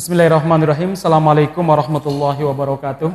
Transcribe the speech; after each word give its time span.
Bismillahirrahmanirrahim. 0.00 0.96
Assalamualaikum 0.96 1.60
warahmatullahi 1.60 2.40
wabarakatuh. 2.40 3.12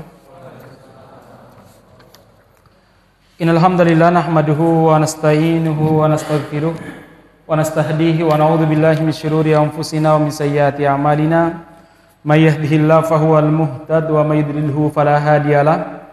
Innal 3.41 3.57
hamdalillah 3.57 4.13
nahmaduhu 4.13 4.93
wa 4.93 5.01
nasta'inuhu 5.01 5.81
wa 5.81 6.13
nastaghfiruh 6.13 6.77
wa 6.77 7.57
nastahdihi 7.57 8.21
wa 8.21 8.37
na'udzu 8.37 8.69
billahi 8.69 9.01
min 9.01 9.09
syururi 9.17 9.57
anfusina 9.57 10.13
wa 10.13 10.29
min 10.29 10.29
sayyiati 10.29 10.85
a'malina. 10.85 11.65
May 12.21 12.45
yahdihillahu 12.45 13.09
fahuwal 13.09 13.49
muhtad 13.49 14.05
wa 14.05 14.21
may 14.21 14.45
yudlilhu 14.45 14.93
fala 14.93 15.17
hadiyalah. 15.17 16.05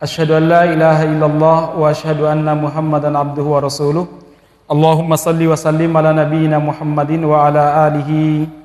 Asyhadu 0.00 0.40
an 0.40 0.48
la 0.48 0.64
ilaha 0.64 1.04
illallah 1.04 1.58
wa 1.76 1.92
asyhadu 1.92 2.24
anna 2.24 2.56
Muhammadan 2.56 3.20
abduhu 3.20 3.52
wa 3.52 3.68
rasuluh. 3.68 4.08
Allahumma 4.64 5.20
salli 5.20 5.44
wa 5.44 5.60
sallim 5.60 5.92
ala 5.92 6.16
nabiyyina 6.16 6.56
Muhammadin 6.56 7.20
wa 7.20 7.52
ala 7.52 7.84
alihi 7.84 8.59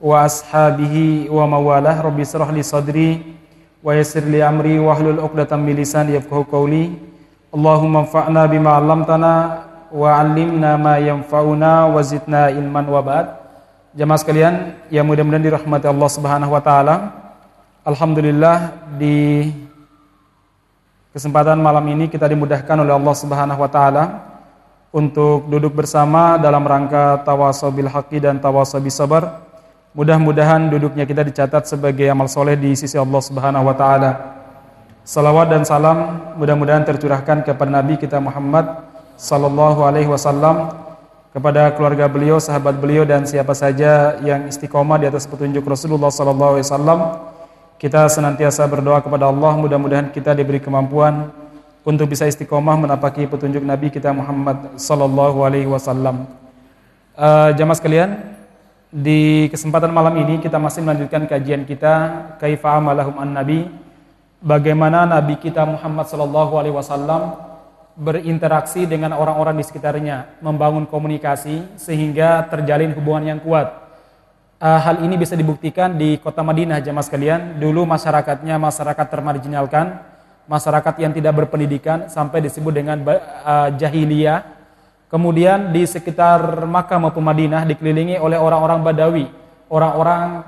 wa 0.00 0.24
ashabihi 0.24 1.28
wa 1.28 1.44
mawalah. 1.44 2.00
Rabbi 2.00 2.24
israh 2.24 2.48
li 2.50 2.64
sadri 2.64 3.10
wa 3.84 3.92
yassir 3.92 4.24
li 4.24 4.40
amri 4.40 4.80
wa 4.80 4.96
hlul 4.96 5.20
'uqdatam 5.20 5.60
min 5.60 5.76
lisani 5.76 6.16
yafqahu 6.16 6.48
qawli. 6.48 6.96
Allahumma 7.52 8.08
anfa'na 8.08 8.48
bima 8.48 8.80
'allamtana 8.80 9.32
wa 9.92 10.08
'allimna 10.16 10.80
ma 10.80 10.96
yanfa'una 10.96 11.92
wa 11.92 12.00
zidna 12.00 12.48
ilman 12.48 12.88
wa 12.88 13.04
ba'd. 13.04 13.26
Jamaah 13.92 14.18
sekalian 14.18 14.54
yang 14.88 15.04
mudah-mudahan 15.04 15.44
dirahmati 15.44 15.84
Allah 15.84 16.10
Subhanahu 16.10 16.54
wa 16.56 16.62
taala. 16.64 16.94
Alhamdulillah 17.84 18.86
di 18.96 19.50
kesempatan 21.10 21.58
malam 21.58 21.82
ini 21.90 22.06
kita 22.06 22.30
dimudahkan 22.30 22.76
oleh 22.78 22.94
Allah 22.94 23.14
Subhanahu 23.18 23.60
wa 23.60 23.66
taala 23.66 24.04
untuk 24.94 25.50
duduk 25.50 25.74
bersama 25.74 26.38
dalam 26.38 26.62
rangka 26.62 27.22
tawasobil 27.26 27.90
haqi 27.90 28.22
dan 28.22 28.38
tawasobil 28.38 28.94
sabar 28.94 29.49
Mudah-mudahan 29.90 30.70
duduknya 30.70 31.02
kita 31.02 31.26
dicatat 31.26 31.66
sebagai 31.66 32.06
amal 32.06 32.30
soleh 32.30 32.54
di 32.54 32.78
sisi 32.78 32.94
Allah 32.94 33.18
Subhanahu 33.18 33.66
wa 33.66 33.74
taala. 33.74 34.10
Salawat 35.02 35.50
dan 35.50 35.66
salam 35.66 36.30
mudah-mudahan 36.38 36.86
tercurahkan 36.86 37.42
kepada 37.42 37.82
Nabi 37.82 37.98
kita 37.98 38.22
Muhammad 38.22 38.86
sallallahu 39.18 39.82
alaihi 39.82 40.06
wasallam 40.06 40.70
kepada 41.34 41.74
keluarga 41.74 42.06
beliau, 42.06 42.38
sahabat 42.38 42.78
beliau 42.78 43.02
dan 43.02 43.26
siapa 43.26 43.50
saja 43.50 44.14
yang 44.22 44.46
istiqomah 44.46 45.02
di 45.02 45.10
atas 45.10 45.26
petunjuk 45.26 45.66
Rasulullah 45.66 46.14
sallallahu 46.14 46.62
alaihi 46.62 46.66
wasallam. 46.70 47.00
Kita 47.74 48.06
senantiasa 48.06 48.70
berdoa 48.70 49.02
kepada 49.02 49.26
Allah 49.26 49.58
mudah-mudahan 49.58 50.14
kita 50.14 50.38
diberi 50.38 50.62
kemampuan 50.62 51.34
untuk 51.82 52.06
bisa 52.06 52.30
istiqomah 52.30 52.78
menapaki 52.78 53.26
petunjuk 53.26 53.66
Nabi 53.66 53.90
kita 53.90 54.14
Muhammad 54.14 54.78
sallallahu 54.78 55.42
alaihi 55.42 55.66
wasallam. 55.66 56.30
Uh, 57.18 57.50
jamaah 57.58 57.74
sekalian, 57.74 58.38
di 58.90 59.46
kesempatan 59.48 59.94
malam 59.94 60.18
ini 60.18 60.42
kita 60.42 60.58
masih 60.58 60.82
melanjutkan 60.82 61.30
kajian 61.30 61.62
kita 61.62 61.94
Kaifa 62.42 62.74
amalahum 62.74 63.22
an-nabi 63.22 63.70
Bagaimana 64.40 65.04
Nabi 65.04 65.36
kita 65.36 65.68
Muhammad 65.68 66.08
sallallahu 66.08 66.56
alaihi 66.56 66.72
wasallam 66.72 67.36
berinteraksi 67.92 68.88
dengan 68.88 69.12
orang-orang 69.12 69.60
di 69.60 69.64
sekitarnya, 69.68 70.40
membangun 70.40 70.88
komunikasi 70.88 71.76
sehingga 71.76 72.48
terjalin 72.48 72.96
hubungan 72.96 73.36
yang 73.36 73.40
kuat. 73.44 73.68
Uh, 74.56 74.80
hal 74.80 75.04
ini 75.04 75.20
bisa 75.20 75.36
dibuktikan 75.36 75.92
di 75.92 76.16
kota 76.16 76.40
Madinah 76.40 76.80
jemaah 76.80 77.04
sekalian. 77.04 77.60
Dulu 77.60 77.84
masyarakatnya 77.84 78.56
masyarakat 78.56 79.06
termarginalkan, 79.12 80.00
masyarakat 80.48 80.94
yang 81.04 81.12
tidak 81.12 81.44
berpendidikan 81.44 82.08
sampai 82.08 82.40
disebut 82.40 82.72
dengan 82.72 83.04
uh, 83.04 83.68
jahiliyah 83.76 84.59
Kemudian 85.10 85.74
di 85.74 85.82
sekitar 85.82 86.70
Makkah 86.70 87.02
maupun 87.02 87.26
Madinah 87.26 87.66
dikelilingi 87.66 88.22
oleh 88.22 88.38
orang-orang 88.38 88.78
Badawi, 88.86 89.26
orang-orang 89.66 90.46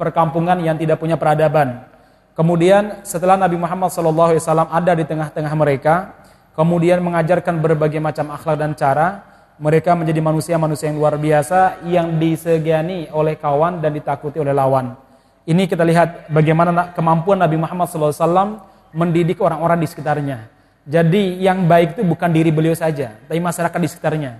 perkampungan 0.00 0.56
yang 0.64 0.80
tidak 0.80 0.96
punya 0.96 1.20
peradaban. 1.20 1.84
Kemudian 2.32 3.04
setelah 3.04 3.36
Nabi 3.36 3.60
Muhammad 3.60 3.92
SAW 3.92 4.64
ada 4.64 4.96
di 4.96 5.04
tengah-tengah 5.04 5.52
mereka, 5.52 6.16
kemudian 6.56 7.04
mengajarkan 7.04 7.60
berbagai 7.60 8.00
macam 8.00 8.32
akhlak 8.32 8.56
dan 8.56 8.72
cara, 8.72 9.28
mereka 9.60 9.92
menjadi 9.92 10.24
manusia-manusia 10.24 10.88
yang 10.88 10.96
luar 10.96 11.20
biasa 11.20 11.84
yang 11.84 12.16
disegani 12.16 13.12
oleh 13.12 13.36
kawan 13.36 13.84
dan 13.84 13.92
ditakuti 13.92 14.40
oleh 14.40 14.56
lawan. 14.56 14.96
Ini 15.44 15.68
kita 15.68 15.84
lihat 15.84 16.32
bagaimana 16.32 16.96
kemampuan 16.96 17.44
Nabi 17.44 17.60
Muhammad 17.60 17.92
SAW 17.92 18.64
mendidik 18.96 19.36
orang-orang 19.44 19.84
di 19.84 19.88
sekitarnya. 19.88 20.59
Jadi 20.90 21.38
yang 21.38 21.70
baik 21.70 21.94
itu 21.94 22.02
bukan 22.02 22.34
diri 22.34 22.50
beliau 22.50 22.74
saja, 22.74 23.14
tapi 23.30 23.38
masyarakat 23.38 23.78
di 23.78 23.88
sekitarnya. 23.88 24.32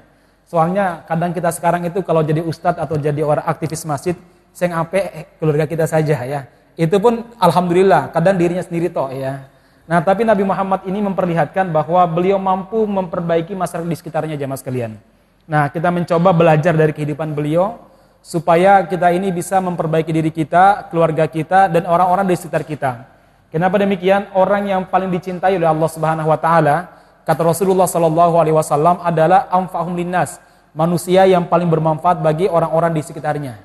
Soalnya 0.51 1.07
kadang 1.07 1.31
kita 1.31 1.55
sekarang 1.55 1.87
itu 1.87 2.03
kalau 2.03 2.27
jadi 2.27 2.43
ustadz 2.43 2.83
atau 2.83 2.99
jadi 2.99 3.23
orang 3.23 3.47
aktivis 3.47 3.87
masjid, 3.87 4.19
saya 4.51 4.75
ngape 4.75 4.99
eh, 4.99 5.27
keluarga 5.39 5.71
kita 5.71 5.87
saja 5.87 6.19
ya. 6.27 6.51
Itu 6.75 6.99
pun 6.99 7.23
alhamdulillah, 7.39 8.11
kadang 8.11 8.35
dirinya 8.35 8.67
sendiri 8.67 8.91
toh 8.91 9.15
ya. 9.15 9.47
Nah 9.87 10.03
tapi 10.03 10.27
Nabi 10.27 10.43
Muhammad 10.43 10.83
ini 10.91 10.99
memperlihatkan 10.99 11.71
bahwa 11.71 12.03
beliau 12.11 12.43
mampu 12.43 12.83
memperbaiki 12.83 13.55
masyarakat 13.55 13.87
di 13.87 13.99
sekitarnya 13.99 14.35
jamaah 14.35 14.59
sekalian. 14.59 14.99
Nah 15.47 15.71
kita 15.71 15.95
mencoba 15.95 16.35
belajar 16.35 16.75
dari 16.75 16.91
kehidupan 16.91 17.31
beliau 17.31 17.79
supaya 18.27 18.83
kita 18.91 19.15
ini 19.15 19.31
bisa 19.31 19.63
memperbaiki 19.63 20.11
diri 20.11 20.35
kita, 20.35 20.91
keluarga 20.91 21.31
kita, 21.31 21.71
dan 21.71 21.87
orang-orang 21.87 22.27
di 22.27 22.35
sekitar 22.35 22.67
kita. 22.67 23.07
Kenapa 23.51 23.83
demikian? 23.83 24.31
Orang 24.39 24.71
yang 24.71 24.87
paling 24.87 25.11
dicintai 25.11 25.59
oleh 25.59 25.67
Allah 25.67 25.91
Subhanahu 25.91 26.31
wa 26.31 26.39
taala, 26.39 26.87
kata 27.27 27.43
Rasulullah 27.43 27.91
sallallahu 27.91 28.39
alaihi 28.39 28.55
wasallam 28.55 29.03
adalah 29.03 29.51
amfahum 29.51 29.99
linnas, 29.99 30.39
manusia 30.71 31.27
yang 31.27 31.51
paling 31.51 31.67
bermanfaat 31.67 32.23
bagi 32.23 32.47
orang-orang 32.47 32.95
di 32.95 33.03
sekitarnya. 33.03 33.59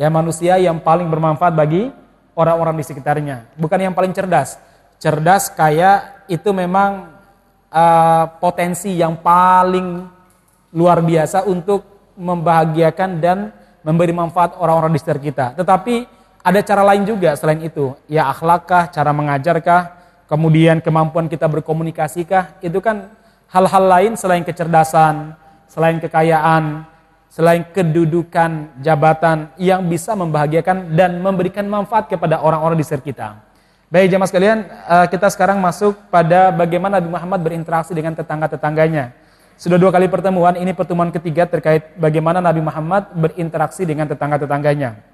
Ya, 0.00 0.08
manusia 0.08 0.56
yang 0.56 0.80
paling 0.80 1.12
bermanfaat 1.12 1.52
bagi 1.52 1.92
orang-orang 2.38 2.80
di 2.80 2.84
sekitarnya, 2.88 3.52
bukan 3.60 3.90
yang 3.90 3.92
paling 3.92 4.16
cerdas. 4.16 4.56
Cerdas 4.96 5.52
kaya 5.52 6.24
itu 6.30 6.48
memang 6.54 7.12
uh, 7.68 8.24
potensi 8.40 8.96
yang 8.96 9.20
paling 9.20 10.08
luar 10.72 11.04
biasa 11.04 11.44
untuk 11.44 11.84
membahagiakan 12.16 13.10
dan 13.20 13.52
memberi 13.84 14.16
manfaat 14.16 14.56
orang-orang 14.56 14.96
di 14.96 14.98
sekitar 14.98 15.20
kita. 15.20 15.46
Tetapi 15.54 16.17
ada 16.42 16.60
cara 16.62 16.82
lain 16.86 17.02
juga 17.04 17.34
selain 17.34 17.60
itu. 17.62 17.94
Ya 18.06 18.30
akhlakkah, 18.30 18.88
cara 18.92 19.10
mengajarkah, 19.10 19.98
kemudian 20.30 20.78
kemampuan 20.78 21.26
kita 21.26 21.48
berkomunikasikah, 21.50 22.62
itu 22.62 22.78
kan 22.78 23.10
hal-hal 23.50 23.84
lain 23.84 24.12
selain 24.14 24.44
kecerdasan, 24.44 25.34
selain 25.68 25.98
kekayaan, 25.98 26.84
selain 27.28 27.64
kedudukan, 27.68 28.80
jabatan 28.80 29.52
yang 29.60 29.84
bisa 29.84 30.16
membahagiakan 30.16 30.96
dan 30.96 31.20
memberikan 31.20 31.68
manfaat 31.68 32.08
kepada 32.08 32.40
orang-orang 32.40 32.80
di 32.80 32.84
sekitar 32.84 33.04
kita. 33.04 33.28
Baik 33.88 34.12
jemaah 34.12 34.28
sekalian, 34.28 34.58
eh, 34.68 35.06
kita 35.08 35.32
sekarang 35.32 35.64
masuk 35.64 35.96
pada 36.12 36.52
bagaimana 36.52 37.00
Nabi 37.00 37.08
Muhammad 37.08 37.40
berinteraksi 37.40 37.96
dengan 37.96 38.12
tetangga-tetangganya. 38.12 39.16
Sudah 39.56 39.80
dua 39.80 39.88
kali 39.88 40.12
pertemuan, 40.12 40.60
ini 40.60 40.76
pertemuan 40.76 41.08
ketiga 41.08 41.48
terkait 41.48 41.96
bagaimana 41.96 42.38
Nabi 42.38 42.60
Muhammad 42.60 43.10
berinteraksi 43.16 43.88
dengan 43.88 44.04
tetangga-tetangganya. 44.06 45.07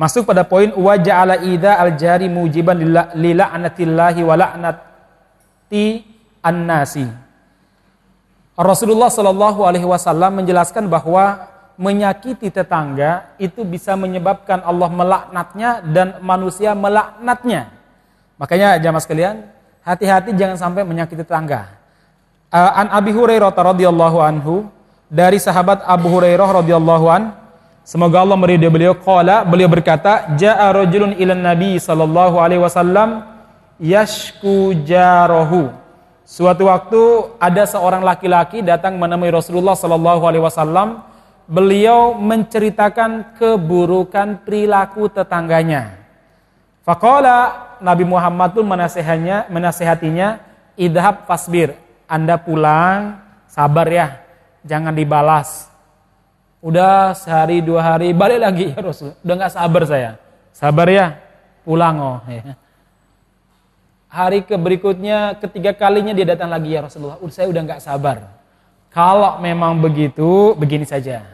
Masuk 0.00 0.32
pada 0.32 0.48
poin 0.48 0.72
wa 0.72 0.96
ja'ala 0.96 1.44
ida 1.44 1.76
al-jari 1.76 2.32
mujiban 2.32 2.80
lila'natillahi 3.12 4.24
wa 4.24 4.32
la'nati 4.32 5.84
an-nasi. 6.40 7.04
Rasulullah 8.56 9.12
Shallallahu 9.12 9.60
alaihi 9.60 9.84
wasallam 9.84 10.40
menjelaskan 10.40 10.88
bahwa 10.88 11.44
menyakiti 11.76 12.48
tetangga 12.48 13.36
itu 13.36 13.60
bisa 13.60 13.92
menyebabkan 13.92 14.64
Allah 14.64 14.88
melaknatnya 14.88 15.84
dan 15.84 16.16
manusia 16.24 16.72
melaknatnya. 16.72 17.68
Makanya 18.40 18.80
jamaah 18.80 19.04
sekalian, 19.04 19.36
hati-hati 19.84 20.32
jangan 20.32 20.56
sampai 20.56 20.80
menyakiti 20.84 21.28
tetangga. 21.28 21.76
Uh, 22.48 22.72
an 22.72 22.88
Abi 22.88 23.12
Hurairah 23.12 23.52
radhiyallahu 23.52 24.16
anhu 24.16 24.64
dari 25.12 25.36
sahabat 25.36 25.84
Abu 25.84 26.08
Hurairah 26.08 26.64
radhiyallahu 26.64 27.06
anhu 27.12 27.39
Semoga 27.90 28.22
Allah 28.22 28.38
meridai 28.38 28.70
beliau. 28.70 28.94
Qala, 28.94 29.42
beliau 29.42 29.66
berkata, 29.66 30.38
Ja'a 30.38 30.70
rajulun 30.70 31.18
ilan 31.18 31.42
Nabi 31.42 31.74
sallallahu 31.74 32.38
alaihi 32.38 32.62
wasallam 32.62 33.26
yashku 33.82 34.78
jarahu. 34.86 35.74
Suatu 36.22 36.70
waktu 36.70 37.02
ada 37.42 37.66
seorang 37.66 38.06
laki-laki 38.06 38.62
datang 38.62 38.94
menemui 38.94 39.34
Rasulullah 39.34 39.74
sallallahu 39.74 40.22
alaihi 40.22 40.46
wasallam. 40.46 41.02
Beliau 41.50 42.14
menceritakan 42.14 43.34
keburukan 43.34 44.46
perilaku 44.46 45.10
tetangganya. 45.10 45.98
Faqala 46.86 47.74
Nabi 47.82 48.06
Muhammad 48.06 48.54
pun 48.54 48.70
menasehatinya, 48.70 49.50
menasehatinya, 49.50 50.38
idhab 50.78 51.26
fasbir. 51.26 51.74
Anda 52.06 52.38
pulang, 52.38 53.18
sabar 53.50 53.90
ya, 53.90 54.22
jangan 54.62 54.94
dibalas 54.94 55.69
Udah 56.60 57.16
sehari 57.16 57.64
dua 57.64 57.80
hari 57.80 58.12
balik 58.12 58.40
lagi 58.40 58.64
ya 58.72 58.80
Rasul. 58.84 59.16
Udah 59.24 59.34
nggak 59.40 59.52
sabar 59.56 59.82
saya. 59.88 60.10
Sabar 60.52 60.86
ya, 60.92 61.16
pulang 61.64 61.96
oh. 61.96 62.18
Ya. 62.28 62.54
Hari 64.12 64.44
ke 64.44 64.60
berikutnya 64.60 65.40
ketiga 65.40 65.72
kalinya 65.72 66.12
dia 66.12 66.28
datang 66.28 66.52
lagi 66.52 66.76
ya 66.76 66.84
Rasulullah. 66.84 67.16
Saya 67.32 67.48
udah 67.48 67.62
nggak 67.64 67.80
sabar. 67.80 68.28
Kalau 68.90 69.38
memang 69.40 69.78
begitu, 69.80 70.52
begini 70.58 70.84
saja. 70.84 71.24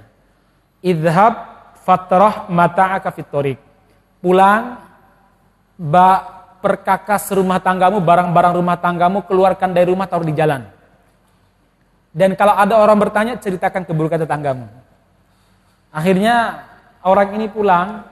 Idhab 0.85 1.35
fatrah 1.83 2.47
mata'aka 2.47 3.11
fitorik. 3.11 3.57
Pulang, 4.21 4.77
ba, 5.81 6.21
perkakas 6.61 7.33
rumah 7.33 7.59
tanggamu, 7.59 7.99
barang-barang 8.05 8.55
rumah 8.61 8.77
tanggamu, 8.77 9.25
keluarkan 9.25 9.73
dari 9.73 9.89
rumah, 9.89 10.05
taruh 10.05 10.29
di 10.29 10.37
jalan. 10.37 10.69
Dan 12.13 12.37
kalau 12.37 12.53
ada 12.53 12.77
orang 12.77 13.01
bertanya, 13.01 13.41
ceritakan 13.41 13.89
keburukan 13.89 14.21
tetanggamu. 14.21 14.69
Akhirnya 15.97 16.69
orang 17.01 17.41
ini 17.41 17.49
pulang, 17.49 18.05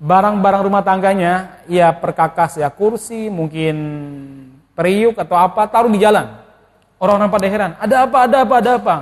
barang-barang 0.00 0.64
rumah 0.64 0.80
tangganya, 0.80 1.60
ya 1.68 1.92
perkakas 1.92 2.56
ya 2.56 2.72
kursi, 2.72 3.28
mungkin 3.28 3.76
periuk 4.72 5.20
atau 5.20 5.36
apa, 5.36 5.68
taruh 5.68 5.92
di 5.92 6.00
jalan. 6.00 6.40
Orang-orang 6.96 7.28
pada 7.28 7.46
heran, 7.52 7.70
ada 7.76 8.08
apa, 8.08 8.18
ada 8.24 8.36
apa, 8.40 8.54
ada 8.56 8.70
apa. 8.80 8.96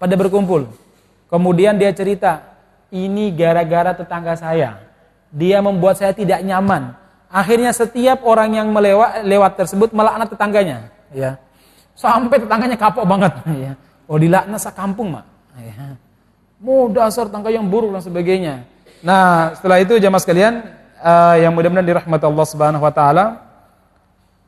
Pada 0.00 0.14
berkumpul. 0.16 0.72
Kemudian 1.28 1.76
dia 1.76 1.92
cerita, 1.92 2.40
ini 2.88 3.28
gara-gara 3.28 3.92
tetangga 3.92 4.32
saya. 4.40 4.80
Dia 5.28 5.60
membuat 5.60 6.00
saya 6.00 6.16
tidak 6.16 6.40
nyaman. 6.40 6.96
Akhirnya 7.28 7.74
setiap 7.76 8.24
orang 8.24 8.56
yang 8.56 8.72
melewat 8.72 9.26
lewat 9.26 9.52
tersebut 9.60 9.92
melaknat 9.92 10.32
tetangganya. 10.32 10.88
Ya. 11.12 11.36
Sampai 11.92 12.40
tetangganya 12.40 12.78
kapok 12.80 13.04
banget. 13.04 13.36
Ya. 13.68 13.72
Oh 14.08 14.16
dilaknat 14.20 14.60
sekampung 14.62 15.18
mak. 15.18 15.26
Ya. 15.58 15.98
Mau 16.64 16.88
dasar 16.88 17.28
tangga 17.28 17.52
yang 17.52 17.68
buruk 17.68 17.92
dan 17.92 18.00
sebagainya. 18.00 18.64
Nah 19.04 19.52
setelah 19.52 19.84
itu 19.84 20.00
jamaah 20.00 20.22
sekalian 20.24 20.64
uh, 20.96 21.36
yang 21.36 21.52
mudah-mudahan 21.52 21.84
dirahmati 21.84 22.24
Allah 22.24 22.46
Subhanahu 22.48 22.80
Wa 22.80 22.92
Taala, 22.96 23.24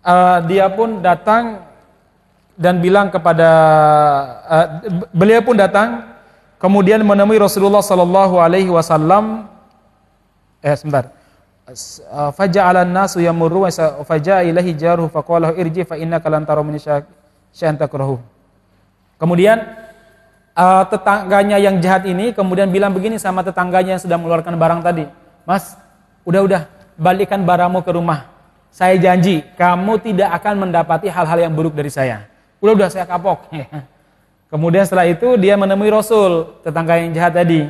uh, 0.00 0.40
dia 0.48 0.64
pun 0.72 1.04
datang 1.04 1.60
dan 2.56 2.80
bilang 2.80 3.12
kepada 3.12 3.50
uh, 4.48 4.66
beliau 5.12 5.44
pun 5.44 5.60
datang 5.60 6.08
kemudian 6.56 7.04
menemui 7.04 7.36
Rasulullah 7.36 7.84
Sallallahu 7.84 8.40
Alaihi 8.40 8.72
Wasallam. 8.72 9.52
Eh 10.64 10.72
sebentar. 10.72 11.12
Faja'ala 12.32 12.88
an-nasu 12.88 13.20
yamurru 13.20 13.68
wa 13.68 13.70
faja'a 14.08 14.40
ilahi 14.40 14.72
jaruhu 14.72 15.12
faqala 15.12 15.52
irji 15.52 15.84
fa 15.84 16.00
innaka 16.00 16.32
lan 16.32 16.48
tara 16.48 16.64
min 16.64 16.80
takrahu. 17.76 18.16
Kemudian 19.20 19.84
uh, 20.56 20.82
tetangganya 20.88 21.61
yang 21.61 21.79
jahat 21.79 22.08
ini 22.08 22.32
kemudian 22.32 22.73
bilang 22.73 22.91
begini 22.91 23.20
sama 23.20 23.44
tetangganya 23.44 24.00
yang 24.00 24.03
sedang 24.03 24.25
mengeluarkan 24.25 24.56
barang 24.56 24.81
tadi. 24.82 25.05
Mas, 25.44 25.76
udah-udah 26.25 26.67
balikan 26.97 27.44
barangmu 27.44 27.85
ke 27.85 27.93
rumah. 27.93 28.32
Saya 28.73 28.97
janji 28.99 29.44
kamu 29.56 30.00
tidak 30.03 30.32
akan 30.43 30.67
mendapati 30.67 31.08
hal-hal 31.12 31.38
yang 31.38 31.53
buruk 31.53 31.76
dari 31.76 31.93
saya. 31.93 32.26
Udah-udah 32.58 32.88
saya 32.88 33.05
kapok. 33.06 33.53
Kemudian 34.53 34.85
setelah 34.88 35.06
itu 35.06 35.37
dia 35.37 35.55
menemui 35.55 35.93
Rasul, 35.93 36.61
tetangga 36.64 36.99
yang 36.99 37.12
jahat 37.12 37.37
tadi. 37.37 37.67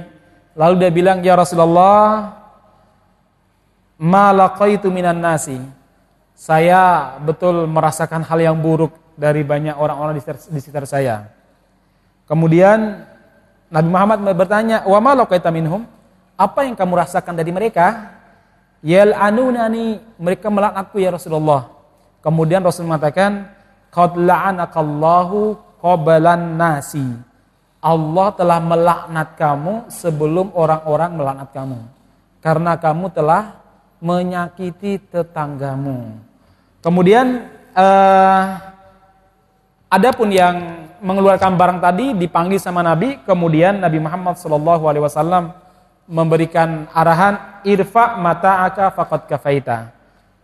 Lalu 0.57 0.75
dia 0.81 0.91
bilang, 0.93 1.19
"Ya 1.21 1.37
Rasulullah, 1.37 2.33
ma 4.01 4.33
laqaitu 4.33 4.89
minan 4.89 5.21
nasi." 5.21 5.61
Saya 6.37 7.17
betul 7.25 7.65
merasakan 7.65 8.21
hal 8.21 8.39
yang 8.41 8.57
buruk 8.61 8.93
dari 9.17 9.41
banyak 9.41 9.73
orang-orang 9.73 10.21
di 10.21 10.23
sekitar 10.61 10.85
saya. 10.85 11.36
Kemudian 12.27 13.07
Nabi 13.71 13.89
Muhammad 13.89 14.19
bertanya, 14.35 14.83
"Wa 14.87 14.99
ma 14.99 15.15
minhum?" 15.55 15.87
Apa 16.37 16.69
yang 16.69 16.77
kamu 16.77 17.01
rasakan 17.01 17.33
dari 17.33 17.49
mereka? 17.49 18.13
Yal 18.85 19.17
anunani, 19.17 19.99
mereka 20.21 20.53
melaknatku 20.53 21.01
ya 21.01 21.15
Rasulullah. 21.15 21.73
Kemudian 22.21 22.61
Rasul 22.61 22.85
mengatakan, 22.85 23.49
"Qad 23.89 24.21
la'anakallahu 24.21 25.57
qablan 25.81 26.61
nasi." 26.61 27.07
Allah 27.81 28.29
telah 28.35 28.59
melaknat 28.59 29.39
kamu 29.39 29.89
sebelum 29.89 30.51
orang-orang 30.53 31.11
melaknat 31.15 31.49
kamu. 31.55 31.81
Karena 32.43 32.75
kamu 32.75 33.07
telah 33.15 33.63
menyakiti 34.03 34.99
tetanggamu. 35.07 36.19
Kemudian 36.83 37.47
uh, 37.73 38.43
Adapun 39.87 40.35
yang 40.35 40.83
mengeluarkan 40.99 41.55
barang 41.55 41.79
tadi 41.79 42.11
dipanggil 42.19 42.59
sama 42.59 42.83
Nabi, 42.83 43.23
kemudian 43.23 43.79
Nabi 43.79 44.03
Muhammad 44.03 44.35
Shallallahu 44.35 44.83
Alaihi 44.83 45.05
Wasallam 45.07 45.55
memberikan 46.11 46.91
arahan 46.91 47.63
irfa 47.63 48.19
mata 48.19 48.67
aka 48.67 48.91
fakot 48.91 49.31
kafaita. 49.31 49.95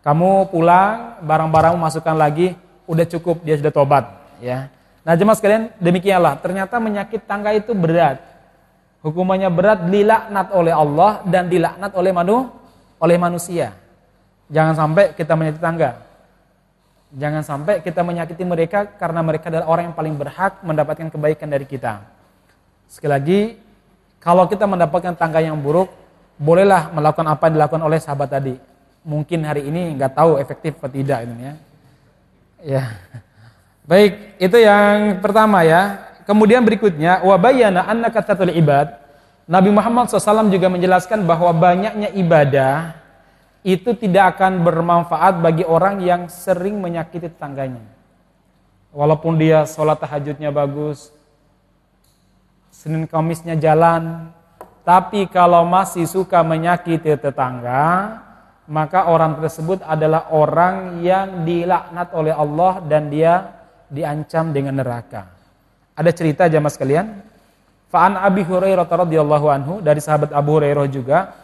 Kamu 0.06 0.46
pulang, 0.46 1.18
barang-barangmu 1.26 1.78
masukkan 1.78 2.14
lagi, 2.14 2.54
udah 2.86 3.06
cukup, 3.06 3.42
dia 3.42 3.58
sudah 3.58 3.74
tobat. 3.74 4.04
Ya. 4.38 4.70
Nah 5.02 5.18
jemaah 5.18 5.34
sekalian, 5.34 5.74
demikianlah. 5.82 6.38
Ternyata 6.38 6.78
menyakit 6.78 7.26
tangga 7.26 7.50
itu 7.50 7.74
berat. 7.74 8.22
Hukumannya 9.02 9.50
berat, 9.50 9.90
dilaknat 9.90 10.54
oleh 10.54 10.74
Allah 10.74 11.18
dan 11.26 11.50
dilaknat 11.50 11.90
oleh 11.98 12.14
manu, 12.14 12.46
oleh 13.02 13.18
manusia. 13.18 13.74
Jangan 14.46 14.74
sampai 14.78 15.18
kita 15.18 15.34
menyakiti 15.34 15.62
tangga. 15.62 15.98
Jangan 17.12 17.44
sampai 17.44 17.84
kita 17.84 18.00
menyakiti 18.00 18.40
mereka 18.40 18.88
karena 18.88 19.20
mereka 19.20 19.52
adalah 19.52 19.68
orang 19.68 19.92
yang 19.92 19.96
paling 19.96 20.14
berhak 20.16 20.64
mendapatkan 20.64 21.12
kebaikan 21.12 21.48
dari 21.52 21.68
kita. 21.68 22.00
Sekali 22.88 23.12
lagi, 23.12 23.40
kalau 24.16 24.48
kita 24.48 24.64
mendapatkan 24.64 25.12
tangga 25.12 25.44
yang 25.44 25.60
buruk, 25.60 25.92
bolehlah 26.40 26.88
melakukan 26.88 27.28
apa 27.28 27.48
yang 27.48 27.54
dilakukan 27.60 27.84
oleh 27.84 27.98
sahabat 28.00 28.32
tadi. 28.32 28.56
Mungkin 29.04 29.44
hari 29.44 29.68
ini 29.68 29.92
nggak 29.98 30.16
tahu 30.16 30.40
efektif 30.40 30.80
atau 30.80 30.88
tidak 30.88 31.26
ini 31.28 31.36
ya. 31.36 31.54
Ya. 32.62 32.84
Baik, 33.82 34.38
itu 34.38 34.56
yang 34.62 35.18
pertama 35.18 35.66
ya. 35.66 36.14
Kemudian 36.22 36.62
berikutnya, 36.62 37.20
wabayana 37.26 37.82
anna 37.82 38.08
katatul 38.08 38.54
ibad. 38.54 38.94
Nabi 39.44 39.74
Muhammad 39.74 40.06
SAW 40.06 40.48
juga 40.48 40.70
menjelaskan 40.70 41.26
bahwa 41.26 41.50
banyaknya 41.50 42.14
ibadah 42.14 43.01
itu 43.62 43.94
tidak 43.94 44.36
akan 44.38 44.66
bermanfaat 44.66 45.38
bagi 45.38 45.62
orang 45.62 46.02
yang 46.02 46.26
sering 46.26 46.82
menyakiti 46.82 47.30
tetangganya. 47.30 47.86
Walaupun 48.90 49.38
dia 49.38 49.64
sholat 49.64 50.02
tahajudnya 50.02 50.50
bagus, 50.50 51.14
Senin 52.74 53.06
Kamisnya 53.06 53.54
jalan, 53.56 54.34
tapi 54.82 55.30
kalau 55.30 55.62
masih 55.62 56.10
suka 56.10 56.42
menyakiti 56.42 57.14
tetangga, 57.14 58.18
maka 58.66 59.06
orang 59.06 59.38
tersebut 59.38 59.78
adalah 59.86 60.34
orang 60.34 60.98
yang 60.98 61.46
dilaknat 61.46 62.10
oleh 62.12 62.34
Allah 62.34 62.82
dan 62.82 63.06
dia 63.06 63.62
diancam 63.86 64.50
dengan 64.50 64.82
neraka. 64.82 65.30
Ada 65.94 66.10
cerita 66.10 66.50
jamaah 66.50 66.72
sekalian. 66.74 67.06
Fa'an 67.92 68.16
Abi 68.16 68.42
Hurairah 68.42 68.88
radhiyallahu 68.88 69.46
anhu 69.52 69.74
dari 69.84 70.00
sahabat 70.00 70.32
Abu 70.32 70.56
Hurairah 70.58 70.88
juga 70.88 71.41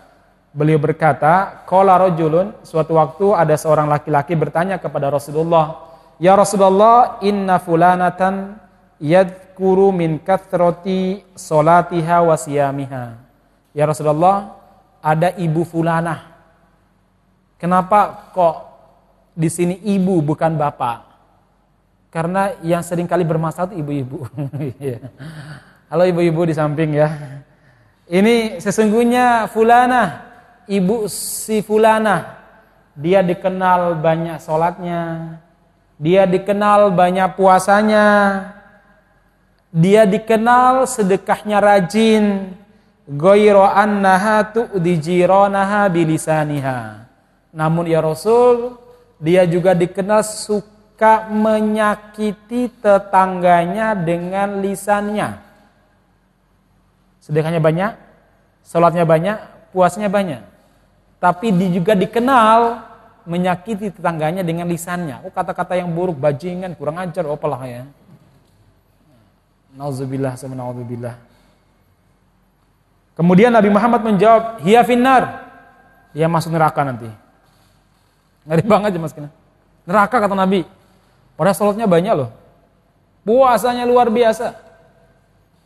Beliau 0.48 0.80
berkata, 0.80 1.64
"Qala 1.68 2.00
rajulun, 2.00 2.56
suatu 2.64 2.96
waktu 2.96 3.36
ada 3.36 3.54
seorang 3.54 3.84
laki-laki 3.84 4.32
bertanya 4.32 4.80
kepada 4.80 5.12
Rasulullah, 5.12 5.84
"Ya 6.16 6.32
Rasulullah, 6.32 7.20
inna 7.20 7.60
fulanatan 7.60 8.56
yadhkuru 8.96 9.92
min 9.92 10.16
kathrati 10.16 11.20
salatiha 11.36 12.24
wa 12.24 12.32
siyamiha." 12.32 13.04
Ya 13.76 13.84
Rasulullah, 13.84 14.56
ada 15.04 15.36
ibu 15.36 15.68
fulanah. 15.68 16.32
Kenapa 17.60 18.32
kok 18.32 18.56
di 19.36 19.52
sini 19.52 19.76
ibu 19.84 20.24
bukan 20.24 20.56
bapak? 20.56 21.08
Karena 22.08 22.56
yang 22.64 22.80
sering 22.80 23.04
kali 23.04 23.22
bermasalah 23.22 23.68
itu 23.72 23.84
ibu-ibu. 23.84 24.18
Iya. 24.80 25.12
Halo 25.92 26.04
ibu-ibu 26.08 26.44
di 26.48 26.54
samping 26.56 26.96
ya. 26.96 27.08
Ini 28.08 28.60
sesungguhnya 28.60 29.48
fulanah 29.52 30.27
ibu 30.68 31.08
si 31.10 31.64
fulana 31.64 32.38
dia 32.94 33.24
dikenal 33.24 33.98
banyak 33.98 34.38
sholatnya 34.38 35.36
dia 35.98 36.28
dikenal 36.28 36.94
banyak 36.94 37.34
puasanya 37.34 38.06
dia 39.68 40.08
dikenal 40.08 40.88
sedekahnya 40.88 41.60
rajin. 41.60 42.56
Goyro 43.08 43.64
annaha 43.64 44.44
tu'di 44.52 45.00
jironaha 45.00 45.88
bilisaniha. 45.88 47.08
Namun 47.56 47.88
ya 47.88 48.04
Rasul 48.04 48.76
dia 49.16 49.48
juga 49.48 49.72
dikenal 49.72 50.20
suka 50.20 51.32
menyakiti 51.32 52.68
tetangganya 52.84 53.96
dengan 53.96 54.60
lisannya. 54.60 55.40
Sedekahnya 57.24 57.60
banyak 57.64 57.96
sholatnya 58.68 59.08
banyak 59.08 59.36
puasnya 59.72 60.12
banyak 60.12 60.44
tapi 61.18 61.50
dia 61.50 61.68
juga 61.74 61.98
dikenal 61.98 62.86
menyakiti 63.28 63.92
tetangganya 63.92 64.40
dengan 64.40 64.64
lisannya. 64.70 65.20
Oh 65.26 65.30
kata-kata 65.34 65.76
yang 65.76 65.90
buruk, 65.92 66.16
bajingan, 66.16 66.72
kurang 66.78 66.96
ajar, 67.02 67.26
apalah 67.28 67.60
ya. 67.68 67.84
Nauzubillah 69.76 70.38
sama 70.38 70.56
Kemudian 73.18 73.50
Nabi 73.50 73.68
Muhammad 73.68 74.00
menjawab, 74.06 74.62
"Hiya 74.62 74.86
finnar." 74.86 75.50
Dia 76.14 76.30
masuk 76.30 76.54
neraka 76.54 76.80
nanti. 76.86 77.10
Ngeri 78.48 78.64
banget 78.64 78.96
ya 78.96 79.00
Mas 79.02 79.12
Neraka 79.84 80.16
kata 80.24 80.32
Nabi. 80.32 80.64
Padahal 81.36 81.54
sholatnya 81.54 81.84
banyak 81.84 82.14
loh. 82.16 82.30
Puasanya 83.28 83.84
luar 83.84 84.08
biasa. 84.08 84.56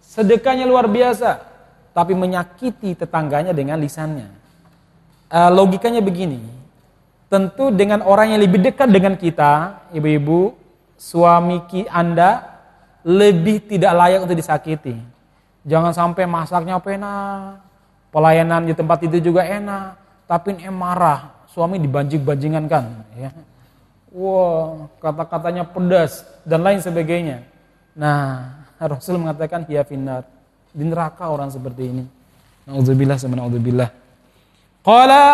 Sedekahnya 0.02 0.66
luar 0.66 0.90
biasa. 0.90 1.54
tapi 1.92 2.16
menyakiti 2.16 2.96
tetangganya 2.96 3.52
dengan 3.52 3.76
lisannya. 3.76 4.41
Uh, 5.32 5.48
logikanya 5.48 6.04
begini, 6.04 6.44
tentu 7.32 7.72
dengan 7.72 8.04
orang 8.04 8.36
yang 8.36 8.40
lebih 8.44 8.60
dekat 8.60 8.92
dengan 8.92 9.16
kita, 9.16 9.80
ibu-ibu, 9.96 10.52
suami 11.00 11.64
Anda 11.88 12.60
lebih 13.00 13.64
tidak 13.64 13.96
layak 13.96 14.28
untuk 14.28 14.36
disakiti. 14.36 15.00
Jangan 15.64 15.96
sampai 15.96 16.28
masaknya 16.28 16.76
pena, 16.84 17.56
pelayanan 18.12 18.68
di 18.68 18.76
tempat 18.76 19.08
itu 19.08 19.32
juga 19.32 19.48
enak, 19.48 19.96
tapi 20.28 20.60
em 20.60 20.74
marah, 20.76 21.32
suami 21.48 21.80
dibanjing-banjingan 21.80 22.68
kan, 22.68 22.84
ya. 23.16 23.32
Wow, 24.12 24.92
kata-katanya 25.00 25.64
pedas 25.64 26.28
dan 26.44 26.60
lain 26.60 26.84
sebagainya. 26.84 27.48
Nah, 27.96 28.52
Rasul 28.92 29.16
mengatakan 29.16 29.64
hiya 29.64 29.88
finnar. 29.88 30.28
Di 30.72 30.84
neraka 30.84 31.28
orang 31.28 31.48
seperti 31.52 31.88
ini. 31.88 32.04
Nauzubillah 32.68 33.16
sama 33.16 33.40
nauzubillah. 33.40 34.01
Qala 34.82 35.24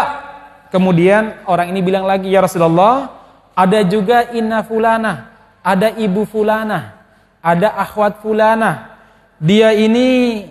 kemudian 0.68 1.40
orang 1.48 1.72
ini 1.72 1.80
bilang 1.80 2.04
lagi 2.04 2.28
ya 2.28 2.44
Rasulullah, 2.44 3.16
ada 3.56 3.80
juga 3.82 4.28
inna 4.36 4.60
fulana, 4.60 5.32
ada 5.64 5.88
ibu 5.96 6.28
fulana, 6.28 7.00
ada 7.40 7.72
akhwat 7.72 8.20
fulana. 8.20 9.00
Dia 9.40 9.72
ini 9.72 10.44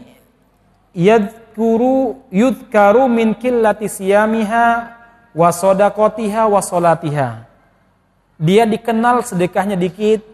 yadkuru 0.97 2.25
yudkaru 2.33 3.05
min 3.05 3.37
qillati 3.37 3.85
siyamiha 3.85 4.67
wa 5.37 5.49
sadaqatiha 5.53 6.49
wa 6.49 6.57
salatiha. 6.57 7.45
Dia 8.41 8.65
dikenal 8.65 9.21
sedekahnya 9.21 9.77
dikit, 9.77 10.25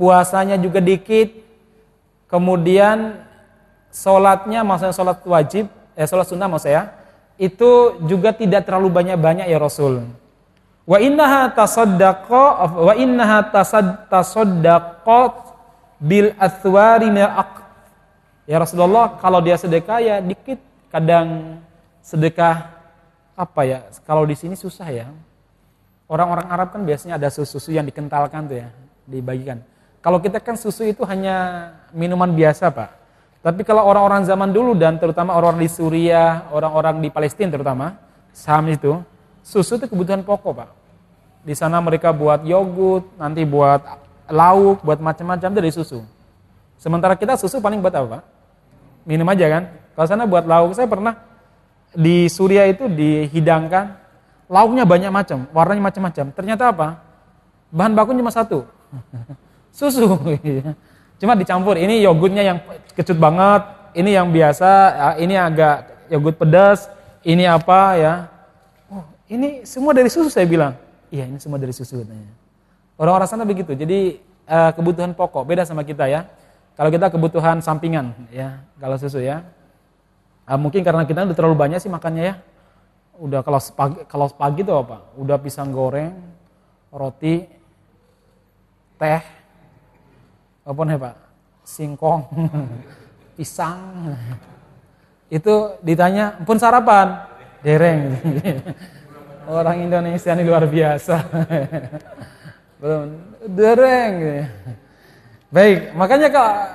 puasanya 0.00 0.56
juga 0.56 0.80
dikit, 0.80 1.44
kemudian 2.28 3.20
sholatnya, 3.92 4.64
maksudnya 4.64 4.96
sholat 4.96 5.20
wajib, 5.28 5.68
eh 5.92 6.08
sholat 6.08 6.24
sunnah 6.28 6.48
maksud 6.48 6.72
saya, 6.72 7.03
itu 7.40 7.98
juga 8.06 8.30
tidak 8.30 8.66
terlalu 8.66 8.90
banyak-banyak 8.94 9.50
ya 9.50 9.58
Rasul. 9.58 10.06
Wa 10.84 11.00
innaha 11.00 11.48
tasaddaqa 11.50 12.44
wa 12.76 12.92
innaha 12.94 13.38
tasaddaqat 14.06 15.34
bil 15.98 16.36
athwari 16.36 17.08
aq. 17.18 17.52
Ya 18.44 18.60
Rasulullah, 18.60 19.16
kalau 19.16 19.40
dia 19.40 19.56
sedekah 19.56 20.04
ya 20.04 20.20
dikit, 20.20 20.60
kadang 20.92 21.58
sedekah 22.04 22.68
apa 23.32 23.60
ya? 23.64 23.78
Kalau 24.04 24.28
di 24.28 24.36
sini 24.36 24.52
susah 24.52 24.88
ya. 24.92 25.08
Orang-orang 26.04 26.44
Arab 26.52 26.68
kan 26.76 26.84
biasanya 26.84 27.16
ada 27.16 27.32
susu-susu 27.32 27.72
yang 27.72 27.88
dikentalkan 27.88 28.44
tuh 28.44 28.60
ya, 28.60 28.68
dibagikan. 29.08 29.64
Kalau 30.04 30.20
kita 30.20 30.36
kan 30.36 30.60
susu 30.60 30.84
itu 30.84 31.00
hanya 31.08 31.72
minuman 31.96 32.28
biasa, 32.28 32.68
Pak. 32.68 33.03
Tapi 33.44 33.60
kalau 33.60 33.84
orang-orang 33.84 34.24
zaman 34.24 34.56
dulu 34.56 34.72
dan 34.72 34.96
terutama 34.96 35.36
orang-orang 35.36 35.68
di 35.68 35.70
Suriah, 35.70 36.48
orang-orang 36.48 37.04
di 37.04 37.12
Palestina 37.12 37.52
terutama, 37.52 38.00
Sam 38.32 38.72
itu, 38.72 39.04
susu 39.44 39.76
itu 39.76 39.84
kebutuhan 39.84 40.24
pokok, 40.24 40.64
Pak. 40.64 40.70
Di 41.44 41.52
sana 41.52 41.76
mereka 41.84 42.08
buat 42.16 42.40
yogurt, 42.40 43.04
nanti 43.20 43.44
buat 43.44 43.84
lauk, 44.32 44.80
buat 44.80 44.96
macam-macam 44.96 45.52
dari 45.52 45.68
susu. 45.68 46.00
Sementara 46.80 47.20
kita 47.20 47.36
susu 47.36 47.60
paling 47.60 47.84
buat 47.84 47.92
apa, 47.92 48.08
Pak? 48.16 48.22
Minum 49.04 49.28
aja 49.28 49.44
kan? 49.52 49.62
Kalau 49.92 50.06
sana 50.08 50.24
buat 50.24 50.48
lauk, 50.48 50.72
saya 50.72 50.88
pernah 50.88 51.12
di 51.92 52.24
Suriah 52.32 52.64
itu 52.64 52.88
dihidangkan, 52.88 53.92
lauknya 54.48 54.88
banyak 54.88 55.12
macam, 55.12 55.44
warnanya 55.52 55.92
macam-macam. 55.92 56.32
Ternyata 56.32 56.72
apa? 56.72 56.96
Bahan 57.68 57.92
bakunya 57.92 58.24
cuma 58.24 58.32
satu. 58.32 58.64
susu. 59.84 60.16
Cuma 61.18 61.38
dicampur. 61.38 61.78
Ini 61.78 62.02
yogurtnya 62.04 62.42
yang 62.42 62.58
kecut 62.94 63.18
banget, 63.18 63.62
ini 63.94 64.10
yang 64.14 64.28
biasa, 64.34 64.70
ya, 64.70 65.08
ini 65.22 65.34
agak 65.38 66.08
yogurt 66.10 66.36
pedas, 66.36 66.90
ini 67.24 67.46
apa 67.48 67.80
ya? 67.96 68.14
Oh, 68.90 69.04
ini 69.30 69.62
semua 69.64 69.94
dari 69.94 70.10
susu 70.10 70.28
saya 70.28 70.44
bilang. 70.44 70.74
Iya, 71.08 71.30
ini 71.30 71.38
semua 71.38 71.62
dari 71.62 71.70
susu 71.70 72.02
katanya. 72.02 72.30
Orang-orang 72.98 73.28
sana 73.30 73.46
begitu. 73.46 73.72
Jadi 73.74 74.18
uh, 74.50 74.70
kebutuhan 74.74 75.14
pokok 75.14 75.46
beda 75.46 75.62
sama 75.62 75.86
kita 75.86 76.10
ya. 76.10 76.26
Kalau 76.74 76.90
kita 76.90 77.06
kebutuhan 77.06 77.62
sampingan 77.62 78.14
ya, 78.34 78.62
kalau 78.82 78.98
susu 78.98 79.22
ya. 79.22 79.46
Uh, 80.44 80.58
mungkin 80.58 80.82
karena 80.82 81.06
kita 81.06 81.22
udah 81.22 81.36
terlalu 81.38 81.56
banyak 81.56 81.78
sih 81.78 81.90
makannya 81.90 82.22
ya. 82.22 82.34
Udah 83.14 83.46
kalau 83.46 83.62
pagi 83.78 83.98
kalau 84.10 84.26
pagi 84.34 84.60
itu 84.66 84.74
apa? 84.74 85.06
Udah 85.14 85.38
pisang 85.38 85.70
goreng, 85.70 86.18
roti, 86.90 87.46
teh, 88.98 89.22
apa 90.64 90.80
nih 90.84 90.96
Pak? 90.96 91.14
Singkong, 91.64 92.22
pisang. 93.36 94.16
Itu 95.28 95.76
ditanya, 95.80 96.40
pun 96.44 96.56
sarapan? 96.56 97.24
Dereng. 97.64 98.16
Orang 99.48 99.76
Indonesia 99.84 100.32
ini 100.32 100.44
luar 100.44 100.64
biasa. 100.64 101.20
Belum, 102.80 103.08
dereng. 103.48 104.44
Baik, 105.52 105.94
makanya 105.94 106.28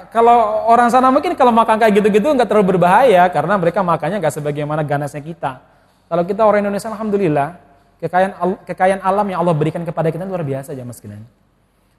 kalau 0.07 0.63
orang 0.71 0.87
sana 0.87 1.11
mungkin 1.11 1.35
kalau 1.35 1.51
makan 1.51 1.75
kayak 1.83 1.99
gitu-gitu 1.99 2.31
nggak 2.31 2.47
terlalu 2.47 2.79
berbahaya 2.79 3.27
karena 3.27 3.59
mereka 3.59 3.83
makannya 3.83 4.23
nggak 4.23 4.39
sebagaimana 4.39 4.87
ganasnya 4.87 5.19
kita. 5.19 5.59
Kalau 6.07 6.23
kita 6.23 6.47
orang 6.47 6.63
Indonesia, 6.63 6.87
alhamdulillah 6.87 7.59
kekayaan 7.99 8.33
kekayaan 8.63 9.01
alam 9.03 9.27
yang 9.27 9.43
Allah 9.43 9.51
berikan 9.51 9.83
kepada 9.83 10.07
kita 10.15 10.23
luar 10.23 10.47
biasa 10.47 10.71
ya 10.71 10.87
kalian. 10.87 11.27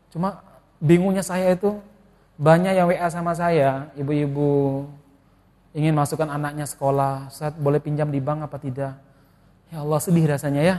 Cuma 0.09 0.41
bingungnya 0.81 1.23
saya 1.23 1.53
itu 1.53 1.79
banyak 2.41 2.73
yang 2.73 2.89
WA 2.89 3.09
sama 3.13 3.37
saya, 3.37 3.93
ibu-ibu 4.01 4.89
ingin 5.77 5.93
masukkan 5.93 6.27
anaknya 6.27 6.65
sekolah, 6.65 7.29
saat 7.31 7.55
boleh 7.61 7.79
pinjam 7.79 8.09
di 8.09 8.19
bank 8.19 8.49
apa 8.49 8.57
tidak? 8.57 8.97
Ya 9.71 9.85
Allah 9.85 10.01
sedih 10.03 10.27
rasanya 10.27 10.63
ya. 10.65 10.77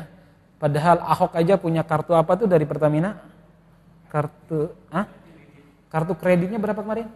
Padahal 0.57 0.99
Ahok 1.01 1.37
aja 1.37 1.55
punya 1.55 1.81
kartu 1.85 2.17
apa 2.17 2.33
tuh 2.35 2.49
dari 2.49 2.65
Pertamina? 2.65 3.17
Kartu, 4.11 4.73
ah? 4.91 5.07
Kartu 5.87 6.13
kreditnya 6.17 6.59
berapa 6.59 6.81
kemarin? 6.81 7.07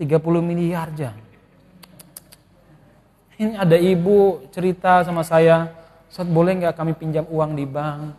30 0.00 0.18
miliar 0.42 0.90
aja. 0.90 1.14
Ini 3.38 3.58
ada 3.58 3.76
ibu 3.78 4.46
cerita 4.50 5.02
sama 5.06 5.22
saya, 5.26 5.70
saat 6.10 6.26
boleh 6.26 6.54
nggak 6.58 6.74
kami 6.74 6.94
pinjam 6.94 7.26
uang 7.30 7.54
di 7.58 7.66
bank 7.66 8.14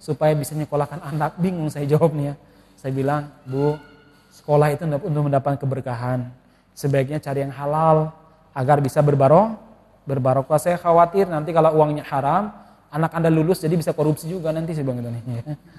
supaya 0.00 0.32
bisa 0.36 0.56
nyekolahkan 0.56 1.00
anak? 1.00 1.36
Bingung 1.40 1.68
saya 1.72 1.88
jawabnya. 1.88 2.36
Saya 2.84 2.92
bilang, 2.92 3.32
Bu, 3.48 3.80
sekolah 4.28 4.68
itu 4.76 4.84
untuk 4.84 5.24
mendapatkan 5.24 5.56
keberkahan. 5.56 6.28
Sebaiknya 6.76 7.16
cari 7.16 7.40
yang 7.40 7.54
halal 7.56 8.12
agar 8.52 8.84
bisa 8.84 9.00
berbarokah. 9.00 9.56
Berbarokah 10.04 10.60
saya 10.60 10.76
khawatir 10.76 11.24
nanti 11.24 11.56
kalau 11.56 11.72
uangnya 11.80 12.04
haram, 12.04 12.52
anak 12.92 13.08
anda 13.16 13.32
lulus 13.32 13.64
jadi 13.64 13.72
bisa 13.72 13.96
korupsi 13.96 14.28
juga 14.28 14.52
nanti 14.52 14.76
saya 14.76 14.84
bilang 14.84 15.00
gitu 15.00 15.16
nih. 15.16 15.22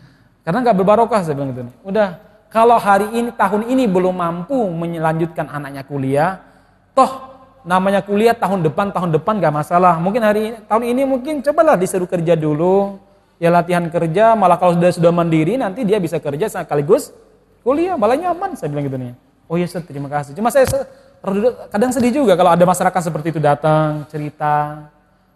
Karena 0.49 0.65
nggak 0.65 0.77
berbarokah 0.81 1.21
saya 1.21 1.37
bilang 1.37 1.53
gitu 1.53 1.69
nih. 1.69 1.75
Udah, 1.85 2.07
kalau 2.49 2.81
hari 2.81 3.05
ini 3.13 3.29
tahun 3.37 3.69
ini 3.69 3.85
belum 3.85 4.17
mampu 4.17 4.57
melanjutkan 4.73 5.45
anaknya 5.45 5.85
kuliah, 5.85 6.41
toh 6.97 7.37
namanya 7.61 8.01
kuliah 8.01 8.33
tahun 8.33 8.65
depan 8.65 8.89
tahun 8.89 9.13
depan 9.13 9.37
gak 9.37 9.53
masalah. 9.53 10.01
Mungkin 10.01 10.21
hari 10.25 10.57
tahun 10.65 10.89
ini 10.89 11.05
mungkin 11.05 11.45
cobalah 11.45 11.77
disuruh 11.77 12.09
kerja 12.09 12.33
dulu, 12.33 12.97
ya 13.41 13.49
latihan 13.51 13.85
kerja, 13.91 14.33
malah 14.33 14.55
kalau 14.55 14.75
sudah 14.79 14.91
sudah 14.95 15.11
mandiri 15.11 15.59
nanti 15.59 15.83
dia 15.83 15.99
bisa 15.99 16.19
kerja 16.19 16.47
sekaligus 16.47 17.11
kuliah 17.65 17.97
malah 17.97 18.13
nyaman 18.13 18.53
saya 18.53 18.69
bilang 18.69 18.85
gitu 18.85 18.97
nih. 19.01 19.13
Oh 19.49 19.57
iya 19.57 19.65
terima 19.69 20.09
kasih. 20.09 20.37
Cuma 20.37 20.53
saya 20.53 20.65
kadang 21.73 21.89
sedih 21.93 22.21
juga 22.21 22.37
kalau 22.37 22.53
ada 22.53 22.65
masyarakat 22.65 23.01
seperti 23.01 23.33
itu 23.33 23.41
datang 23.41 24.05
cerita, 24.09 24.89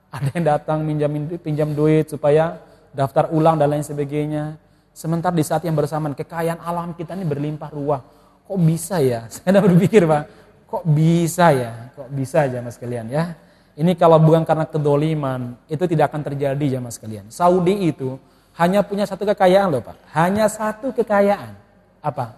ada 0.10 0.30
yang 0.34 0.46
datang 0.46 0.86
minjamin 0.86 1.26
pinjam 1.42 1.74
duit 1.74 2.10
supaya 2.10 2.62
daftar 2.94 3.30
ulang 3.34 3.58
dan 3.58 3.74
lain 3.74 3.86
sebagainya. 3.86 4.58
Sementara 4.94 5.34
di 5.34 5.46
saat 5.46 5.66
yang 5.66 5.78
bersamaan 5.78 6.18
kekayaan 6.18 6.62
alam 6.62 6.94
kita 6.98 7.14
ini 7.18 7.26
berlimpah 7.26 7.70
ruah. 7.74 8.02
Kok 8.46 8.60
bisa 8.62 8.98
ya? 9.02 9.26
Saya 9.34 9.58
udah 9.58 9.64
berpikir 9.66 10.06
pak, 10.10 10.24
kok 10.66 10.84
bisa 10.86 11.54
ya? 11.54 11.72
Kok 11.94 12.10
bisa 12.14 12.38
aja 12.50 12.58
mas 12.62 12.78
kalian 12.78 13.10
ya? 13.10 13.38
Ini 13.80 13.96
kalau 13.96 14.20
bukan 14.20 14.44
karena 14.44 14.68
kedoliman, 14.68 15.56
itu 15.72 15.88
tidak 15.88 16.12
akan 16.12 16.22
terjadi 16.28 16.66
ya 16.76 16.80
mas 16.84 17.00
kalian. 17.00 17.32
Saudi 17.32 17.88
itu 17.88 18.20
hanya 18.60 18.84
punya 18.84 19.08
satu 19.08 19.24
kekayaan 19.24 19.72
loh 19.72 19.80
pak. 19.80 19.96
Hanya 20.12 20.52
satu 20.52 20.92
kekayaan 20.92 21.56
apa? 22.04 22.36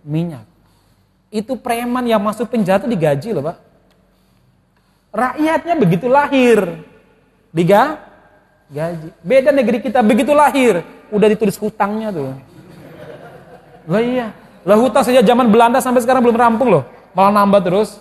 Minyak. 0.00 0.48
Itu 1.32 1.56
preman 1.56 2.04
yang 2.04 2.20
masuk 2.20 2.52
penjara 2.52 2.84
itu 2.84 2.92
digaji 2.92 3.32
loh 3.32 3.40
Pak. 3.40 3.56
Rakyatnya 5.16 5.74
begitu 5.80 6.04
lahir. 6.04 6.84
Diga, 7.48 8.04
gaji. 8.68 9.08
Beda 9.24 9.48
negeri 9.48 9.80
kita 9.80 10.04
begitu 10.04 10.36
lahir, 10.36 10.84
udah 11.08 11.26
ditulis 11.32 11.56
hutangnya 11.56 12.12
tuh. 12.12 12.36
Lah 13.88 14.04
iya. 14.04 14.28
Lah 14.68 14.76
hutang 14.76 15.08
saja 15.08 15.24
zaman 15.24 15.48
Belanda 15.48 15.80
sampai 15.80 16.04
sekarang 16.04 16.20
belum 16.20 16.36
rampung 16.36 16.68
loh. 16.68 16.84
Malah 17.16 17.32
nambah 17.32 17.60
terus. 17.64 17.96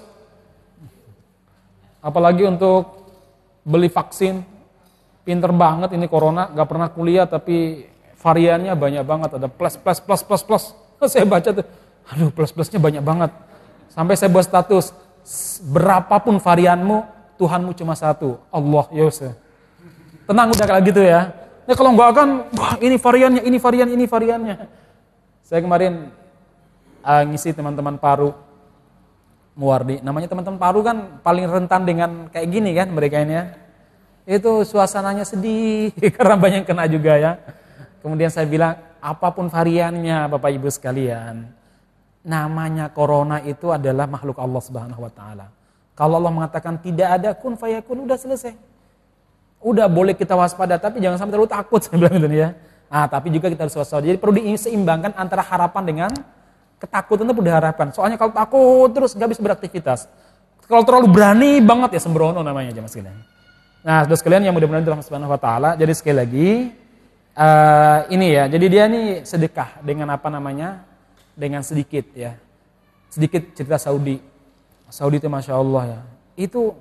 Apalagi 2.02 2.50
untuk 2.50 3.06
beli 3.62 3.88
vaksin. 3.88 4.42
Pinter 5.22 5.54
banget 5.54 5.94
ini 5.94 6.10
corona, 6.10 6.50
gak 6.50 6.66
pernah 6.66 6.90
kuliah 6.90 7.30
tapi 7.30 7.86
variannya 8.18 8.74
banyak 8.74 9.06
banget. 9.06 9.30
Ada 9.38 9.48
plus, 9.48 9.78
plus, 9.78 10.02
plus, 10.02 10.22
plus, 10.26 10.42
plus. 10.42 10.64
Saya 11.14 11.30
baca 11.30 11.50
tuh, 11.50 11.66
aduh 12.10 12.34
plus-plusnya 12.34 12.82
banyak 12.82 13.06
banget. 13.06 13.30
Sampai 13.92 14.16
saya 14.16 14.32
buat 14.32 14.48
status, 14.48 14.96
berapapun 15.68 16.40
varianmu, 16.40 17.04
Tuhanmu 17.36 17.76
cuma 17.76 17.92
satu, 17.92 18.40
Allah 18.48 18.86
Yose. 18.96 19.36
Tenang 20.30 20.54
udah 20.54 20.64
kayak 20.64 20.84
gitu 20.88 21.02
ya. 21.04 21.34
Ya 21.68 21.74
kalau 21.76 21.92
nggak 21.92 22.10
akan, 22.16 22.30
wah 22.56 22.74
ini 22.80 22.96
variannya, 22.96 23.42
ini 23.44 23.58
varian, 23.60 23.90
ini 23.92 24.06
variannya. 24.08 24.56
Saya 25.44 25.60
kemarin 25.60 26.08
uh, 27.04 27.24
ngisi 27.28 27.52
teman-teman 27.52 28.00
paru 28.00 28.32
Muwardi. 29.62 30.02
Namanya 30.02 30.26
teman-teman 30.26 30.58
paru 30.58 30.82
kan 30.82 31.22
paling 31.22 31.46
rentan 31.46 31.86
dengan 31.86 32.10
kayak 32.34 32.48
gini 32.50 32.74
kan 32.74 32.90
mereka 32.90 33.22
ini 33.22 33.38
ya. 33.38 33.46
Itu 34.26 34.66
suasananya 34.66 35.22
sedih 35.22 35.94
karena 36.18 36.34
banyak 36.34 36.66
kena 36.66 36.90
juga 36.90 37.14
ya. 37.22 37.38
Kemudian 38.02 38.34
saya 38.34 38.50
bilang, 38.50 38.82
apa 38.98 39.30
pun 39.30 39.46
variannya 39.46 40.26
Bapak 40.26 40.50
Ibu 40.50 40.66
sekalian, 40.74 41.46
namanya 42.26 42.90
corona 42.90 43.38
itu 43.46 43.70
adalah 43.70 44.10
makhluk 44.10 44.42
Allah 44.42 44.62
Subhanahu 44.66 45.06
wa 45.06 45.14
taala. 45.14 45.54
Kalau 45.94 46.18
Allah 46.18 46.34
mengatakan 46.34 46.82
tidak 46.82 47.22
ada 47.22 47.30
kun 47.38 47.54
fayakun 47.54 48.02
udah 48.10 48.18
selesai. 48.18 48.58
Udah 49.62 49.86
boleh 49.86 50.18
kita 50.18 50.34
waspada 50.34 50.82
tapi 50.82 50.98
jangan 50.98 51.22
sampai 51.22 51.34
terlalu 51.38 51.54
takut 51.54 51.82
saya 51.86 52.02
bilang 52.02 52.18
gitu 52.18 52.34
ya. 52.34 52.50
Ah, 52.90 53.06
tapi 53.06 53.30
juga 53.30 53.54
kita 53.54 53.70
harus 53.70 53.78
waspada. 53.78 54.10
Jadi 54.10 54.18
perlu 54.18 54.34
diseimbangkan 54.42 55.14
antara 55.14 55.46
harapan 55.46 55.84
dengan 55.86 56.12
ketakutan 56.82 57.30
itu 57.30 57.34
perlu 57.38 57.48
diharapkan. 57.48 57.88
Soalnya 57.94 58.18
kalau 58.18 58.34
takut 58.34 58.90
terus 58.90 59.14
nggak 59.14 59.30
bisa 59.30 59.42
beraktivitas. 59.46 60.10
Kalau 60.66 60.82
terlalu 60.82 61.08
berani 61.14 61.62
banget 61.62 62.00
ya 62.00 62.02
sembrono 62.02 62.42
namanya 62.42 62.74
jemaah 62.74 62.90
sekalian. 62.90 63.18
Nah, 63.82 64.06
saudara 64.06 64.18
sekalian 64.18 64.42
yang 64.50 64.54
mudah-mudahan 64.58 64.86
dalam 64.86 65.02
Subhanahu 65.06 65.30
wa 65.30 65.38
taala. 65.42 65.78
Jadi 65.78 65.94
sekali 65.94 66.18
lagi 66.18 66.50
uh, 67.38 68.00
ini 68.10 68.28
ya. 68.34 68.44
Jadi 68.50 68.66
dia 68.66 68.84
ini 68.90 69.22
sedekah 69.22 69.82
dengan 69.86 70.10
apa 70.10 70.32
namanya? 70.34 70.82
Dengan 71.38 71.62
sedikit 71.62 72.10
ya. 72.18 72.34
Sedikit 73.12 73.54
cerita 73.54 73.78
Saudi. 73.78 74.18
Saudi 74.90 75.22
itu 75.22 75.30
Masya 75.30 75.54
Allah 75.54 75.84
ya. 75.86 76.00
Itu 76.40 76.74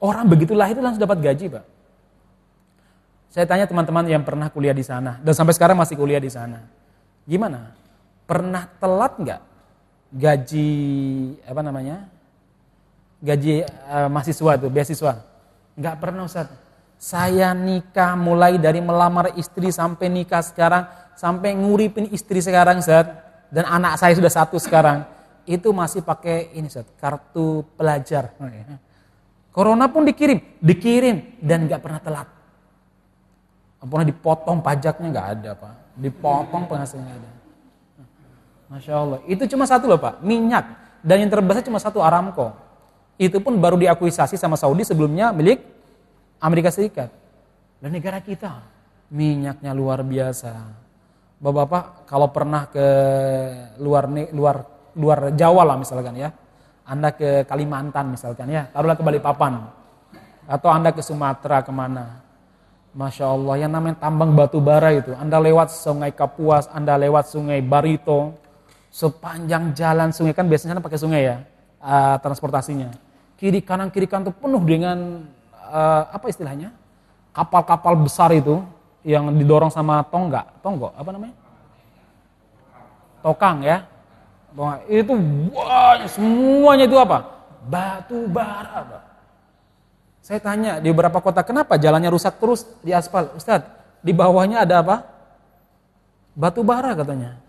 orang 0.00 0.28
begitu 0.30 0.56
lahir 0.56 0.78
langsung 0.80 1.02
dapat 1.02 1.20
gaji 1.20 1.46
Pak. 1.52 1.64
Saya 3.32 3.48
tanya 3.48 3.64
teman-teman 3.64 4.04
yang 4.06 4.22
pernah 4.22 4.52
kuliah 4.52 4.76
di 4.76 4.84
sana 4.84 5.16
dan 5.24 5.32
sampai 5.32 5.56
sekarang 5.56 5.74
masih 5.74 5.96
kuliah 5.96 6.20
di 6.20 6.28
sana. 6.28 6.68
Gimana? 7.24 7.81
Pernah 8.32 8.64
telat 8.80 9.12
nggak 9.20 9.40
gaji 10.08 10.70
apa 11.44 11.60
namanya? 11.60 12.08
Gaji 13.20 13.68
uh, 13.92 14.08
mahasiswa 14.08 14.56
itu, 14.56 14.72
beasiswa? 14.72 15.20
Nggak 15.76 15.96
pernah 16.00 16.24
Ustaz. 16.24 16.48
Saya 16.96 17.52
nikah 17.52 18.16
mulai 18.16 18.56
dari 18.56 18.80
melamar 18.80 19.36
istri 19.36 19.68
sampai 19.68 20.08
nikah 20.08 20.40
sekarang 20.40 20.88
sampai 21.12 21.52
nguripin 21.52 22.08
istri 22.08 22.40
sekarang 22.40 22.80
Ustaz 22.80 23.04
dan 23.52 23.68
anak 23.68 24.00
saya 24.00 24.16
sudah 24.16 24.32
satu 24.32 24.56
sekarang 24.56 25.04
itu 25.44 25.68
masih 25.68 26.00
pakai 26.00 26.56
ini 26.56 26.72
Ustaz, 26.72 26.88
kartu 26.96 27.68
pelajar. 27.76 28.32
Corona 29.52 29.92
pun 29.92 30.08
dikirim, 30.08 30.40
dikirim 30.56 31.36
dan 31.44 31.68
nggak 31.68 31.84
pernah 31.84 32.00
telat. 32.00 32.28
Pernah 33.76 34.08
dipotong 34.08 34.64
pajaknya 34.64 35.08
nggak 35.12 35.28
ada 35.36 35.50
pak, 35.52 35.74
dipotong 36.00 36.64
penghasilannya 36.64 37.12
ada. 37.12 37.41
Masya 38.72 38.92
Allah, 38.96 39.20
itu 39.28 39.44
cuma 39.52 39.68
satu 39.68 39.84
loh 39.84 40.00
pak, 40.00 40.24
minyak. 40.24 40.64
Dan 41.04 41.20
yang 41.20 41.28
terbesar 41.28 41.60
cuma 41.60 41.76
satu 41.76 42.00
Aramco. 42.00 42.56
Itu 43.20 43.44
pun 43.44 43.60
baru 43.60 43.76
diakuisasi 43.76 44.40
sama 44.40 44.56
Saudi 44.56 44.80
sebelumnya 44.80 45.28
milik 45.28 45.60
Amerika 46.40 46.72
Serikat. 46.72 47.12
Dan 47.84 47.92
negara 47.92 48.24
kita, 48.24 48.64
minyaknya 49.12 49.76
luar 49.76 50.00
biasa. 50.00 50.56
Bapak-bapak 51.36 52.08
kalau 52.08 52.32
pernah 52.32 52.64
ke 52.70 52.86
luar 53.76 54.08
luar 54.32 54.56
luar 54.96 55.18
Jawa 55.36 55.68
lah 55.68 55.76
misalkan 55.76 56.16
ya, 56.16 56.32
Anda 56.88 57.12
ke 57.12 57.44
Kalimantan 57.44 58.08
misalkan 58.08 58.48
ya, 58.48 58.72
taruhlah 58.72 58.96
ke 58.96 59.04
Balikpapan, 59.04 59.68
atau 60.48 60.68
Anda 60.72 60.96
ke 60.96 61.04
Sumatera 61.04 61.60
ke 61.60 61.68
mana, 61.68 62.24
Masya 62.96 63.26
Allah, 63.36 63.54
yang 63.68 63.72
namanya 63.74 64.00
tambang 64.00 64.32
batu 64.32 64.64
bara 64.64 64.96
itu. 64.96 65.12
Anda 65.12 65.36
lewat 65.42 65.76
sungai 65.76 66.14
Kapuas, 66.16 66.72
Anda 66.72 66.96
lewat 66.96 67.28
sungai 67.28 67.60
Barito, 67.60 68.38
sepanjang 68.92 69.72
jalan 69.72 70.12
sungai, 70.12 70.36
kan 70.36 70.44
biasanya 70.44 70.84
pakai 70.84 71.00
sungai 71.00 71.24
ya, 71.24 71.36
uh, 71.80 72.20
transportasinya. 72.20 72.92
Kiri 73.40 73.64
kanan, 73.64 73.88
kiri 73.88 74.04
kanan 74.04 74.28
itu 74.28 74.36
penuh 74.36 74.60
dengan, 74.60 75.24
uh, 75.72 76.12
apa 76.12 76.28
istilahnya, 76.28 76.76
kapal-kapal 77.32 77.96
besar 77.96 78.28
itu, 78.36 78.60
yang 79.02 79.32
didorong 79.34 79.72
sama 79.72 80.04
tonggak, 80.06 80.46
tonggo, 80.62 80.92
apa 80.94 81.10
namanya? 81.10 81.34
Tokang 83.24 83.64
ya. 83.64 83.88
Itu 84.86 85.16
banyak, 85.16 86.12
semuanya 86.12 86.84
itu 86.84 87.00
apa? 87.00 87.18
Batu 87.64 88.28
bara. 88.28 89.08
Saya 90.22 90.38
tanya 90.38 90.78
di 90.78 90.92
beberapa 90.92 91.18
kota, 91.18 91.42
kenapa 91.42 91.80
jalannya 91.80 92.12
rusak 92.12 92.38
terus 92.38 92.68
di 92.84 92.94
aspal? 92.94 93.32
Ustadz, 93.34 93.66
di 94.04 94.12
bawahnya 94.14 94.62
ada 94.62 94.84
apa? 94.84 94.96
Batu 96.36 96.62
bara 96.62 96.94
katanya. 96.94 97.42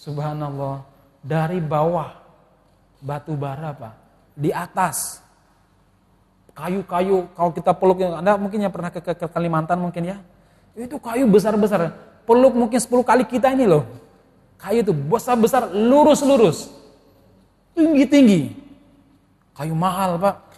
Subhanallah, 0.00 0.80
dari 1.20 1.60
bawah 1.60 2.08
batu 3.04 3.36
bara 3.36 3.76
Pak. 3.76 3.94
Di 4.32 4.48
atas 4.48 5.20
kayu-kayu 6.56 7.28
kalau 7.36 7.52
kita 7.52 7.76
peluk 7.76 8.00
Anda 8.00 8.40
mungkin 8.40 8.64
yang 8.64 8.72
pernah 8.72 8.88
ke, 8.88 9.04
ke, 9.04 9.12
ke 9.12 9.26
Kalimantan 9.28 9.76
mungkin 9.76 10.16
ya. 10.16 10.16
Itu 10.72 10.96
kayu 10.96 11.28
besar-besar. 11.28 11.92
Peluk 12.24 12.56
mungkin 12.56 12.80
10 12.80 12.88
kali 13.04 13.28
kita 13.28 13.52
ini 13.52 13.68
loh. 13.68 13.84
Kayu 14.56 14.80
itu 14.80 14.96
besar-besar, 14.96 15.68
lurus-lurus. 15.68 16.72
Tinggi-tinggi. 17.76 18.56
Kayu 19.52 19.76
mahal, 19.76 20.16
Pak 20.16 20.50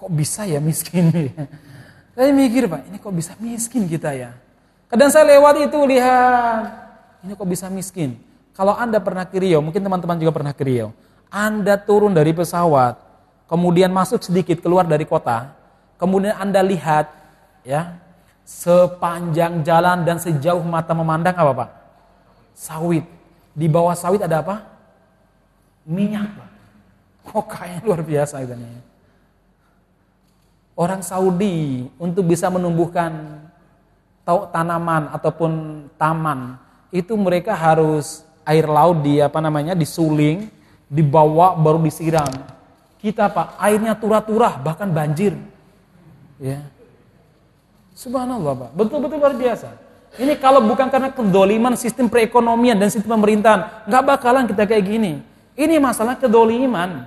kok 0.00 0.08
bisa 0.16 0.48
ya 0.48 0.56
miskin? 0.64 1.12
saya 2.16 2.32
mikir 2.32 2.64
pak, 2.72 2.88
ini 2.88 2.96
kok 2.96 3.12
bisa 3.12 3.36
miskin 3.36 3.84
kita 3.84 4.16
ya? 4.16 4.32
Kadang 4.88 5.12
saya 5.12 5.36
lewat 5.36 5.68
itu 5.68 5.78
lihat, 5.84 6.79
ini 7.24 7.32
kok 7.36 7.48
bisa 7.48 7.66
miskin? 7.72 8.18
Kalau 8.56 8.76
anda 8.76 9.00
pernah 9.00 9.24
ke 9.24 9.40
Rio, 9.40 9.62
mungkin 9.64 9.80
teman-teman 9.80 10.18
juga 10.20 10.32
pernah 10.34 10.52
ke 10.52 10.62
Rio. 10.66 10.92
Anda 11.30 11.78
turun 11.78 12.12
dari 12.12 12.34
pesawat, 12.34 12.98
kemudian 13.46 13.94
masuk 13.94 14.20
sedikit 14.20 14.58
keluar 14.60 14.84
dari 14.84 15.06
kota, 15.06 15.54
kemudian 15.96 16.34
anda 16.34 16.58
lihat, 16.60 17.08
ya, 17.62 17.96
sepanjang 18.42 19.62
jalan 19.62 20.02
dan 20.02 20.18
sejauh 20.18 20.64
mata 20.66 20.90
memandang 20.90 21.36
apa 21.38 21.52
pak? 21.54 21.70
Sawit. 22.58 23.06
Di 23.54 23.70
bawah 23.70 23.94
sawit 23.94 24.20
ada 24.26 24.42
apa? 24.42 24.66
Minyak 25.86 26.28
pak. 26.34 26.50
Kok 27.30 27.46
kayaknya 27.46 27.80
luar 27.86 28.02
biasa 28.02 28.42
itu 28.42 28.54
nih 28.58 28.90
orang 30.80 31.04
Saudi 31.04 31.84
untuk 32.00 32.24
bisa 32.24 32.48
menumbuhkan 32.48 33.44
tanaman 34.24 35.12
ataupun 35.12 35.52
taman 36.00 36.56
itu 36.90 37.14
mereka 37.14 37.54
harus 37.54 38.26
air 38.46 38.66
laut 38.66 39.02
di 39.02 39.22
apa 39.22 39.38
namanya 39.38 39.78
disuling, 39.78 40.50
dibawa 40.90 41.54
baru 41.54 41.78
disiram. 41.82 42.30
Kita 43.00 43.32
Pak, 43.32 43.56
airnya 43.56 43.96
turah-turah 43.96 44.60
bahkan 44.60 44.90
banjir. 44.90 45.32
Ya. 46.36 46.60
Subhanallah 47.96 48.68
Pak, 48.68 48.70
betul-betul 48.76 49.16
luar 49.18 49.34
biasa. 49.34 49.74
Ini 50.18 50.36
kalau 50.42 50.66
bukan 50.66 50.90
karena 50.90 51.14
kedoliman 51.14 51.78
sistem 51.78 52.10
perekonomian 52.10 52.76
dan 52.76 52.90
sistem 52.90 53.14
pemerintahan, 53.14 53.86
nggak 53.86 54.02
bakalan 54.02 54.44
kita 54.50 54.66
kayak 54.66 54.84
gini. 54.84 55.22
Ini 55.54 55.78
masalah 55.78 56.18
kedoliman 56.18 57.06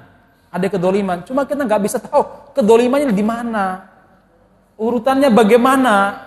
ada 0.53 0.67
kedoliman. 0.69 1.25
Cuma 1.25 1.49
kita 1.49 1.65
nggak 1.65 1.81
bisa 1.81 1.97
tahu 1.97 2.53
kedolimannya 2.53 3.09
di 3.09 3.25
mana. 3.25 3.89
Urutannya 4.77 5.33
bagaimana. 5.33 6.21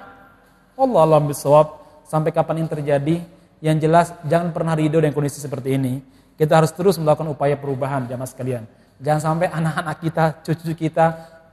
Allah 0.75 1.01
Allah 1.07 1.23
bisawab. 1.23 1.79
Sampai 2.11 2.35
kapan 2.35 2.67
ini 2.67 2.69
terjadi. 2.69 3.17
Yang 3.65 3.77
jelas 3.89 4.07
jangan 4.29 4.53
pernah 4.53 4.77
ridho 4.77 5.01
dengan 5.01 5.17
kondisi 5.17 5.41
seperti 5.41 5.77
ini. 5.77 6.01
Kita 6.37 6.61
harus 6.61 6.73
terus 6.77 7.01
melakukan 7.01 7.33
upaya 7.33 7.57
perubahan 7.57 8.05
jamaah 8.05 8.29
sekalian. 8.29 8.69
Jangan 9.01 9.21
sampai 9.21 9.49
anak-anak 9.49 9.97
kita, 10.05 10.25
cucu 10.45 10.73
kita 10.77 11.07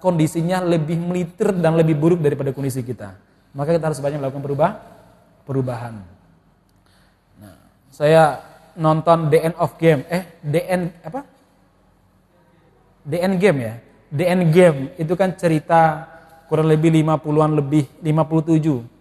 kondisinya 0.03 0.59
lebih 0.59 0.99
meliter 0.99 1.55
dan 1.55 1.79
lebih 1.79 1.95
buruk 1.95 2.19
daripada 2.19 2.51
kondisi 2.51 2.83
kita. 2.83 3.15
Maka 3.55 3.79
kita 3.79 3.87
harus 3.87 4.03
banyak 4.03 4.19
melakukan 4.19 4.43
perubah, 4.43 4.71
perubahan. 5.47 5.95
Nah, 7.39 7.55
saya 7.87 8.43
nonton 8.75 9.31
The 9.31 9.39
End 9.39 9.55
of 9.55 9.79
Game, 9.79 10.03
eh 10.11 10.39
The 10.43 10.61
End 10.67 10.85
apa? 10.99 11.21
The 13.07 13.19
End 13.23 13.35
Game 13.39 13.59
ya. 13.63 13.73
The 14.11 14.25
End 14.27 14.43
Game 14.51 14.79
itu 14.99 15.13
kan 15.15 15.35
cerita 15.39 16.11
kurang 16.51 16.67
lebih 16.67 16.91
50-an 16.91 17.51
lebih 17.55 17.87
57 18.03 18.92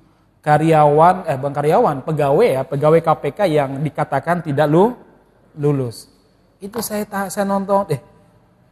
karyawan 0.43 1.25
eh 1.31 1.39
bukan 1.39 1.55
karyawan, 1.55 1.97
pegawai 2.03 2.49
ya, 2.51 2.63
pegawai 2.67 3.01
KPK 3.01 3.41
yang 3.47 3.71
dikatakan 3.79 4.43
tidak 4.43 4.67
lu 4.67 4.93
lulus. 5.55 6.11
Itu 6.59 6.83
saya 6.83 7.07
saya 7.31 7.47
nonton 7.47 7.87
eh 7.95 8.03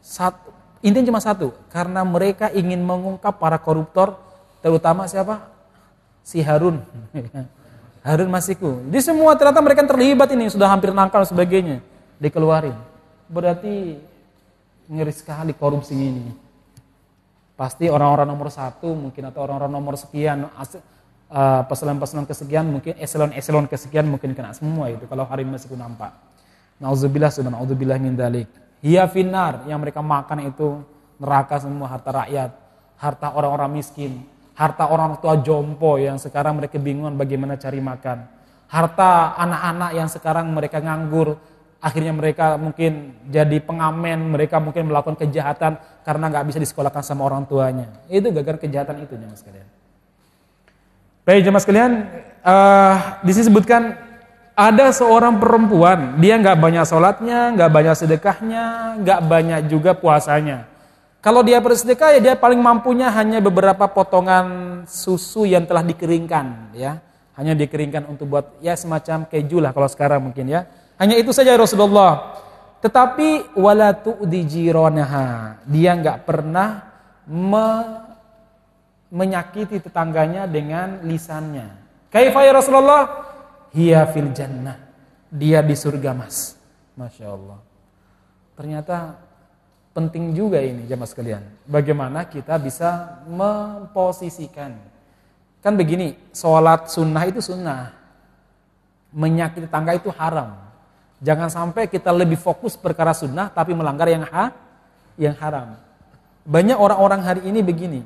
satu 0.03 0.51
intinya 0.83 1.15
cuma 1.15 1.21
satu, 1.23 1.55
karena 1.71 2.03
mereka 2.03 2.51
ingin 2.51 2.83
mengungkap 2.83 3.39
para 3.39 3.57
koruptor 3.63 4.19
terutama 4.61 5.07
siapa? 5.07 5.47
Si 6.27 6.43
Harun. 6.43 6.83
Harun 8.07 8.33
Masiku. 8.33 8.81
Di 8.89 9.01
semua 9.05 9.37
ternyata 9.37 9.61
mereka 9.61 9.85
terlibat 9.85 10.33
ini 10.33 10.49
sudah 10.49 10.73
hampir 10.73 10.91
nangkal 10.91 11.23
sebagainya 11.23 11.85
dikeluarin. 12.17 12.77
Berarti 13.29 14.01
ngeri 14.89 15.13
sekali 15.15 15.53
korupsi 15.53 15.95
ini. 15.95 16.33
Pasti 17.55 17.93
orang-orang 17.93 18.25
nomor 18.25 18.49
satu 18.49 18.97
mungkin 18.97 19.29
atau 19.29 19.45
orang-orang 19.45 19.69
nomor 19.69 19.95
sekian 20.01 20.49
uh, 21.31 21.63
peselan-peselan 21.65 22.27
kesekian 22.27 22.67
mungkin 22.67 22.99
eselon-eselon 22.99 23.71
kesekian 23.71 24.07
mungkin 24.11 24.35
kena 24.35 24.53
semua 24.53 24.91
itu 24.91 25.07
kalau 25.07 25.25
hari 25.25 25.47
masih 25.47 25.71
nampak. 25.79 26.13
Nauzubillah 26.83 27.31
subhanahu 27.31 27.63
naudzubillah 27.63 27.97
min 28.03 28.19
dalik. 28.19 28.49
Hiya 28.81 29.05
finar 29.07 29.69
yang 29.69 29.79
mereka 29.81 30.01
makan 30.01 30.49
itu 30.49 30.81
neraka 31.21 31.61
semua 31.61 31.93
harta 31.93 32.11
rakyat, 32.25 32.51
harta 32.97 33.37
orang-orang 33.37 33.77
miskin, 33.77 34.25
harta 34.57 34.89
orang 34.89 35.21
tua 35.21 35.37
jompo 35.45 36.01
yang 36.01 36.17
sekarang 36.17 36.57
mereka 36.57 36.81
bingung 36.81 37.13
bagaimana 37.15 37.61
cari 37.61 37.79
makan. 37.85 38.25
Harta 38.71 39.37
anak-anak 39.37 39.91
yang 39.93 40.09
sekarang 40.09 40.49
mereka 40.49 40.81
nganggur, 40.81 41.37
akhirnya 41.85 42.17
mereka 42.17 42.57
mungkin 42.57 43.21
jadi 43.29 43.61
pengamen, 43.61 44.33
mereka 44.33 44.57
mungkin 44.57 44.89
melakukan 44.89 45.21
kejahatan 45.21 45.77
karena 46.01 46.25
nggak 46.33 46.45
bisa 46.49 46.59
disekolahkan 46.65 47.05
sama 47.05 47.29
orang 47.29 47.45
tuanya. 47.45 47.93
Itu 48.09 48.33
gagal 48.33 48.57
kejahatan 48.57 49.05
itu 49.05 49.13
jemaah 49.21 49.37
sekalian. 49.37 49.80
Baik 51.31 51.47
jemaah 51.47 51.63
sekalian, 51.63 51.93
uh, 52.43 53.23
disebutkan 53.23 53.95
ada 54.59 54.91
seorang 54.91 55.39
perempuan, 55.39 56.19
dia 56.19 56.35
nggak 56.35 56.59
banyak 56.59 56.83
sholatnya, 56.83 57.55
nggak 57.55 57.71
banyak 57.71 57.95
sedekahnya, 57.95 58.99
nggak 58.99 59.21
banyak 59.31 59.61
juga 59.71 59.95
puasanya. 59.95 60.67
Kalau 61.23 61.47
dia 61.47 61.63
bersedekah 61.63 62.19
ya 62.19 62.21
dia 62.21 62.35
paling 62.35 62.59
mampunya 62.59 63.15
hanya 63.15 63.39
beberapa 63.39 63.87
potongan 63.87 64.83
susu 64.91 65.47
yang 65.47 65.71
telah 65.71 65.87
dikeringkan, 65.87 66.75
ya, 66.75 66.99
hanya 67.39 67.55
dikeringkan 67.55 68.11
untuk 68.11 68.27
buat 68.27 68.59
ya 68.59 68.75
semacam 68.75 69.23
keju 69.31 69.63
lah 69.63 69.71
kalau 69.71 69.87
sekarang 69.87 70.27
mungkin 70.27 70.51
ya 70.51 70.67
hanya 70.99 71.15
itu 71.15 71.31
saja 71.31 71.55
Rasulullah. 71.55 72.43
Tetapi 72.83 73.55
wala 73.55 73.95
tu'di. 73.95 74.67
Dia 75.63 75.91
nggak 75.95 76.27
pernah 76.27 76.91
me 77.31 78.10
menyakiti 79.11 79.83
tetangganya 79.83 80.47
dengan 80.47 81.03
lisannya. 81.03 81.67
Kaifa 82.11 82.47
ya 82.47 82.53
Rasulullah? 82.55 83.03
Hiya 83.75 84.07
fil 84.11 84.31
jannah. 84.35 84.79
Dia 85.31 85.63
di 85.63 85.75
surga 85.75 86.11
mas. 86.15 86.59
Masya 86.99 87.27
Allah. 87.31 87.59
Ternyata 88.59 89.19
penting 89.95 90.35
juga 90.35 90.59
ini 90.63 90.87
jamaah 90.87 91.11
sekalian. 91.11 91.43
Bagaimana 91.67 92.27
kita 92.27 92.59
bisa 92.59 93.23
memposisikan. 93.27 94.75
Kan 95.61 95.77
begini, 95.77 96.17
sholat 96.35 96.91
sunnah 96.91 97.25
itu 97.27 97.39
sunnah. 97.43 97.95
Menyakiti 99.15 99.67
tetangga 99.67 99.95
itu 99.95 100.11
haram. 100.15 100.57
Jangan 101.21 101.53
sampai 101.53 101.85
kita 101.91 102.11
lebih 102.15 102.41
fokus 102.41 102.79
perkara 102.81 103.13
sunnah 103.13 103.53
tapi 103.53 103.77
melanggar 103.77 104.09
yang 104.09 104.25
ha, 104.25 104.57
yang 105.21 105.37
haram. 105.37 105.77
Banyak 106.49 106.79
orang-orang 106.81 107.21
hari 107.21 107.43
ini 107.45 107.61
begini. 107.61 108.01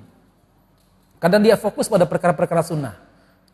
Kadang 1.25 1.41
dia 1.41 1.57
fokus 1.57 1.89
pada 1.89 2.05
perkara-perkara 2.05 2.61
sunnah. 2.61 3.01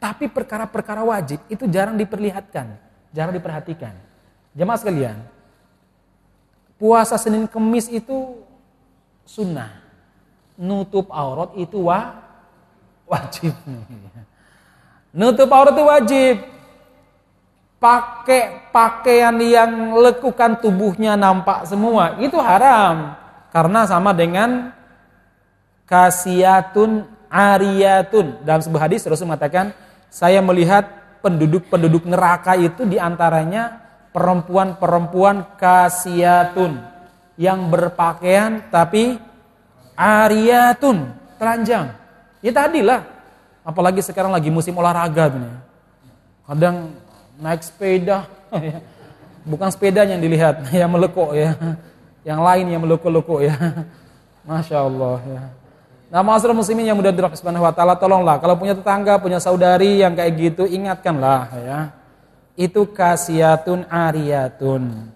Tapi 0.02 0.26
perkara-perkara 0.26 1.06
wajib 1.06 1.38
itu 1.46 1.70
jarang 1.70 1.94
diperlihatkan, 1.94 2.74
jarang 3.14 3.30
diperhatikan. 3.30 3.94
Jemaah 4.58 4.74
sekalian, 4.74 5.22
puasa 6.82 7.14
Senin 7.14 7.46
Kemis 7.46 7.86
itu 7.86 8.42
sunnah. 9.22 9.70
Nutup 10.58 11.14
aurat 11.14 11.54
itu 11.54 11.86
wa, 11.86 12.18
wajib. 13.06 13.54
Nutup 15.14 15.46
aurat 15.54 15.70
itu 15.70 15.84
wajib 15.86 16.34
pakai 17.78 18.66
pakaian 18.74 19.38
yang 19.38 19.94
lekukan 19.94 20.58
tubuhnya 20.58 21.14
nampak 21.14 21.70
semua 21.70 22.18
itu 22.18 22.34
haram 22.34 23.14
karena 23.54 23.86
sama 23.86 24.10
dengan 24.10 24.74
kasiatun 25.86 27.19
ariyatun. 27.30 28.42
Dalam 28.42 28.60
sebuah 28.60 28.90
hadis 28.90 29.06
Rasul 29.06 29.30
mengatakan 29.30 29.72
saya 30.10 30.42
melihat 30.42 30.90
penduduk-penduduk 31.22 32.04
neraka 32.04 32.58
itu 32.58 32.84
di 32.84 32.98
antaranya 32.98 33.80
perempuan-perempuan 34.10 35.54
kasiatun 35.54 36.82
yang 37.38 37.70
berpakaian 37.70 38.68
tapi 38.68 39.16
ariyatun 39.94 41.14
telanjang. 41.38 41.94
Ya 42.42 42.50
tadilah. 42.50 43.06
Apalagi 43.64 44.02
sekarang 44.02 44.34
lagi 44.34 44.50
musim 44.50 44.74
olahraga 44.74 45.30
kadang 46.50 46.90
naik 47.38 47.62
sepeda, 47.62 48.26
bukan 49.50 49.68
sepeda 49.70 50.02
yang 50.02 50.18
dilihat, 50.18 50.66
yang 50.80 50.90
melekuk 50.90 51.30
ya, 51.30 51.54
yang 52.26 52.42
lain 52.42 52.66
yang 52.74 52.82
melekuk-lekuk 52.82 53.46
ya, 53.46 53.54
masya 54.48 54.82
Allah 54.82 55.18
ya. 55.30 55.42
Nah, 56.10 56.26
masyarakat 56.26 56.58
muslimin 56.58 56.90
yang 56.90 56.98
mudah 56.98 57.14
dirahmati 57.14 57.38
subhanahu 57.38 57.62
wa 57.62 57.70
taala, 57.70 57.94
tolonglah 57.94 58.42
kalau 58.42 58.58
punya 58.58 58.74
tetangga, 58.74 59.22
punya 59.22 59.38
saudari 59.38 60.02
yang 60.02 60.18
kayak 60.18 60.32
gitu, 60.34 60.66
ingatkanlah 60.66 61.46
ya. 61.54 61.80
Itu 62.58 62.90
kasiatun 62.90 63.86
ariyatun. 63.86 65.14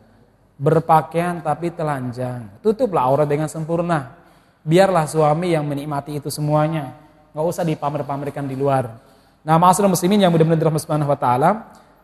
Berpakaian 0.54 1.42
tapi 1.42 1.74
telanjang. 1.74 2.46
Tutuplah 2.62 3.10
aurat 3.10 3.26
dengan 3.26 3.50
sempurna. 3.50 4.14
Biarlah 4.62 5.04
suami 5.10 5.50
yang 5.50 5.66
menikmati 5.66 6.22
itu 6.22 6.30
semuanya. 6.30 6.94
Nggak 7.34 7.46
usah 7.50 7.66
dipamer-pamerkan 7.66 8.46
di 8.46 8.54
luar. 8.54 8.86
Nah, 9.42 9.58
masyarakat 9.58 9.90
muslimin 9.90 10.24
yang 10.24 10.30
mudah-mudahan 10.30 10.62
dirahmati 10.62 10.86
subhanahu 10.86 11.10
wa 11.10 11.18
taala, 11.18 11.50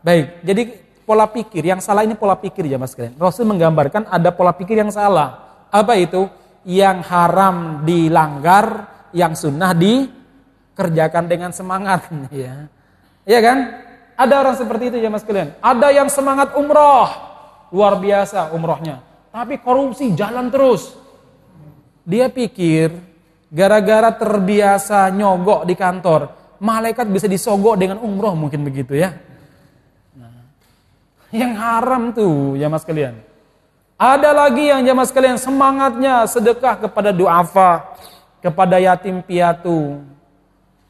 Baik, 0.00 0.40
jadi 0.40 0.62
pola 1.04 1.28
pikir 1.28 1.60
yang 1.60 1.80
salah 1.84 2.08
ini 2.08 2.16
pola 2.16 2.32
pikir 2.32 2.64
ya 2.64 2.80
Mas 2.80 2.96
kalian. 2.96 3.20
Rasul 3.20 3.44
menggambarkan 3.44 4.08
ada 4.08 4.32
pola 4.32 4.56
pikir 4.56 4.80
yang 4.80 4.88
salah. 4.88 5.60
Apa 5.68 6.00
itu? 6.00 6.24
Yang 6.64 6.98
haram 7.08 7.86
dilanggar, 7.88 8.66
yang 9.16 9.32
sunnah 9.32 9.72
dikerjakan 9.72 11.24
dengan 11.24 11.50
semangat 11.56 12.08
ya. 12.32 12.68
Iya 13.24 13.40
kan? 13.40 13.58
Ada 14.20 14.34
orang 14.44 14.56
seperti 14.60 14.92
itu 14.92 14.96
ya 15.00 15.08
Mas 15.08 15.24
kalian. 15.24 15.56
Ada 15.64 15.88
yang 15.96 16.08
semangat 16.12 16.52
umroh, 16.52 17.08
luar 17.72 17.96
biasa 17.96 18.52
umrohnya. 18.52 19.00
Tapi 19.32 19.56
korupsi 19.62 20.12
jalan 20.12 20.52
terus. 20.52 20.92
Dia 22.04 22.28
pikir 22.28 22.92
gara-gara 23.48 24.12
terbiasa 24.12 25.08
nyogok 25.08 25.64
di 25.64 25.74
kantor, 25.78 26.30
malaikat 26.60 27.08
bisa 27.08 27.26
disogok 27.26 27.80
dengan 27.80 27.98
umroh 28.04 28.36
mungkin 28.36 28.60
begitu 28.66 28.98
ya. 28.98 29.16
Yang 31.30 31.52
haram 31.62 32.02
tuh 32.10 32.58
ya 32.58 32.66
mas 32.66 32.82
kalian. 32.82 33.29
Ada 34.00 34.32
lagi 34.32 34.72
yang 34.72 34.80
jamaah 34.80 35.04
sekalian 35.04 35.36
semangatnya 35.36 36.24
sedekah 36.24 36.88
kepada 36.88 37.12
duafa, 37.12 37.84
kepada 38.40 38.80
yatim 38.80 39.20
piatu. 39.20 40.00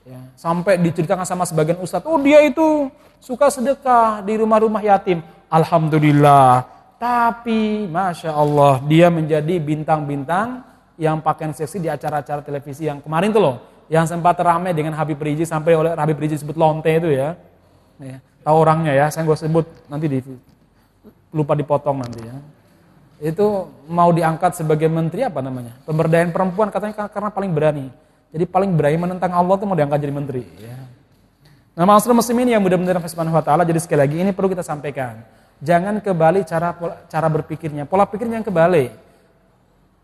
Ya, 0.06 0.30
sampai 0.38 0.78
diceritakan 0.78 1.26
sama 1.26 1.42
sebagian 1.42 1.82
ustadz, 1.82 2.06
oh 2.06 2.22
dia 2.22 2.38
itu 2.46 2.86
suka 3.18 3.50
sedekah 3.50 4.22
di 4.22 4.38
rumah-rumah 4.38 4.78
yatim. 4.78 5.26
Alhamdulillah. 5.50 6.70
Tapi 7.02 7.90
Masya 7.90 8.30
Allah 8.30 8.78
dia 8.86 9.10
menjadi 9.10 9.58
bintang-bintang 9.58 10.62
yang 10.94 11.18
pakaian 11.18 11.50
seksi 11.50 11.82
di 11.82 11.90
acara-acara 11.90 12.46
televisi 12.46 12.86
yang 12.86 13.02
kemarin 13.02 13.34
tuh 13.34 13.42
loh. 13.42 13.56
Yang 13.90 14.14
sempat 14.14 14.38
ramai 14.38 14.70
dengan 14.70 14.94
Habib 14.94 15.18
Rizik 15.18 15.50
sampai 15.50 15.74
oleh 15.74 15.98
Habib 15.98 16.14
Rizik 16.14 16.46
sebut 16.46 16.54
lonte 16.54 16.94
itu 16.94 17.10
ya. 17.10 17.34
ya 17.98 18.22
tahu 18.46 18.54
orangnya 18.54 18.94
ya, 18.94 19.10
saya 19.10 19.26
nggak 19.26 19.40
sebut 19.50 19.66
nanti 19.90 20.06
di 20.06 20.22
lupa 21.34 21.58
dipotong 21.58 22.06
nanti 22.06 22.22
ya. 22.22 22.38
Itu 23.20 23.68
mau 23.84 24.08
diangkat 24.10 24.56
sebagai 24.56 24.88
menteri 24.88 25.28
apa 25.28 25.44
namanya? 25.44 25.76
Pemberdayaan 25.84 26.32
perempuan 26.32 26.72
katanya 26.72 26.96
karena 27.12 27.28
paling 27.28 27.52
berani. 27.52 27.86
Jadi 28.32 28.44
paling 28.48 28.72
berani 28.72 28.96
menentang 28.96 29.36
Allah 29.36 29.60
itu 29.60 29.68
mau 29.68 29.76
diangkat 29.76 30.00
jadi 30.00 30.14
menteri. 30.16 30.42
Ya. 30.56 30.80
Nah, 31.76 31.84
maksud 31.84 32.16
muslim 32.16 32.40
ini 32.40 32.56
yang 32.56 32.64
mudah-mudahan 32.64 33.04
Subhanahu 33.04 33.36
wa 33.36 33.44
taala. 33.44 33.62
Jadi 33.68 33.78
sekali 33.84 34.00
lagi 34.08 34.16
ini 34.24 34.32
perlu 34.32 34.48
kita 34.48 34.64
sampaikan. 34.64 35.20
Jangan 35.60 36.00
kebalik 36.00 36.48
cara 36.48 36.72
cara 37.12 37.28
berpikirnya, 37.28 37.84
pola 37.84 38.08
pikirnya 38.08 38.40
yang 38.40 38.46
kebalik. 38.48 38.96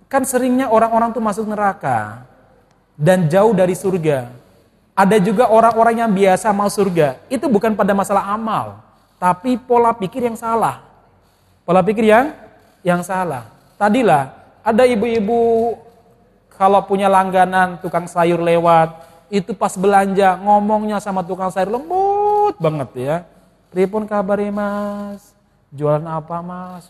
Kan 0.06 0.28
seringnya 0.28 0.68
orang-orang 0.68 1.16
tuh 1.16 1.24
masuk 1.24 1.48
neraka 1.48 2.28
dan 2.94 3.26
jauh 3.32 3.56
dari 3.56 3.72
surga. 3.72 4.28
Ada 4.92 5.16
juga 5.20 5.48
orang-orang 5.48 6.04
yang 6.04 6.12
biasa 6.12 6.52
mau 6.52 6.68
surga. 6.68 7.20
Itu 7.32 7.48
bukan 7.48 7.72
pada 7.72 7.96
masalah 7.96 8.28
amal, 8.32 8.80
tapi 9.16 9.56
pola 9.56 9.96
pikir 9.96 10.28
yang 10.28 10.36
salah. 10.36 10.84
Pola 11.64 11.80
pikir 11.80 12.04
yang 12.08 12.45
yang 12.86 13.02
salah. 13.02 13.50
Tadilah 13.74 14.30
ada 14.62 14.86
ibu-ibu 14.86 15.74
kalau 16.54 16.78
punya 16.86 17.10
langganan 17.10 17.82
tukang 17.82 18.06
sayur 18.06 18.38
lewat, 18.38 19.02
itu 19.26 19.50
pas 19.58 19.74
belanja 19.74 20.38
ngomongnya 20.38 21.02
sama 21.02 21.26
tukang 21.26 21.50
sayur 21.50 21.74
lembut 21.74 22.54
banget 22.62 22.90
ya. 22.94 23.16
Pripun 23.74 24.06
kabar 24.06 24.38
mas? 24.54 25.34
Jualan 25.74 26.06
apa 26.06 26.38
mas? 26.40 26.86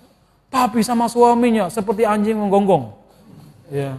Tapi 0.52 0.84
sama 0.84 1.08
suaminya 1.08 1.72
seperti 1.72 2.04
anjing 2.04 2.36
menggonggong. 2.36 2.92
Ya. 3.72 3.96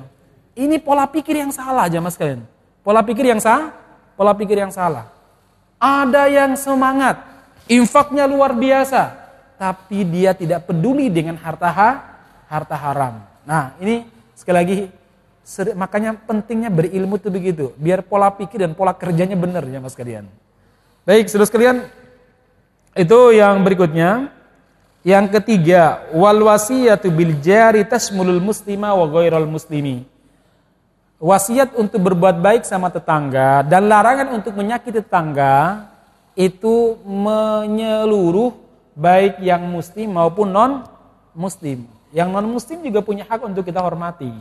Ini 0.54 0.78
pola 0.80 1.10
pikir 1.10 1.42
yang 1.42 1.50
salah 1.50 1.90
aja 1.90 1.98
mas 1.98 2.14
kalian. 2.14 2.46
Pola 2.86 3.02
pikir 3.02 3.28
yang 3.28 3.42
sah 3.42 3.74
pola 4.16 4.32
pikir 4.38 4.58
yang 4.62 4.72
salah. 4.72 5.10
Ada 5.78 6.26
yang 6.26 6.58
semangat, 6.58 7.22
infaknya 7.70 8.26
luar 8.26 8.58
biasa, 8.58 9.27
tapi 9.58 10.06
dia 10.06 10.38
tidak 10.38 10.70
peduli 10.70 11.10
dengan 11.10 11.36
harta 11.42 11.70
ha, 11.74 11.90
harta 12.48 12.78
haram. 12.78 13.26
Nah, 13.44 13.74
ini 13.82 14.18
Sekali 14.38 14.58
lagi, 14.62 14.78
makanya 15.74 16.14
pentingnya 16.14 16.70
berilmu 16.70 17.18
itu 17.18 17.30
begitu, 17.34 17.66
biar 17.74 18.06
pola 18.06 18.30
pikir 18.30 18.62
dan 18.62 18.78
pola 18.78 18.94
kerjanya 18.94 19.34
benar 19.34 19.66
ya 19.66 19.82
mas 19.82 19.98
kalian. 19.98 20.30
Baik, 21.10 21.26
saudara 21.26 21.50
sekalian, 21.50 21.78
itu 22.94 23.20
yang 23.34 23.66
berikutnya. 23.66 24.30
Yang 25.02 25.40
ketiga, 25.40 26.06
wal 26.14 26.38
wasiyatu 26.52 27.10
bil 27.10 27.40
jari 27.42 27.82
tasmulul 27.88 28.44
muslima 28.44 28.94
wa 28.94 29.08
ghairal 29.10 29.50
muslimi. 29.50 30.06
Wasiat 31.18 31.74
untuk 31.80 31.98
berbuat 31.98 32.38
baik 32.38 32.62
sama 32.62 32.94
tetangga 32.94 33.66
dan 33.66 33.90
larangan 33.90 34.38
untuk 34.38 34.54
menyakiti 34.54 35.02
tetangga 35.02 35.90
itu 36.38 37.00
menyeluruh 37.08 38.54
baik 38.98 39.38
yang 39.46 39.62
muslim 39.70 40.18
maupun 40.18 40.50
non 40.50 40.82
muslim. 41.38 41.86
Yang 42.10 42.30
non 42.34 42.48
muslim 42.50 42.82
juga 42.82 43.06
punya 43.06 43.30
hak 43.30 43.46
untuk 43.46 43.62
kita 43.62 43.78
hormati. 43.78 44.34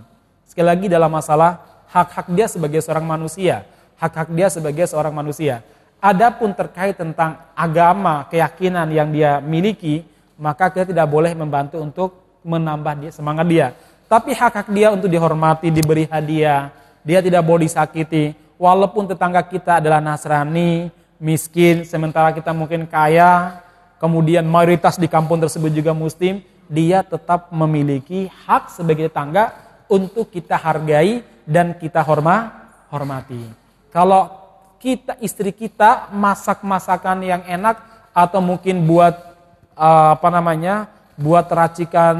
Sekali 0.48 0.64
lagi 0.64 0.86
dalam 0.88 1.12
masalah 1.12 1.84
hak-hak 1.92 2.32
dia 2.32 2.48
sebagai 2.48 2.80
seorang 2.80 3.04
manusia, 3.04 3.68
hak-hak 4.00 4.32
dia 4.32 4.48
sebagai 4.48 4.88
seorang 4.88 5.12
manusia. 5.12 5.60
Adapun 6.00 6.56
terkait 6.56 6.96
tentang 6.96 7.36
agama, 7.52 8.24
keyakinan 8.32 8.88
yang 8.88 9.12
dia 9.12 9.44
miliki, 9.44 10.08
maka 10.40 10.72
kita 10.72 10.88
tidak 10.88 11.08
boleh 11.08 11.36
membantu 11.36 11.76
untuk 11.82 12.40
menambah 12.46 12.94
dia 13.04 13.10
semangat 13.12 13.46
dia. 13.48 13.66
Tapi 14.06 14.32
hak-hak 14.32 14.70
dia 14.70 14.94
untuk 14.94 15.10
dihormati, 15.10 15.68
diberi 15.68 16.06
hadiah, 16.06 16.70
dia 17.02 17.18
tidak 17.18 17.42
boleh 17.42 17.66
disakiti. 17.66 18.38
Walaupun 18.56 19.10
tetangga 19.10 19.42
kita 19.42 19.82
adalah 19.82 19.98
Nasrani, 19.98 20.88
miskin, 21.18 21.82
sementara 21.82 22.30
kita 22.30 22.54
mungkin 22.54 22.86
kaya, 22.86 23.65
kemudian 24.00 24.44
mayoritas 24.44 25.00
di 25.00 25.06
kampung 25.06 25.40
tersebut 25.40 25.72
juga 25.72 25.92
muslim, 25.96 26.40
dia 26.66 27.06
tetap 27.06 27.48
memiliki 27.54 28.26
hak 28.46 28.74
sebagai 28.74 29.08
tetangga 29.10 29.54
untuk 29.86 30.30
kita 30.30 30.58
hargai 30.58 31.22
dan 31.46 31.78
kita 31.78 32.02
horma, 32.02 32.66
hormati. 32.90 33.38
Kalau 33.94 34.46
kita 34.82 35.16
istri 35.24 35.54
kita 35.54 36.12
masak 36.12 36.60
masakan 36.60 37.24
yang 37.24 37.42
enak 37.46 37.80
atau 38.12 38.40
mungkin 38.42 38.84
buat 38.84 39.14
uh, 39.76 40.16
apa 40.16 40.28
namanya 40.28 40.88
buat 41.16 41.48
racikan 41.48 42.16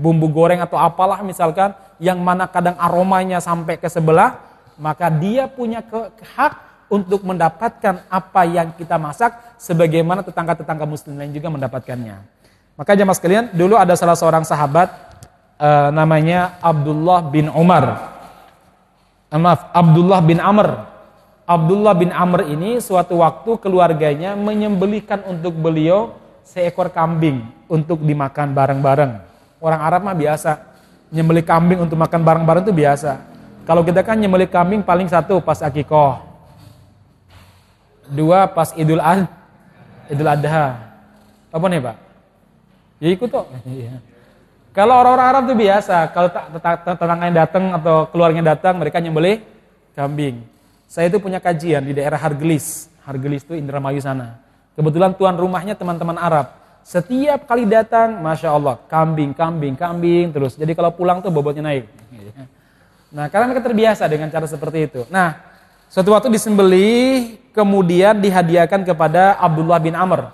bumbu 0.00 0.28
goreng 0.28 0.60
atau 0.60 0.76
apalah 0.76 1.24
misalkan 1.24 1.72
yang 1.96 2.20
mana 2.20 2.44
kadang 2.44 2.76
aromanya 2.76 3.40
sampai 3.40 3.80
ke 3.80 3.88
sebelah 3.88 4.36
maka 4.76 5.08
dia 5.08 5.48
punya 5.48 5.80
hak 6.36 6.52
untuk 6.86 7.26
mendapatkan 7.26 8.06
apa 8.06 8.42
yang 8.46 8.70
kita 8.74 8.94
masak 8.96 9.34
sebagaimana 9.58 10.22
tetangga-tetangga 10.22 10.86
muslim 10.86 11.18
lain 11.18 11.34
juga 11.34 11.50
mendapatkannya. 11.50 12.16
Maka 12.76 12.92
jemaah 12.92 13.16
sekalian, 13.16 13.44
dulu 13.56 13.74
ada 13.74 13.96
salah 13.96 14.14
seorang 14.14 14.44
sahabat 14.44 14.92
uh, 15.58 15.88
namanya 15.90 16.60
Abdullah 16.60 17.24
bin 17.26 17.48
Umar. 17.48 18.14
Maaf, 19.32 19.74
Abdullah 19.74 20.20
bin 20.22 20.38
Amr. 20.38 20.86
Abdullah 21.46 21.94
bin 21.94 22.10
Amr 22.10 22.46
ini 22.50 22.78
suatu 22.82 23.22
waktu 23.22 23.58
keluarganya 23.62 24.34
menyembelihkan 24.38 25.22
untuk 25.26 25.54
beliau 25.58 26.14
seekor 26.46 26.90
kambing 26.90 27.42
untuk 27.66 28.02
dimakan 28.02 28.54
bareng-bareng. 28.54 29.12
Orang 29.58 29.80
Arab 29.82 30.06
mah 30.06 30.14
biasa, 30.14 30.62
nyembelih 31.10 31.42
kambing 31.42 31.82
untuk 31.82 31.98
makan 31.98 32.22
bareng-bareng 32.22 32.62
itu 32.66 32.74
biasa. 32.74 33.18
Kalau 33.66 33.82
kita 33.82 34.06
kan 34.06 34.14
nyembelih 34.18 34.46
kambing 34.46 34.86
paling 34.86 35.10
satu 35.10 35.42
pas 35.42 35.58
akikoh, 35.58 36.22
dua 38.10 38.50
pas 38.50 38.72
idul 38.74 39.02
ad, 39.02 39.26
idul 40.10 40.30
adha. 40.30 40.78
Apa 41.50 41.66
nih 41.66 41.80
pak? 41.80 41.96
Ya 43.00 43.08
ikut 43.12 43.28
kok. 43.28 43.46
Iya. 43.66 43.98
Kalau 44.76 44.92
orang-orang 45.00 45.28
Arab 45.32 45.42
itu 45.48 45.56
biasa, 45.56 46.12
kalau 46.12 46.28
tetangganya 46.84 47.48
datang 47.48 47.72
atau 47.72 48.12
keluarganya 48.12 48.52
datang, 48.52 48.76
mereka 48.76 49.00
nyembelih 49.00 49.40
kambing. 49.96 50.44
Saya 50.84 51.08
itu 51.08 51.16
punya 51.16 51.40
kajian 51.40 51.80
di 51.80 51.96
daerah 51.96 52.20
Hargelis. 52.20 52.92
Hargelis 53.08 53.40
itu 53.40 53.56
Indramayu 53.56 54.04
sana. 54.04 54.36
Kebetulan 54.76 55.16
tuan 55.16 55.32
rumahnya 55.32 55.72
teman-teman 55.80 56.20
Arab. 56.20 56.52
Setiap 56.84 57.48
kali 57.48 57.64
datang, 57.64 58.20
Masya 58.20 58.52
Allah, 58.52 58.76
kambing, 58.84 59.32
kambing, 59.32 59.74
kambing 59.80 60.28
terus. 60.30 60.60
Jadi 60.60 60.76
kalau 60.76 60.92
pulang 60.92 61.24
tuh 61.24 61.32
bobotnya 61.32 61.72
naik. 61.72 61.88
Nah, 63.16 63.32
karena 63.32 63.48
mereka 63.48 63.64
terbiasa 63.64 64.04
dengan 64.12 64.28
cara 64.28 64.44
seperti 64.44 64.78
itu. 64.92 65.00
Nah, 65.08 65.40
suatu 65.88 66.12
waktu 66.12 66.28
disembelih, 66.28 67.40
kemudian 67.56 68.20
dihadiahkan 68.20 68.84
kepada 68.84 69.40
Abdullah 69.40 69.80
bin 69.80 69.96
Amr. 69.96 70.28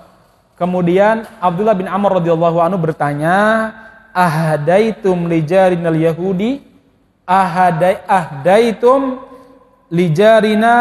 Kemudian 0.59 1.23
Abdullah 1.39 1.79
bin 1.79 1.87
Amr 1.87 2.19
radhiyallahu 2.19 2.59
anhu 2.59 2.83
bertanya, 2.83 3.71
"Ahadaitum 4.11 5.31
lijarinal 5.31 5.95
Yahudi? 5.95 6.59
Ahadai 7.23 8.03
ahdaitum 8.11 9.23
lijarina 9.95 10.75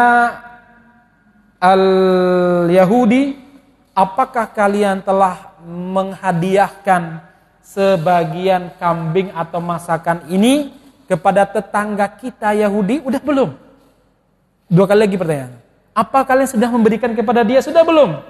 al-Yahudi?" 1.62 3.42
apakah 3.96 4.48
kalian 4.50 5.04
telah 5.04 5.52
menghadiahkan 5.64 7.22
sebagian 7.62 8.72
kambing 8.80 9.30
atau 9.32 9.60
masakan 9.62 10.26
ini 10.28 10.74
kepada 11.06 11.46
tetangga 11.46 12.08
kita 12.08 12.56
Yahudi? 12.56 13.04
Udah 13.04 13.20
belum? 13.22 13.50
Dua 14.66 14.84
kali 14.88 15.00
lagi 15.04 15.16
pertanyaan. 15.20 15.61
Apa 15.92 16.24
kalian 16.24 16.48
sudah 16.48 16.72
memberikan 16.72 17.12
kepada 17.12 17.44
dia? 17.44 17.60
Sudah 17.60 17.84
belum? 17.84 18.24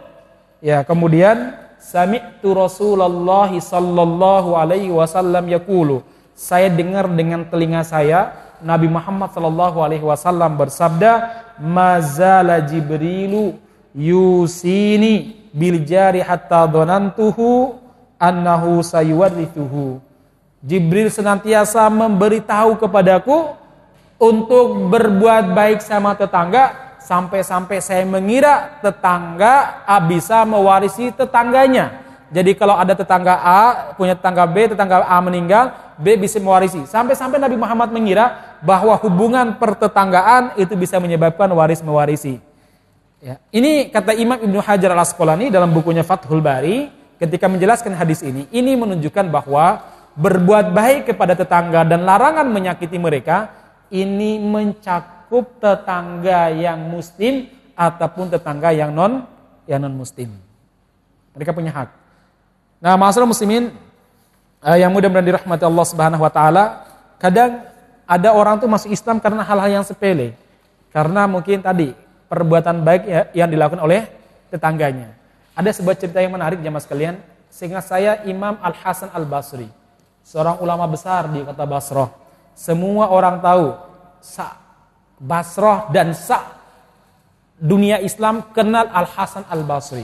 Ya, 0.58 0.82
kemudian 0.82 1.54
sami'tu 1.78 2.54
Rasulullah 2.54 3.50
sallallahu 3.50 4.58
alaihi 4.58 4.90
wasallam 4.90 5.46
yaqulu. 5.46 6.02
Saya 6.34 6.66
dengar 6.66 7.06
dengan 7.06 7.46
telinga 7.46 7.86
saya 7.86 8.34
Nabi 8.62 8.90
Muhammad 8.90 9.30
sallallahu 9.30 9.78
alaihi 9.78 10.02
wasallam 10.02 10.58
bersabda, 10.58 11.42
"Mazala 11.62 12.62
Jibrilu 12.62 13.58
yusini 13.94 15.46
bil 15.54 15.84
jari 15.86 16.18
hatta 16.24 16.66
dhanantuhu 16.66 17.78
annahu 18.16 18.80
sayuwarithuhu. 18.80 20.00
Jibril 20.62 21.10
senantiasa 21.10 21.86
memberitahu 21.90 22.78
kepadaku 22.78 23.58
untuk 24.22 24.86
berbuat 24.94 25.50
baik 25.50 25.82
sama 25.82 26.14
tetangga 26.14 26.81
sampai-sampai 27.02 27.82
saya 27.82 28.06
mengira 28.06 28.78
tetangga 28.78 29.82
A 29.82 29.98
bisa 29.98 30.46
mewarisi 30.46 31.10
tetangganya. 31.10 32.02
Jadi 32.32 32.56
kalau 32.56 32.78
ada 32.80 32.96
tetangga 32.96 33.36
A 33.44 33.92
punya 33.92 34.16
tetangga 34.16 34.48
B, 34.48 34.72
tetangga 34.72 35.04
A 35.04 35.20
meninggal, 35.20 35.94
B 36.00 36.16
bisa 36.16 36.40
mewarisi. 36.40 36.88
Sampai-sampai 36.88 37.36
Nabi 37.36 37.60
Muhammad 37.60 37.92
mengira 37.92 38.56
bahwa 38.64 38.96
hubungan 39.04 39.60
pertetanggaan 39.60 40.56
itu 40.56 40.72
bisa 40.72 40.96
menyebabkan 40.96 41.52
waris 41.52 41.84
mewarisi. 41.84 42.40
Ya. 43.20 43.36
Ini 43.52 43.92
kata 43.92 44.16
Imam 44.16 44.40
Ibnu 44.40 44.58
Hajar 44.64 44.96
al 44.96 45.04
Asqalani 45.04 45.52
dalam 45.52 45.70
bukunya 45.70 46.02
Fathul 46.02 46.40
Bari 46.40 46.88
ketika 47.20 47.46
menjelaskan 47.46 47.94
hadis 47.94 48.24
ini, 48.24 48.48
ini 48.50 48.74
menunjukkan 48.74 49.28
bahwa 49.28 49.84
berbuat 50.16 50.72
baik 50.72 51.12
kepada 51.12 51.36
tetangga 51.36 51.84
dan 51.86 52.02
larangan 52.02 52.48
menyakiti 52.48 52.96
mereka 52.96 53.52
ini 53.92 54.40
mencakup 54.40 55.21
tetangga 55.40 56.52
yang 56.52 56.76
muslim 56.92 57.48
ataupun 57.72 58.28
tetangga 58.28 58.76
yang 58.76 58.92
non 58.92 59.24
yang 59.64 59.80
non 59.80 59.96
muslim. 59.96 60.36
Mereka 61.32 61.56
punya 61.56 61.72
hak. 61.72 61.88
Nah, 62.82 63.00
masalah 63.00 63.24
muslimin 63.24 63.72
eh, 64.60 64.78
yang 64.82 64.92
mudah-mudahan 64.92 65.24
dirahmati 65.24 65.64
Allah 65.64 65.86
Subhanahu 65.88 66.22
wa 66.22 66.32
taala, 66.32 66.64
kadang 67.16 67.64
ada 68.04 68.28
orang 68.36 68.60
tuh 68.60 68.68
masuk 68.68 68.92
Islam 68.92 69.16
karena 69.22 69.40
hal-hal 69.40 69.80
yang 69.80 69.84
sepele. 69.86 70.36
Karena 70.92 71.24
mungkin 71.24 71.64
tadi 71.64 71.96
perbuatan 72.28 72.84
baik 72.84 73.02
ya, 73.08 73.20
yang 73.32 73.48
dilakukan 73.48 73.80
oleh 73.80 74.04
tetangganya. 74.52 75.16
Ada 75.56 75.80
sebuah 75.80 75.96
cerita 75.96 76.20
yang 76.20 76.36
menarik 76.36 76.60
jamaah 76.60 76.84
sekalian, 76.84 77.16
sehingga 77.48 77.80
saya 77.80 78.20
Imam 78.28 78.60
Al 78.60 78.76
Hasan 78.76 79.08
Al 79.12 79.24
Basri, 79.24 79.68
seorang 80.20 80.60
ulama 80.60 80.84
besar 80.88 81.28
di 81.32 81.40
kota 81.40 81.64
Basrah. 81.64 82.12
Semua 82.52 83.08
orang 83.08 83.40
tahu 83.40 83.72
Basrah 85.22 85.86
dan 85.94 86.10
sa 86.18 86.58
dunia 87.54 88.02
Islam 88.02 88.50
kenal 88.50 88.90
Al 88.90 89.06
Hasan 89.06 89.46
Al 89.46 89.62
Basri, 89.62 90.02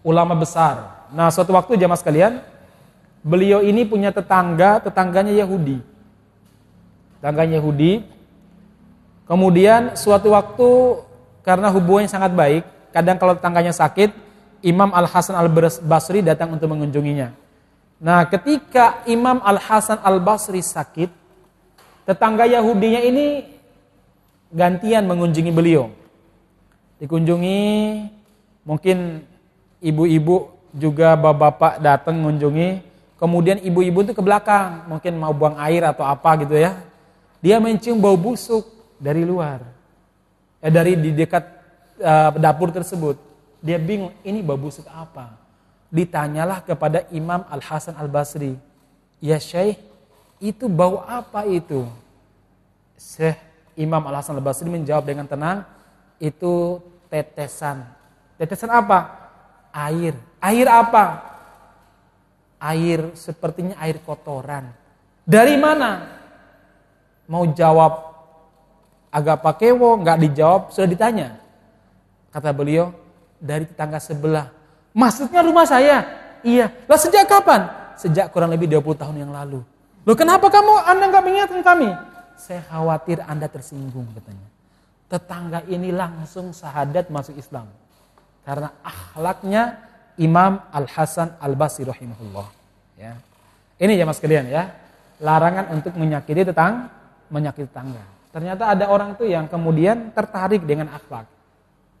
ulama 0.00 0.32
besar. 0.32 1.04
Nah, 1.12 1.28
suatu 1.28 1.52
waktu 1.52 1.76
jamaah 1.76 2.00
sekalian, 2.00 2.40
beliau 3.20 3.60
ini 3.60 3.84
punya 3.84 4.08
tetangga, 4.08 4.80
tetangganya 4.80 5.36
Yahudi. 5.36 5.84
Tetangganya 7.20 7.60
Yahudi. 7.60 8.08
Kemudian 9.28 10.00
suatu 10.00 10.32
waktu 10.32 10.68
karena 11.44 11.68
hubungannya 11.68 12.08
sangat 12.08 12.32
baik, 12.32 12.64
kadang 12.88 13.20
kalau 13.20 13.36
tetangganya 13.36 13.76
sakit, 13.76 14.16
Imam 14.64 14.88
Al-Hasan 14.96 15.36
Al-Basri 15.36 16.24
datang 16.24 16.56
untuk 16.56 16.72
mengunjunginya. 16.72 17.36
Nah, 18.00 18.24
ketika 18.32 19.04
Imam 19.04 19.44
Al-Hasan 19.44 20.00
Al-Basri 20.00 20.64
sakit, 20.64 21.12
tetangga 22.08 22.48
Yahudinya 22.48 23.04
ini 23.04 23.53
gantian 24.54 25.02
mengunjungi 25.10 25.50
beliau. 25.50 25.90
Dikunjungi, 27.02 27.60
mungkin 28.62 29.26
ibu-ibu 29.82 30.54
juga 30.70 31.18
bapak-bapak 31.18 31.82
datang 31.82 32.22
mengunjungi, 32.22 32.80
kemudian 33.18 33.58
ibu-ibu 33.58 34.06
itu 34.06 34.14
ke 34.14 34.22
belakang, 34.22 34.86
mungkin 34.86 35.18
mau 35.18 35.34
buang 35.34 35.58
air 35.58 35.82
atau 35.82 36.06
apa 36.06 36.38
gitu 36.46 36.54
ya. 36.54 36.78
Dia 37.42 37.58
mencium 37.58 37.98
bau 37.98 38.14
busuk 38.14 38.64
dari 38.96 39.26
luar. 39.26 39.60
Eh, 40.62 40.72
dari 40.72 40.96
di 40.96 41.12
dekat 41.12 41.44
uh, 42.00 42.32
dapur 42.38 42.72
tersebut. 42.72 43.20
Dia 43.60 43.76
bingung, 43.76 44.14
ini 44.24 44.40
bau 44.40 44.56
busuk 44.56 44.86
apa? 44.88 45.34
Ditanyalah 45.92 46.64
kepada 46.64 47.04
Imam 47.12 47.44
Al-Hasan 47.50 47.98
Al-Basri. 47.98 48.56
Ya 49.20 49.36
Syekh, 49.36 49.76
itu 50.40 50.70
bau 50.70 51.04
apa 51.04 51.44
itu? 51.44 51.84
Syekh 52.96 53.53
Imam 53.74 54.02
Al-Hasan 54.06 54.38
Al-Basri 54.38 54.70
menjawab 54.70 55.04
dengan 55.06 55.26
tenang, 55.26 55.66
itu 56.22 56.78
tetesan. 57.10 57.82
Tetesan 58.38 58.70
apa? 58.70 59.30
Air. 59.74 60.14
Air 60.38 60.66
apa? 60.70 61.04
Air 62.62 63.12
sepertinya 63.18 63.74
air 63.82 63.98
kotoran. 64.02 64.70
Dari 65.26 65.58
mana? 65.58 66.20
Mau 67.26 67.48
jawab 67.50 68.14
agak 69.10 69.42
pakewo, 69.42 69.98
nggak 69.98 70.18
dijawab, 70.28 70.62
sudah 70.70 70.88
ditanya. 70.90 71.28
Kata 72.34 72.50
beliau, 72.50 72.90
dari 73.38 73.66
tetangga 73.66 73.98
sebelah. 73.98 74.50
Maksudnya 74.94 75.42
rumah 75.42 75.66
saya? 75.66 76.06
Iya. 76.46 76.70
Lah 76.86 76.98
sejak 76.98 77.26
kapan? 77.26 77.66
Sejak 77.98 78.30
kurang 78.30 78.50
lebih 78.50 78.66
20 78.70 79.00
tahun 79.00 79.16
yang 79.26 79.32
lalu. 79.34 79.62
Loh 80.04 80.16
kenapa 80.18 80.50
kamu, 80.52 80.72
anda 80.84 81.04
nggak 81.08 81.24
mengingatkan 81.24 81.62
kami? 81.64 81.88
Saya 82.34 82.60
khawatir 82.66 83.22
anda 83.24 83.46
tersinggung 83.46 84.10
katanya. 84.14 84.48
Tetangga 85.08 85.60
ini 85.70 85.94
langsung 85.94 86.50
sahadat 86.50 87.08
masuk 87.08 87.38
Islam. 87.38 87.70
Karena 88.44 88.74
akhlaknya 88.82 89.80
Imam 90.20 90.60
Al-Hasan 90.70 91.38
Al-Basri 91.40 91.86
rahimahullah. 91.86 92.48
Ya. 92.98 93.14
Ini 93.78 93.98
ya 93.98 94.04
mas 94.06 94.20
kalian 94.22 94.46
ya. 94.50 94.70
Larangan 95.22 95.70
untuk 95.74 95.94
menyakiti 95.94 96.42
tetangga 96.42 97.04
menyakiti 97.32 97.70
tangga. 97.72 98.04
Ternyata 98.34 98.74
ada 98.74 98.90
orang 98.90 99.14
itu 99.14 99.30
yang 99.30 99.46
kemudian 99.46 100.10
tertarik 100.10 100.66
dengan 100.66 100.90
akhlak. 100.90 101.26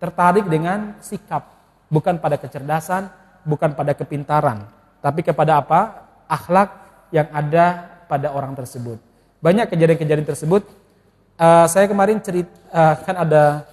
Tertarik 0.02 0.46
dengan 0.50 0.98
sikap. 0.98 1.46
Bukan 1.90 2.18
pada 2.18 2.34
kecerdasan, 2.38 3.06
bukan 3.46 3.74
pada 3.78 3.94
kepintaran. 3.94 4.66
Tapi 4.98 5.20
kepada 5.22 5.62
apa? 5.62 6.10
Akhlak 6.26 6.74
yang 7.14 7.30
ada 7.30 7.86
pada 8.10 8.34
orang 8.34 8.58
tersebut. 8.58 8.98
Banyak 9.44 9.68
kejadian-kejadian 9.68 10.24
tersebut. 10.24 10.64
Uh, 11.36 11.68
saya 11.68 11.84
kemarin 11.84 12.16
cerita, 12.24 12.48
uh, 12.72 12.96
kan 13.04 13.28
ada 13.28 13.68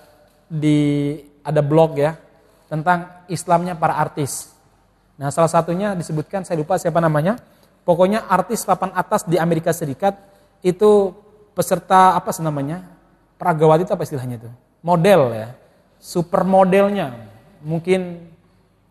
di 0.51 1.15
ada 1.47 1.63
blog 1.63 1.95
ya 1.95 2.19
tentang 2.67 3.07
Islamnya 3.31 3.79
para 3.79 3.95
artis. 3.95 4.51
Nah 5.15 5.31
salah 5.31 5.47
satunya 5.47 5.95
disebutkan 5.95 6.43
saya 6.43 6.59
lupa 6.59 6.75
siapa 6.75 6.99
namanya. 6.99 7.39
Pokoknya 7.87 8.27
artis 8.27 8.67
papan 8.67 8.91
atas 8.91 9.23
di 9.23 9.39
Amerika 9.39 9.71
Serikat 9.71 10.19
itu 10.59 11.15
peserta 11.55 12.19
apa 12.19 12.35
namanya? 12.43 12.83
Pragawati 13.39 13.87
itu 13.87 13.93
apa 13.95 14.03
istilahnya 14.03 14.43
itu? 14.43 14.51
Model 14.83 15.31
ya. 15.31 15.49
Super 16.03 16.43
modelnya. 16.43 17.15
Mungkin 17.63 18.27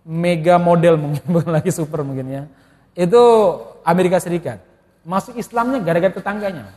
mega 0.08 0.56
model 0.56 0.96
mungkin 1.02 1.24
bukan 1.28 1.50
lagi 1.60 1.68
super 1.68 2.00
mungkin 2.00 2.24
ya. 2.24 2.42
Itu 2.96 3.20
Amerika 3.84 4.16
Serikat. 4.16 4.69
Masuk 5.04 5.40
Islamnya 5.40 5.80
gara-gara 5.80 6.12
tetangganya. 6.12 6.68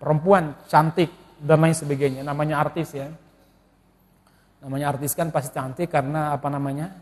Perempuan 0.00 0.56
cantik 0.68 1.12
dan 1.40 1.60
lain 1.60 1.76
sebagainya. 1.76 2.24
Namanya 2.24 2.60
artis 2.64 2.96
ya. 2.96 3.08
Namanya 4.64 4.96
artis 4.96 5.12
kan 5.12 5.28
pasti 5.28 5.52
cantik 5.52 5.88
karena 5.92 6.32
apa 6.36 6.48
namanya? 6.48 6.92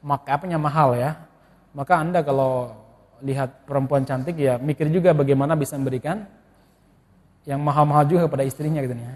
Maka 0.00 0.40
apanya 0.40 0.56
mahal 0.56 0.96
ya. 0.96 1.16
Maka 1.76 2.00
Anda 2.00 2.24
kalau 2.24 2.72
lihat 3.20 3.66
perempuan 3.66 4.06
cantik 4.06 4.38
ya 4.38 4.56
mikir 4.62 4.86
juga 4.94 5.10
bagaimana 5.10 5.58
bisa 5.58 5.74
memberikan 5.74 6.22
yang 7.48 7.58
mahal-mahal 7.58 8.06
juga 8.06 8.28
kepada 8.28 8.44
istrinya 8.44 8.80
gitu 8.84 8.94
ya. 8.94 9.14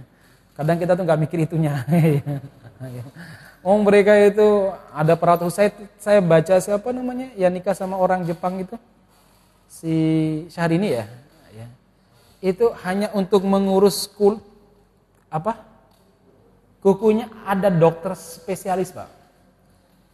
Kadang 0.53 0.77
kita 0.77 0.93
tuh 0.93 1.05
nggak 1.09 1.21
mikir 1.21 1.39
itunya. 1.49 1.85
oh 3.67 3.77
mereka 3.81 4.13
itu 4.19 4.73
ada 4.93 5.15
peraturan 5.17 5.53
saya 5.53 5.71
saya 5.97 6.19
baca 6.21 6.59
siapa 6.59 6.91
namanya 6.91 7.31
yang 7.39 7.55
nikah 7.55 7.73
sama 7.73 7.97
orang 7.97 8.27
Jepang 8.27 8.59
itu 8.61 8.75
si 9.73 9.95
Syahrini 10.53 10.93
ya. 10.93 11.09
ya. 11.57 11.67
Itu 12.45 12.77
hanya 12.85 13.09
untuk 13.17 13.49
mengurus 13.49 14.05
kul 14.05 14.37
apa 15.33 15.65
kukunya 16.85 17.33
ada 17.49 17.73
dokter 17.73 18.13
spesialis 18.13 18.93
pak. 18.93 19.09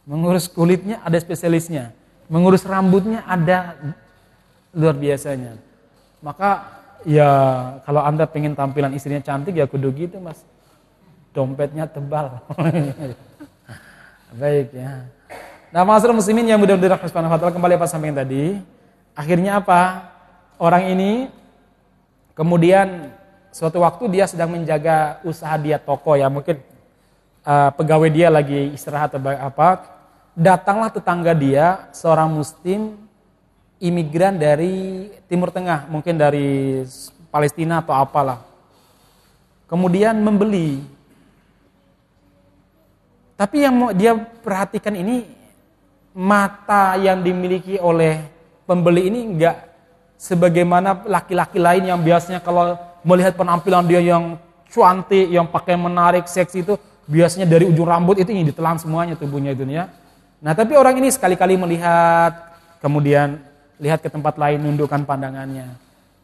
Mengurus 0.07 0.47
kulitnya 0.47 1.03
ada 1.03 1.19
spesialisnya. 1.19 1.91
Mengurus 2.31 2.63
rambutnya 2.63 3.27
ada 3.27 3.75
luar 4.71 4.95
biasanya. 4.95 5.59
Maka 6.23 6.79
ya 7.07 7.29
kalau 7.83 8.01
anda 8.03 8.27
pengen 8.27 8.55
tampilan 8.55 8.91
istrinya 8.95 9.23
cantik 9.23 9.55
ya 9.55 9.67
kudu 9.69 9.91
gitu 9.95 10.19
mas 10.19 10.43
dompetnya 11.31 11.87
tebal 11.87 12.43
baik 14.39 14.75
ya 14.75 15.07
nah 15.71 15.85
masalah 15.87 16.11
muslimin 16.17 16.49
yang 16.49 16.59
mudah-mudahan 16.59 16.99
kembali 16.99 17.79
apa 17.79 17.87
sampaikan 17.87 18.19
tadi 18.25 18.59
akhirnya 19.19 19.59
apa 19.59 20.07
orang 20.55 20.95
ini 20.95 21.11
kemudian 22.31 23.11
suatu 23.51 23.83
waktu 23.83 24.07
dia 24.07 24.31
sedang 24.31 24.55
menjaga 24.55 25.19
usaha 25.27 25.59
dia 25.59 25.75
toko 25.75 26.15
ya 26.15 26.31
mungkin 26.31 26.63
uh, 27.43 27.75
pegawai 27.75 28.07
dia 28.07 28.31
lagi 28.31 28.71
istirahat 28.71 29.11
atau 29.11 29.27
apa 29.27 29.83
datanglah 30.39 30.87
tetangga 30.87 31.35
dia 31.35 31.91
seorang 31.91 32.31
muslim 32.31 32.95
imigran 33.79 34.35
dari 34.35 35.07
Timur 35.25 35.49
Tengah, 35.49 35.87
mungkin 35.87 36.19
dari 36.19 36.83
Palestina 37.31 37.79
atau 37.79 37.95
apalah. 37.95 38.43
Kemudian 39.71 40.19
membeli. 40.19 40.83
Tapi 43.39 43.63
yang 43.63 43.95
dia 43.95 44.19
perhatikan 44.19 44.99
ini 44.99 45.23
mata 46.11 46.99
yang 46.99 47.23
dimiliki 47.23 47.79
oleh 47.79 48.19
pembeli 48.69 49.09
ini 49.09 49.33
enggak 49.33 49.65
sebagaimana 50.21 51.09
laki-laki 51.09 51.57
lain 51.57 51.89
yang 51.89 51.97
biasanya 52.05 52.37
kalau 52.45 52.77
melihat 53.01 53.33
penampilan 53.33 53.89
dia 53.89 53.97
yang 53.97 54.37
cantik, 54.69 55.25
yang 55.25 55.49
pakai 55.49 55.73
menarik, 55.73 56.29
seksi 56.29 56.61
itu 56.61 56.77
biasanya 57.09 57.49
dari 57.49 57.65
ujung 57.65 57.89
rambut 57.89 58.21
itu 58.21 58.29
ini 58.29 58.53
ditelan 58.53 58.77
semuanya 58.77 59.17
tubuhnya 59.17 59.57
itu 59.57 59.65
ya. 59.65 59.89
Nah, 60.45 60.53
tapi 60.53 60.77
orang 60.77 61.01
ini 61.01 61.09
sekali-kali 61.09 61.57
melihat 61.57 62.53
kemudian 62.77 63.41
lihat 63.81 64.05
ke 64.05 64.13
tempat 64.13 64.37
lain, 64.37 64.61
nundukkan 64.61 65.01
pandangannya. 65.01 65.73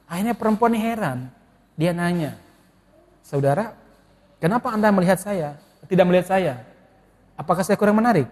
Akhirnya 0.05 0.38
perempuan 0.38 0.77
ini 0.77 0.86
heran. 0.86 1.19
Dia 1.75 1.91
nanya, 1.91 2.38
saudara, 3.25 3.73
kenapa 4.38 4.71
anda 4.71 4.93
melihat 4.93 5.17
saya? 5.19 5.58
Tidak 5.89 6.05
melihat 6.08 6.29
saya? 6.29 6.53
Apakah 7.36 7.65
saya 7.67 7.75
kurang 7.75 7.99
menarik? 7.99 8.29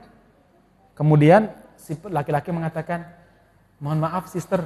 Kemudian 0.96 1.52
si 1.76 1.98
laki-laki 2.08 2.56
mengatakan, 2.56 3.23
mohon 3.84 4.00
maaf 4.00 4.32
sister, 4.32 4.64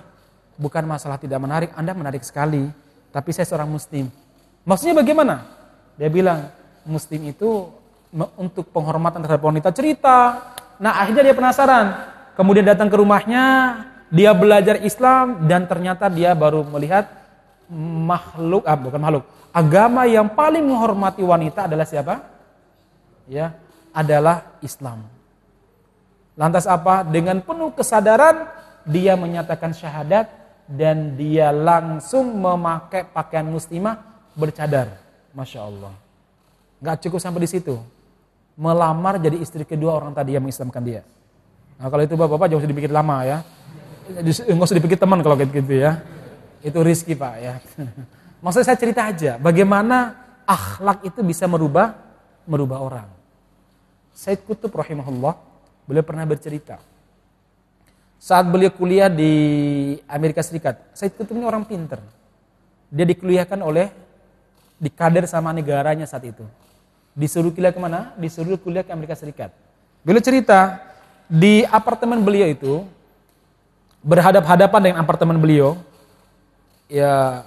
bukan 0.61 0.85
masalah 0.85 1.17
tidak 1.17 1.41
menarik, 1.41 1.73
anda 1.73 1.97
menarik 1.97 2.21
sekali, 2.21 2.69
tapi 3.09 3.33
saya 3.33 3.49
seorang 3.49 3.65
muslim. 3.65 4.13
Maksudnya 4.61 5.01
bagaimana? 5.01 5.41
Dia 5.97 6.13
bilang, 6.13 6.53
muslim 6.85 7.33
itu 7.33 7.65
untuk 8.37 8.69
penghormatan 8.69 9.25
terhadap 9.25 9.41
wanita 9.41 9.73
cerita. 9.73 10.37
Nah 10.77 11.01
akhirnya 11.01 11.33
dia 11.33 11.35
penasaran. 11.35 11.85
Kemudian 12.37 12.69
datang 12.69 12.93
ke 12.93 12.97
rumahnya, 13.01 13.43
dia 14.13 14.37
belajar 14.37 14.77
Islam 14.85 15.49
dan 15.49 15.65
ternyata 15.65 16.13
dia 16.13 16.37
baru 16.37 16.61
melihat 16.61 17.09
makhluk, 18.07 18.69
ah, 18.69 18.77
bukan 18.77 19.01
makhluk, 19.01 19.23
agama 19.49 20.05
yang 20.05 20.29
paling 20.29 20.61
menghormati 20.61 21.25
wanita 21.25 21.65
adalah 21.65 21.89
siapa? 21.89 22.21
Ya, 23.25 23.57
adalah 23.89 24.55
Islam. 24.61 25.09
Lantas 26.37 26.69
apa? 26.69 27.01
Dengan 27.01 27.41
penuh 27.41 27.73
kesadaran 27.73 28.45
dia 28.87 29.13
menyatakan 29.19 29.75
syahadat 29.75 30.31
dan 30.67 31.19
dia 31.19 31.51
langsung 31.51 32.31
memakai 32.39 33.03
pakaian 33.07 33.45
muslimah 33.45 33.99
bercadar. 34.33 34.97
Masya 35.35 35.59
Allah. 35.61 35.93
Gak 36.79 37.07
cukup 37.07 37.19
sampai 37.19 37.43
di 37.45 37.49
situ. 37.51 37.75
Melamar 38.57 39.21
jadi 39.21 39.37
istri 39.37 39.67
kedua 39.67 39.93
orang 39.93 40.15
tadi 40.15 40.33
yang 40.33 40.41
mengislamkan 40.41 40.81
dia. 40.81 41.01
Nah 41.77 41.91
kalau 41.93 42.01
itu 42.01 42.17
bapak-bapak 42.17 42.49
jangan 42.49 42.61
usah 42.65 42.71
dipikir 42.73 42.89
lama 42.89 43.17
ya 43.21 43.37
nggak 44.07 44.67
usah 44.67 44.77
dipikir 44.77 44.99
teman 44.99 45.19
kalau 45.19 45.35
kayak 45.35 45.51
gitu 45.51 45.73
ya. 45.83 45.99
Itu 46.63 46.81
rizki 46.81 47.13
pak 47.13 47.33
ya. 47.37 47.53
Maksud 48.43 48.63
saya 48.63 48.77
cerita 48.77 49.09
aja, 49.09 49.35
bagaimana 49.41 50.13
akhlak 50.45 51.03
itu 51.05 51.19
bisa 51.25 51.49
merubah 51.49 51.97
merubah 52.47 52.79
orang. 52.81 53.09
Said 54.13 54.41
Kutub 54.45 54.73
rahimahullah, 54.73 55.35
beliau 55.85 56.05
pernah 56.05 56.25
bercerita. 56.25 56.81
Saat 58.17 58.49
beliau 58.49 58.73
kuliah 58.73 59.13
di 59.13 59.33
Amerika 60.09 60.41
Serikat, 60.41 60.81
Said 60.97 61.13
Kutub 61.13 61.37
ini 61.37 61.45
orang 61.45 61.61
pinter. 61.69 62.01
Dia 62.89 63.05
dikuliahkan 63.05 63.61
oleh, 63.61 63.93
dikader 64.81 65.29
sama 65.29 65.53
negaranya 65.53 66.09
saat 66.09 66.25
itu. 66.25 66.41
Disuruh 67.13 67.53
kuliah 67.53 67.69
ke 67.69 67.77
mana? 67.77 68.17
Disuruh 68.17 68.57
kuliah 68.57 68.81
ke 68.81 68.89
Amerika 68.89 69.13
Serikat. 69.13 69.53
Beliau 70.01 70.21
cerita, 70.21 70.81
di 71.29 71.61
apartemen 71.69 72.25
beliau 72.25 72.49
itu, 72.49 72.73
berhadap-hadapan 74.01 74.81
dengan 74.81 74.97
apartemen 75.05 75.37
beliau, 75.37 75.77
ya 76.89 77.43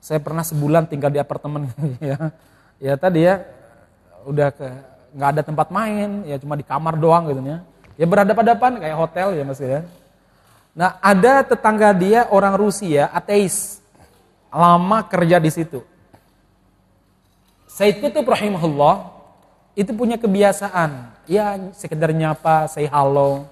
Saya 0.00 0.16
pernah 0.16 0.40
sebulan 0.40 0.88
tinggal 0.88 1.12
di 1.12 1.20
apartemen 1.20 1.68
ya. 2.00 2.32
Ya 2.80 2.96
tadi 2.96 3.28
ya 3.28 3.44
udah 4.24 4.48
ke 4.48 4.64
nggak 5.12 5.28
ada 5.36 5.42
tempat 5.44 5.68
main, 5.68 6.24
ya 6.24 6.40
cuma 6.40 6.56
di 6.56 6.64
kamar 6.64 6.96
doang 6.96 7.28
gitu 7.28 7.44
ya. 7.44 7.60
Ya 8.00 8.08
berhadapan-hadapan 8.08 8.80
kayak 8.80 8.96
hotel 8.96 9.36
ya 9.36 9.44
Mas 9.44 9.60
ya. 9.60 9.84
Nah, 10.72 10.96
ada 11.04 11.44
tetangga 11.44 11.92
dia 11.92 12.24
orang 12.32 12.56
Rusia, 12.56 13.12
ateis. 13.12 13.84
Lama 14.48 15.04
kerja 15.04 15.36
di 15.36 15.52
situ. 15.52 15.84
Said 17.68 18.00
Kutub 18.00 18.24
rahimahullah 18.24 19.12
itu 19.76 19.92
punya 19.92 20.16
kebiasaan, 20.16 21.12
ya 21.28 21.60
sekedar 21.76 22.16
nyapa, 22.16 22.72
say 22.72 22.88
halo. 22.88 23.44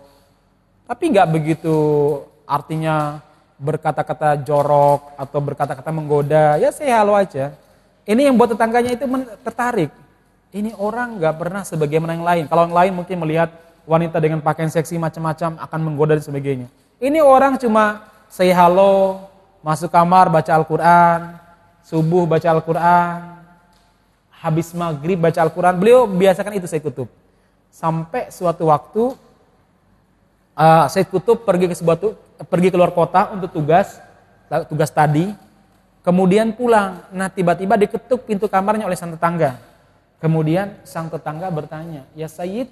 Tapi 0.88 1.12
nggak 1.12 1.28
begitu 1.28 1.76
artinya 2.48 3.20
berkata-kata 3.60 4.40
jorok 4.48 5.12
atau 5.20 5.38
berkata-kata 5.44 5.92
menggoda, 5.92 6.56
ya 6.56 6.72
say 6.72 6.88
halo 6.88 7.12
aja. 7.12 7.52
Ini 8.08 8.32
yang 8.32 8.40
buat 8.40 8.56
tetangganya 8.56 8.96
itu 8.96 9.04
tertarik. 9.44 9.92
Ini 10.56 10.72
orang 10.80 11.20
nggak 11.20 11.36
pernah 11.36 11.62
sebagaimana 11.68 12.16
yang 12.16 12.24
lain. 12.24 12.44
Kalau 12.48 12.64
yang 12.64 12.72
lain 12.72 12.92
mungkin 12.96 13.20
melihat 13.20 13.67
wanita 13.88 14.20
dengan 14.20 14.44
pakaian 14.44 14.68
seksi 14.68 15.00
macam-macam 15.00 15.56
akan 15.56 15.80
menggoda 15.80 16.20
dan 16.20 16.24
sebagainya. 16.24 16.68
Ini 17.00 17.24
orang 17.24 17.56
cuma 17.56 18.04
say 18.28 18.52
halo, 18.52 19.24
masuk 19.64 19.88
kamar 19.88 20.28
baca 20.28 20.52
Al-Quran, 20.52 21.40
subuh 21.80 22.28
baca 22.28 22.44
Al-Quran, 22.52 23.18
habis 24.28 24.76
maghrib 24.76 25.16
baca 25.16 25.40
Al-Quran. 25.40 25.74
Beliau 25.80 26.04
biasakan 26.04 26.52
itu 26.60 26.68
saya 26.68 26.84
kutub. 26.84 27.08
Sampai 27.72 28.28
suatu 28.28 28.68
waktu 28.68 29.16
uh, 30.58 30.84
saya 30.90 31.04
kutub 31.08 31.46
pergi 31.46 31.70
ke 31.70 31.74
sebuah 31.78 31.96
pergi 32.50 32.68
keluar 32.74 32.90
kota 32.90 33.30
untuk 33.32 33.54
tugas 33.54 34.02
tugas 34.66 34.90
tadi 34.90 35.30
kemudian 36.02 36.50
pulang 36.56 37.06
nah 37.14 37.30
tiba-tiba 37.30 37.78
diketuk 37.78 38.26
pintu 38.26 38.50
kamarnya 38.50 38.88
oleh 38.88 38.98
sang 38.98 39.14
tetangga 39.14 39.60
kemudian 40.18 40.74
sang 40.82 41.06
tetangga 41.12 41.46
bertanya 41.52 42.08
ya 42.18 42.26
Sayyid 42.26 42.66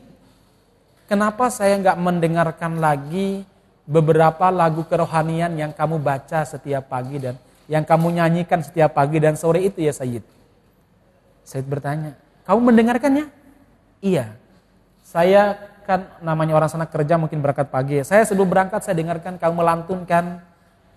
kenapa 1.07 1.51
saya 1.51 1.79
nggak 1.79 1.99
mendengarkan 1.99 2.79
lagi 2.79 3.43
beberapa 3.87 4.51
lagu 4.51 4.83
kerohanian 4.87 5.55
yang 5.55 5.71
kamu 5.71 6.03
baca 6.03 6.43
setiap 6.43 6.91
pagi 6.91 7.23
dan 7.23 7.35
yang 7.67 7.83
kamu 7.83 8.19
nyanyikan 8.21 8.63
setiap 8.63 8.95
pagi 8.95 9.19
dan 9.23 9.39
sore 9.39 9.63
itu 9.63 9.83
ya 9.83 9.95
Sayyid 9.95 10.23
Sayyid 11.47 11.67
bertanya 11.67 12.19
kamu 12.47 12.61
mendengarkannya 12.75 13.27
iya 14.03 14.35
saya 15.07 15.55
kan 15.87 16.19
namanya 16.19 16.59
orang 16.59 16.67
sana 16.67 16.85
kerja 16.91 17.15
mungkin 17.15 17.39
berangkat 17.39 17.71
pagi. 17.71 18.03
Saya 18.03 18.27
sebelum 18.27 18.51
berangkat 18.51 18.83
saya 18.83 18.99
dengarkan 18.99 19.39
kamu 19.39 19.55
melantunkan 19.63 20.43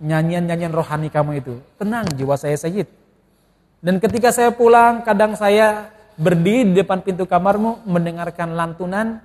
nyanyian-nyanyian 0.02 0.74
rohani 0.74 1.14
kamu 1.14 1.46
itu. 1.46 1.62
Tenang 1.78 2.10
jiwa 2.18 2.34
saya 2.34 2.58
Sayyid. 2.58 2.90
Dan 3.80 4.02
ketika 4.02 4.34
saya 4.34 4.50
pulang 4.50 5.06
kadang 5.06 5.38
saya 5.38 5.94
berdiri 6.20 6.74
di 6.74 6.84
depan 6.84 7.00
pintu 7.00 7.24
kamarmu 7.30 7.86
mendengarkan 7.88 8.58
lantunan 8.58 9.24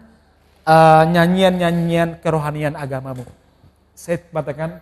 uh, 0.65 1.05
nyanyian-nyanyian 1.09 2.21
kerohanian 2.21 2.75
agamamu. 2.75 3.25
Saya 3.95 4.21
katakan 4.21 4.81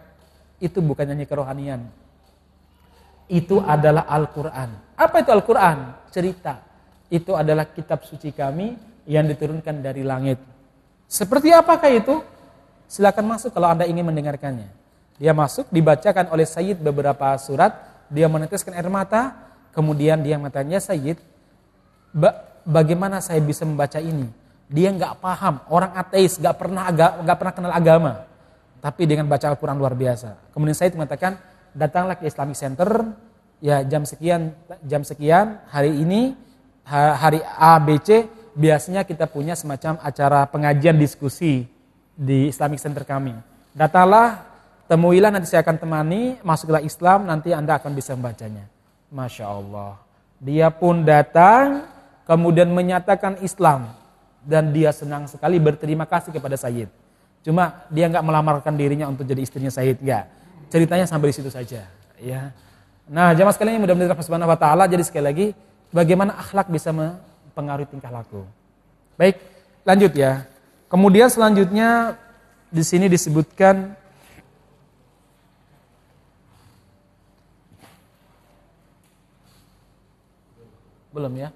itu 0.62 0.78
bukan 0.80 1.04
nyanyi 1.12 1.26
kerohanian. 1.28 1.80
Itu 3.28 3.60
adalah 3.62 4.06
Al-Quran. 4.08 4.98
Apa 4.98 5.22
itu 5.22 5.30
Al-Quran? 5.30 5.78
Cerita. 6.10 6.62
Itu 7.12 7.36
adalah 7.36 7.68
kitab 7.70 8.06
suci 8.08 8.32
kami 8.32 8.74
yang 9.04 9.26
diturunkan 9.28 9.82
dari 9.84 10.06
langit. 10.06 10.40
Seperti 11.10 11.52
apakah 11.52 11.90
itu? 11.92 12.24
Silakan 12.88 13.36
masuk 13.36 13.52
kalau 13.52 13.72
Anda 13.72 13.88
ingin 13.88 14.04
mendengarkannya. 14.04 14.68
Dia 15.20 15.32
masuk, 15.36 15.68
dibacakan 15.68 16.32
oleh 16.32 16.48
Sayyid 16.48 16.80
beberapa 16.80 17.36
surat, 17.36 17.72
dia 18.08 18.28
meneteskan 18.28 18.76
air 18.76 18.88
mata, 18.88 19.32
kemudian 19.76 20.20
dia 20.20 20.36
mengatakan, 20.36 20.72
ya 20.72 20.80
Sayyid, 20.80 21.20
bagaimana 22.64 23.20
saya 23.24 23.40
bisa 23.40 23.64
membaca 23.64 23.96
ini? 24.00 24.28
Dia 24.72 24.88
nggak 24.88 25.20
paham, 25.20 25.60
orang 25.68 25.92
ateis, 25.92 26.40
nggak 26.40 26.56
pernah 26.56 26.88
nggak 27.20 27.36
pernah 27.36 27.52
kenal 27.52 27.72
agama, 27.76 28.24
tapi 28.80 29.04
dengan 29.04 29.28
baca 29.28 29.52
Al-Quran 29.52 29.76
luar 29.76 29.92
biasa. 29.92 30.48
Kemudian 30.56 30.72
Sayyid 30.72 30.96
mengatakan, 30.96 31.36
datanglah 31.76 32.16
ke 32.16 32.24
Islamic 32.24 32.56
Center, 32.56 33.12
ya 33.60 33.84
jam 33.84 34.08
sekian, 34.08 34.56
jam 34.88 35.04
sekian 35.04 35.60
hari 35.68 35.92
ini, 35.92 36.32
hari 36.88 37.44
A, 37.44 37.76
B, 37.84 38.00
C, 38.00 38.24
biasanya 38.56 39.04
kita 39.04 39.28
punya 39.28 39.52
semacam 39.52 40.00
acara 40.00 40.48
pengajian 40.48 40.96
diskusi 40.96 41.68
di 42.16 42.48
Islamic 42.48 42.80
Center 42.80 43.04
kami. 43.04 43.36
Datanglah, 43.76 44.40
temuilah 44.88 45.28
nanti 45.28 45.52
saya 45.52 45.60
akan 45.62 45.76
temani, 45.76 46.40
masuklah 46.40 46.80
Islam, 46.80 47.28
nanti 47.28 47.52
Anda 47.52 47.76
akan 47.76 47.92
bisa 47.92 48.16
membacanya. 48.16 48.66
Masya 49.12 49.44
Allah. 49.52 50.00
Dia 50.40 50.72
pun 50.72 51.04
datang, 51.04 51.84
kemudian 52.24 52.72
menyatakan 52.72 53.36
Islam. 53.44 54.00
Dan 54.42 54.74
dia 54.74 54.90
senang 54.90 55.30
sekali 55.30 55.62
berterima 55.62 56.02
kasih 56.02 56.34
kepada 56.34 56.58
Sayyid. 56.58 56.90
Cuma 57.42 57.86
dia 57.90 58.10
nggak 58.10 58.22
melamarkan 58.22 58.74
dirinya 58.74 59.06
untuk 59.06 59.26
jadi 59.26 59.42
istrinya 59.42 59.70
Sayyid, 59.70 60.02
nggak. 60.02 60.24
Ceritanya 60.70 61.06
sampai 61.06 61.30
di 61.30 61.34
situ 61.34 61.50
saja. 61.50 61.86
Ya. 62.18 62.54
Nah, 63.10 63.34
jamaah 63.34 63.54
sekalian 63.54 63.78
yang 63.78 63.84
mudah-mudahan 63.86 64.22
Subhanahu 64.22 64.50
wa 64.50 64.58
taala 64.58 64.86
jadi 64.86 65.02
sekali 65.02 65.24
lagi 65.26 65.46
bagaimana 65.90 66.38
akhlak 66.38 66.70
bisa 66.70 66.94
pengaruh 67.52 67.86
tingkah 67.86 68.10
laku. 68.10 68.46
Baik, 69.18 69.38
lanjut 69.84 70.12
ya. 70.14 70.46
Kemudian 70.86 71.28
selanjutnya 71.28 72.16
di 72.72 72.82
sini 72.86 73.10
disebutkan 73.10 73.92
belum 81.12 81.32
ya? 81.36 81.52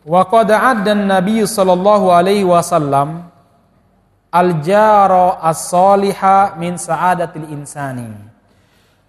Wa 0.00 0.24
qad 0.24 0.48
dan 0.84 1.04
Nabi 1.04 1.44
sallallahu 1.44 2.08
alaihi 2.08 2.46
wasallam 2.46 3.28
al-jara 4.32 5.36
as-saliha 5.44 6.56
min 6.56 6.80
sa'adatil 6.80 7.52
insani. 7.52 8.08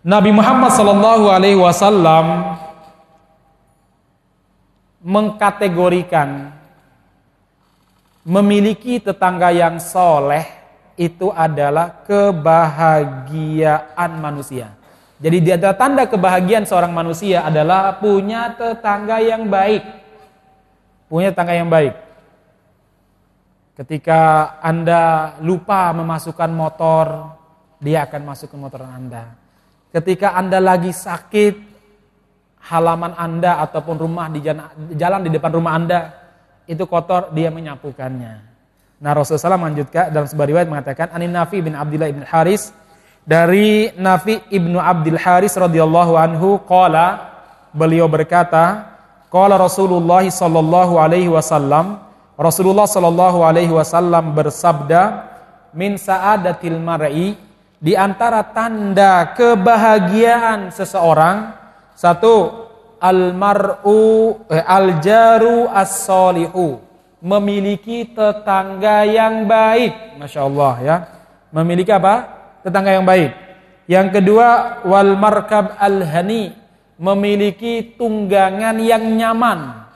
Nabi 0.02 0.34
Muhammad 0.34 0.74
sallallahu 0.74 1.30
alaihi 1.30 1.62
wasallam 1.62 2.58
mengkategorikan 5.06 6.58
memiliki 8.26 8.98
tetangga 9.02 9.52
yang 9.54 9.78
soleh 9.78 10.46
itu 10.98 11.30
adalah 11.34 12.02
kebahagiaan 12.06 14.12
manusia. 14.22 14.70
Jadi 15.22 15.38
di 15.38 15.54
antara 15.54 15.78
tanda 15.78 16.10
kebahagiaan 16.10 16.66
seorang 16.66 16.94
manusia 16.94 17.46
adalah 17.46 18.02
punya 18.02 18.58
tetangga 18.58 19.22
yang 19.22 19.46
baik. 19.46 20.01
Punya 21.12 21.36
tetangga 21.36 21.52
yang 21.52 21.68
baik. 21.68 21.92
Ketika 23.76 24.56
Anda 24.64 25.36
lupa 25.44 25.92
memasukkan 25.92 26.48
motor, 26.56 27.36
dia 27.84 28.08
akan 28.08 28.32
masuk 28.32 28.56
ke 28.56 28.58
motor 28.58 28.88
Anda. 28.88 29.36
Ketika 29.92 30.40
Anda 30.40 30.64
lagi 30.64 30.96
sakit, 30.96 31.56
halaman 32.72 33.12
Anda 33.20 33.60
ataupun 33.60 34.00
rumah 34.00 34.32
di 34.32 34.40
jalan, 34.96 35.20
di 35.28 35.32
depan 35.36 35.52
rumah 35.52 35.76
Anda 35.76 36.00
itu 36.64 36.88
kotor, 36.88 37.36
dia 37.36 37.52
menyapukannya. 37.52 38.34
Nah 39.02 39.12
Rasulullah 39.12 39.58
SAW 39.58 39.64
melanjutkan 39.68 40.14
dalam 40.14 40.30
sebuah 40.30 40.48
riwayat 40.48 40.68
mengatakan 40.70 41.12
Anin 41.12 41.34
Nafi 41.34 41.58
bin 41.60 41.74
Abdullah 41.74 42.08
bin 42.14 42.22
Haris 42.22 42.70
dari 43.26 43.90
Nafi 43.98 44.46
ibnu 44.54 44.78
Abdul 44.78 45.18
Haris 45.18 45.58
radhiyallahu 45.58 46.14
anhu 46.16 46.62
qala 46.70 47.34
beliau 47.74 48.06
berkata 48.06 48.91
qala 49.32 49.56
Rasulullah 49.56 50.22
sallallahu 50.28 51.00
alaihi 51.00 51.32
wasallam 51.32 52.04
Rasulullah 52.36 52.86
sallallahu 52.86 53.42
alaihi 53.42 53.72
wasallam 53.72 54.36
bersabda 54.36 55.32
min 55.72 55.96
saadatil 55.96 56.78
mar'i 56.78 57.40
di 57.82 57.98
antara 57.98 58.46
tanda 58.54 59.34
kebahagiaan 59.34 60.70
seseorang 60.70 61.58
satu, 61.98 62.66
almar'u 62.98 64.38
eh, 64.50 64.62
aljaru 64.62 65.70
as-solihu. 65.70 66.82
Memiliki 67.22 68.10
tetangga 68.10 69.06
yang 69.06 69.46
baik. 69.46 70.18
Masya 70.18 70.42
Allah 70.42 70.74
ya. 70.82 70.96
Memiliki 71.54 71.94
apa? 71.94 72.26
Tetangga 72.66 72.98
yang 72.98 73.06
baik. 73.06 73.30
Yang 73.86 74.08
kedua, 74.18 74.82
wal 74.82 75.14
markab 75.14 75.78
al-hani. 75.78 76.58
Memiliki 77.02 77.98
tunggangan 77.98 78.78
yang 78.78 79.02
nyaman. 79.18 79.90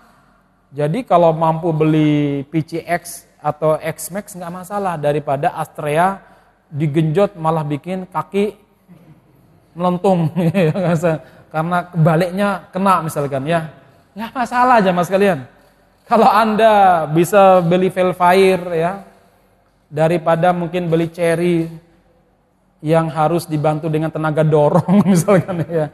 Jadi 0.74 1.06
kalau 1.06 1.30
mampu 1.38 1.70
beli 1.70 2.42
PCX 2.50 3.30
atau 3.38 3.78
X-Max 3.78 4.34
nggak 4.34 4.50
masalah 4.50 4.98
daripada 4.98 5.54
Astrea 5.54 6.18
digenjot 6.74 7.38
malah 7.38 7.62
bikin 7.62 8.10
kaki 8.10 8.58
melentung. 9.78 10.34
karena 11.54 11.78
kebaliknya 11.88 12.50
kena 12.74 13.06
misalkan 13.06 13.46
ya. 13.46 13.70
Nggak 14.18 14.32
masalah 14.34 14.82
aja 14.82 14.90
mas 14.90 15.08
kalian. 15.08 15.46
Kalau 16.10 16.28
anda 16.28 17.06
bisa 17.10 17.62
beli 17.62 17.94
Velfire 17.94 18.66
ya, 18.74 19.06
daripada 19.90 20.52
mungkin 20.52 20.92
beli 20.92 21.08
cherry 21.10 21.72
yang 22.84 23.10
harus 23.10 23.48
dibantu 23.48 23.90
dengan 23.90 24.12
tenaga 24.12 24.44
dorong 24.44 25.02
misalkan 25.12 25.64
ya. 25.66 25.88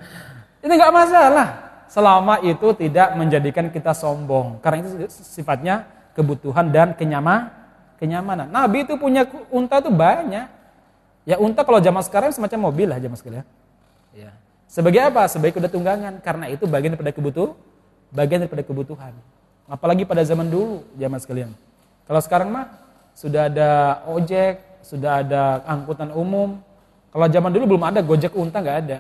Itu 0.62 0.72
nggak 0.72 0.93
masalah. 0.93 1.47
Selama 1.91 2.39
itu 2.45 2.72
tidak 2.78 3.18
menjadikan 3.20 3.68
kita 3.68 3.91
sombong. 3.91 4.62
Karena 4.64 4.86
itu 4.86 5.12
sifatnya 5.12 5.84
kebutuhan 6.16 6.72
dan 6.72 6.95
kenyamanan. 6.95 7.59
kenyamanan. 8.01 8.49
Nabi 8.49 8.82
itu 8.82 8.97
punya 8.97 9.30
unta 9.53 9.78
itu 9.78 9.93
banyak. 9.93 10.49
Ya 11.22 11.38
unta 11.38 11.62
kalau 11.62 11.78
zaman 11.78 12.01
sekarang 12.01 12.34
semacam 12.34 12.74
mobil 12.74 12.89
lah 12.89 12.97
zaman 12.97 13.14
sekarang. 13.14 13.45
Ya. 14.09 14.34
Sebagai 14.66 15.05
apa? 15.05 15.30
Sebagai 15.30 15.62
kuda 15.62 15.70
tunggangan. 15.70 16.18
Karena 16.26 16.49
itu 16.49 16.66
bagian 16.66 16.97
daripada 16.97 17.14
kebutuhan. 17.14 17.53
Bagian 18.09 18.41
daripada 18.41 18.64
kebutuhan. 18.66 19.14
Apalagi 19.70 20.03
pada 20.03 20.26
zaman 20.26 20.49
dulu, 20.49 20.82
zaman 20.97 21.20
sekalian. 21.22 21.51
Kalau 22.09 22.22
sekarang 22.26 22.49
mah 22.49 22.66
sudah 23.14 23.47
ada 23.47 24.01
ojek, 24.09 24.82
sudah 24.82 25.22
ada 25.22 25.62
angkutan 25.70 26.09
umum. 26.12 26.57
Kalau 27.14 27.28
zaman 27.30 27.51
dulu 27.53 27.76
belum 27.76 27.84
ada 27.86 27.99
gojek 28.01 28.34
unta 28.34 28.64
nggak 28.64 28.78
ada. 28.88 28.97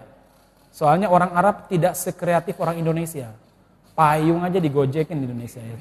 Soalnya 0.71 1.11
orang 1.11 1.35
Arab 1.35 1.67
tidak 1.67 1.99
sekreatif 1.99 2.55
orang 2.63 2.79
Indonesia. 2.79 3.35
Payung 3.91 4.39
aja 4.41 4.57
digojekin 4.57 5.19
di 5.19 5.27
Indonesia 5.27 5.59
ya. 5.59 5.75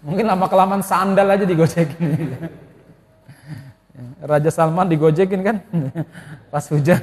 Mungkin 0.00 0.24
lama 0.24 0.48
kelamaan 0.48 0.80
sandal 0.80 1.28
aja 1.28 1.44
digojekin. 1.44 2.00
Raja 4.22 4.50
Salman 4.50 4.88
digojekin 4.88 5.40
kan 5.44 5.56
pas 6.52 6.64
hujan. 6.70 7.02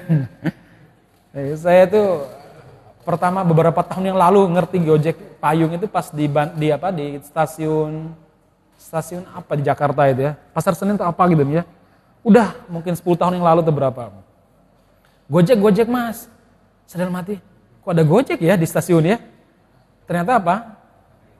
Saya 1.64 1.84
tuh 1.88 2.26
pertama 3.04 3.44
beberapa 3.44 3.84
tahun 3.84 4.16
yang 4.16 4.20
lalu 4.20 4.56
ngerti 4.56 4.78
gojek 4.82 5.16
payung 5.38 5.76
itu 5.76 5.86
pas 5.86 6.10
di 6.10 6.26
di 6.56 6.68
apa 6.72 6.90
di 6.96 7.20
stasiun 7.22 8.16
stasiun 8.80 9.28
apa 9.36 9.52
di 9.60 9.64
Jakarta 9.68 10.08
itu 10.08 10.32
ya. 10.32 10.34
Pasar 10.56 10.74
Senin 10.74 10.96
tuh 10.96 11.06
apa 11.06 11.22
gitu 11.30 11.44
ya. 11.52 11.68
Udah 12.26 12.58
mungkin 12.72 12.98
10 12.98 13.04
tahun 13.04 13.38
yang 13.38 13.46
lalu 13.46 13.62
tuh 13.62 13.76
berapa. 13.76 14.10
Gojek, 15.26 15.58
Gojek 15.58 15.88
mas. 15.90 16.30
Sadar 16.86 17.10
mati. 17.10 17.42
Kok 17.82 17.92
ada 17.94 18.06
Gojek 18.06 18.38
ya 18.42 18.54
di 18.54 18.66
stasiun 18.70 19.06
ya? 19.06 19.18
Ternyata 20.06 20.38
apa? 20.38 20.56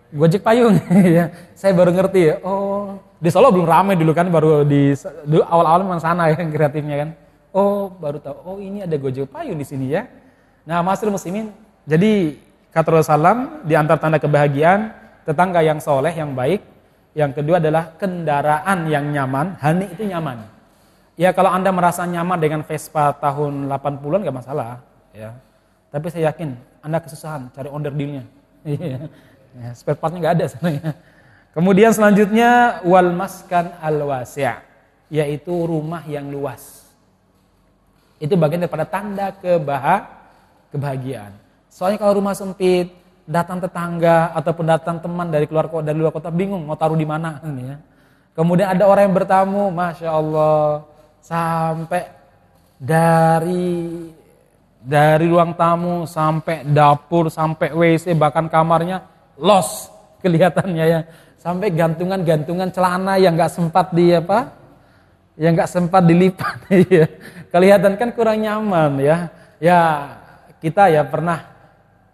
Gojek 0.10 0.42
payung. 0.42 0.78
ya. 1.18 1.30
Saya 1.54 1.78
baru 1.78 1.94
ngerti 1.94 2.22
ya. 2.34 2.36
Oh, 2.42 2.98
di 3.22 3.30
Solo 3.30 3.54
belum 3.54 3.70
ramai 3.70 3.94
dulu 3.94 4.14
kan, 4.14 4.30
baru 4.30 4.66
di 4.66 4.94
awal-awal 5.30 5.86
memang 5.86 6.02
sana 6.02 6.34
ya 6.34 6.38
kreatifnya 6.38 6.96
kan. 7.06 7.10
Oh, 7.54 7.88
baru 7.94 8.18
tahu. 8.18 8.38
Oh, 8.46 8.58
ini 8.58 8.82
ada 8.82 8.96
Gojek 8.98 9.30
payung 9.30 9.62
di 9.62 9.66
sini 9.66 9.94
ya. 9.94 10.10
Nah, 10.66 10.82
Masrul 10.82 11.14
Muslimin. 11.14 11.54
Jadi 11.86 12.42
kata 12.74 12.90
Rasulullah 12.90 13.62
di 13.62 13.74
antar 13.78 14.02
tanda 14.02 14.18
kebahagiaan 14.18 14.90
tetangga 15.30 15.62
yang 15.62 15.78
soleh, 15.78 16.14
yang 16.14 16.34
baik. 16.34 16.62
Yang 17.16 17.32
kedua 17.40 17.62
adalah 17.62 17.96
kendaraan 17.96 18.92
yang 18.92 19.14
nyaman. 19.14 19.56
Hani 19.62 19.88
itu 19.94 20.04
nyaman. 20.10 20.55
Ya 21.16 21.32
kalau 21.32 21.48
Anda 21.48 21.72
merasa 21.72 22.04
nyaman 22.04 22.36
dengan 22.40 22.62
Vespa 22.68 23.16
tahun 23.16 23.72
80-an 23.72 24.28
gak 24.28 24.38
masalah. 24.44 24.84
ya. 25.16 25.32
Tapi 25.88 26.12
saya 26.12 26.36
yakin 26.36 26.60
Anda 26.84 27.00
kesusahan 27.00 27.48
cari 27.56 27.72
onder 27.72 27.96
dealnya. 27.96 28.28
ya, 29.56 29.72
spare 29.72 29.96
partnya 29.96 30.20
gak 30.28 30.36
ada 30.36 30.46
sebenarnya. 30.52 30.92
Kemudian 31.56 31.92
selanjutnya 31.96 32.84
wal 32.84 33.16
maskan 33.16 33.72
al 33.80 33.96
wasi' 34.04 34.44
yaitu 35.08 35.56
rumah 35.56 36.04
yang 36.04 36.28
luas. 36.28 36.84
Itu 38.20 38.36
bagian 38.36 38.68
daripada 38.68 38.84
tanda 38.84 39.32
kebah 39.32 40.04
kebahagiaan. 40.76 41.32
Soalnya 41.72 41.96
kalau 41.96 42.20
rumah 42.20 42.36
sempit, 42.36 42.92
datang 43.24 43.64
tetangga 43.64 44.36
ataupun 44.36 44.66
datang 44.68 45.00
teman 45.00 45.32
dari 45.32 45.48
keluar 45.48 45.72
kota 45.72 45.90
dari 45.90 45.98
luar 45.98 46.14
kota 46.14 46.30
bingung 46.30 46.68
mau 46.68 46.76
taruh 46.76 47.00
di 47.00 47.08
mana 47.08 47.40
ya. 47.72 47.80
Kemudian 48.36 48.68
ada 48.76 48.84
orang 48.84 49.08
yang 49.08 49.16
bertamu, 49.16 49.72
masya 49.72 50.12
Allah, 50.12 50.84
sampai 51.26 52.06
dari 52.78 54.06
dari 54.78 55.26
ruang 55.26 55.58
tamu 55.58 56.06
sampai 56.06 56.62
dapur 56.62 57.34
sampai 57.34 57.74
WC 57.74 58.14
bahkan 58.14 58.46
kamarnya 58.46 59.02
los 59.42 59.90
kelihatannya 60.22 60.86
ya. 60.86 61.02
Sampai 61.42 61.70
gantungan-gantungan 61.70 62.74
celana 62.74 63.22
yang 63.22 63.38
nggak 63.38 63.54
sempat 63.54 63.94
di 63.94 64.14
apa 64.14 64.50
yang 65.38 65.54
nggak 65.58 65.70
sempat 65.70 66.06
dilipat 66.06 66.58
ya. 66.94 67.06
Kelihatan 67.50 67.98
kan 67.98 68.10
kurang 68.14 68.46
nyaman 68.46 69.02
ya. 69.02 69.18
Ya 69.58 69.80
kita 70.62 70.94
ya 70.94 71.06
pernah 71.06 71.42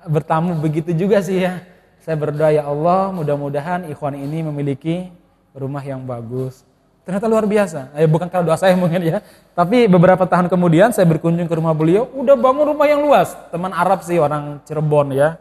bertamu 0.07 0.55
begitu 0.59 0.95
juga 0.95 1.19
sih 1.19 1.43
ya. 1.43 1.59
Saya 2.01 2.15
berdoa 2.17 2.49
ya 2.49 2.63
Allah 2.65 3.11
mudah-mudahan 3.13 3.87
ikhwan 3.91 4.17
ini 4.17 4.41
memiliki 4.41 5.11
rumah 5.53 5.83
yang 5.83 6.01
bagus 6.07 6.63
ternyata 7.01 7.25
luar 7.25 7.45
biasa 7.49 7.93
eh, 7.97 8.05
bukan 8.05 8.29
karena 8.29 8.45
doa 8.53 8.57
saya 8.57 8.77
mungkin 8.77 9.01
ya 9.01 9.19
tapi 9.57 9.89
beberapa 9.89 10.23
tahun 10.25 10.47
kemudian 10.47 10.93
saya 10.93 11.05
berkunjung 11.09 11.49
ke 11.49 11.55
rumah 11.57 11.73
beliau 11.73 12.07
udah 12.13 12.35
bangun 12.37 12.75
rumah 12.75 12.87
yang 12.87 13.01
luas 13.01 13.33
teman 13.49 13.73
Arab 13.73 14.05
sih 14.05 14.21
orang 14.21 14.61
Cirebon 14.63 15.13
ya 15.17 15.37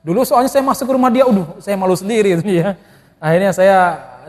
dulu 0.00 0.24
soalnya 0.24 0.48
saya 0.48 0.64
masuk 0.64 0.88
ke 0.88 0.92
rumah 0.96 1.12
dia, 1.12 1.28
udah 1.28 1.60
saya 1.60 1.76
malu 1.76 1.92
sendiri 1.92 2.40
ya 2.48 2.74
Akhirnya 3.20 3.52
saya 3.52 3.78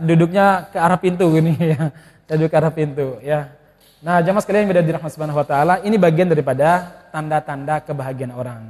duduknya 0.03 0.67
ke 0.67 0.75
arah 0.75 0.99
pintu 0.99 1.31
gini 1.31 1.55
ya. 1.55 1.95
Saya 2.27 2.35
duduk 2.35 2.51
ke 2.51 2.59
arah 2.59 2.73
pintu 2.75 3.07
ya. 3.23 3.55
Nah, 4.03 4.19
jamaah 4.19 4.43
sekalian 4.43 4.67
yang 4.67 4.83
dirahmati 4.83 5.15
Subhanahu 5.15 5.39
wa 5.39 5.47
taala, 5.47 5.79
ini 5.87 5.95
bagian 5.95 6.27
daripada 6.27 6.91
tanda-tanda 7.15 7.79
kebahagiaan 7.79 8.35
orang. 8.35 8.61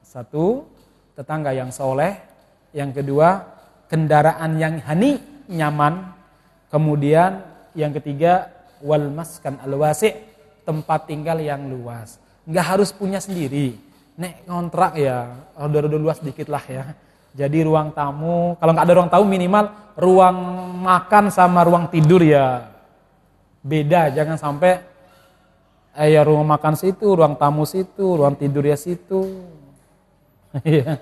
Satu, 0.00 0.64
tetangga 1.12 1.52
yang 1.52 1.68
soleh. 1.68 2.16
Yang 2.72 3.02
kedua, 3.02 3.44
kendaraan 3.92 4.56
yang 4.56 4.80
hani, 4.80 5.20
nyaman. 5.52 6.16
Kemudian 6.70 7.42
yang 7.74 7.90
ketiga, 7.92 8.48
wal 8.80 9.10
maskan 9.10 9.58
al 9.60 9.74
wasi, 9.76 10.14
tempat 10.62 11.10
tinggal 11.10 11.42
yang 11.42 11.66
luas. 11.66 12.22
Enggak 12.46 12.66
harus 12.78 12.90
punya 12.94 13.18
sendiri. 13.18 13.76
Nek 14.16 14.46
kontrak 14.46 14.94
ya, 14.96 15.34
udah-udah 15.58 16.00
luas 16.00 16.18
dikit 16.22 16.46
lah 16.48 16.62
ya 16.64 16.94
jadi 17.30 17.62
ruang 17.62 17.94
tamu, 17.94 18.58
kalau 18.58 18.74
nggak 18.74 18.86
ada 18.90 18.94
ruang 18.98 19.10
tamu 19.10 19.24
minimal 19.30 19.64
ruang 19.94 20.36
makan 20.82 21.30
sama 21.30 21.62
ruang 21.62 21.86
tidur 21.86 22.18
ya 22.26 22.66
beda. 23.62 24.10
Jangan 24.10 24.34
sampai 24.34 24.82
eh, 25.94 26.08
ya 26.10 26.26
ruang 26.26 26.42
makan 26.42 26.74
situ, 26.74 27.06
ruang 27.14 27.38
tamu 27.38 27.62
situ, 27.62 28.18
ruang 28.18 28.34
tidur 28.34 28.66
ya 28.66 28.78
situ. 28.78 29.22
Iya. 30.66 30.98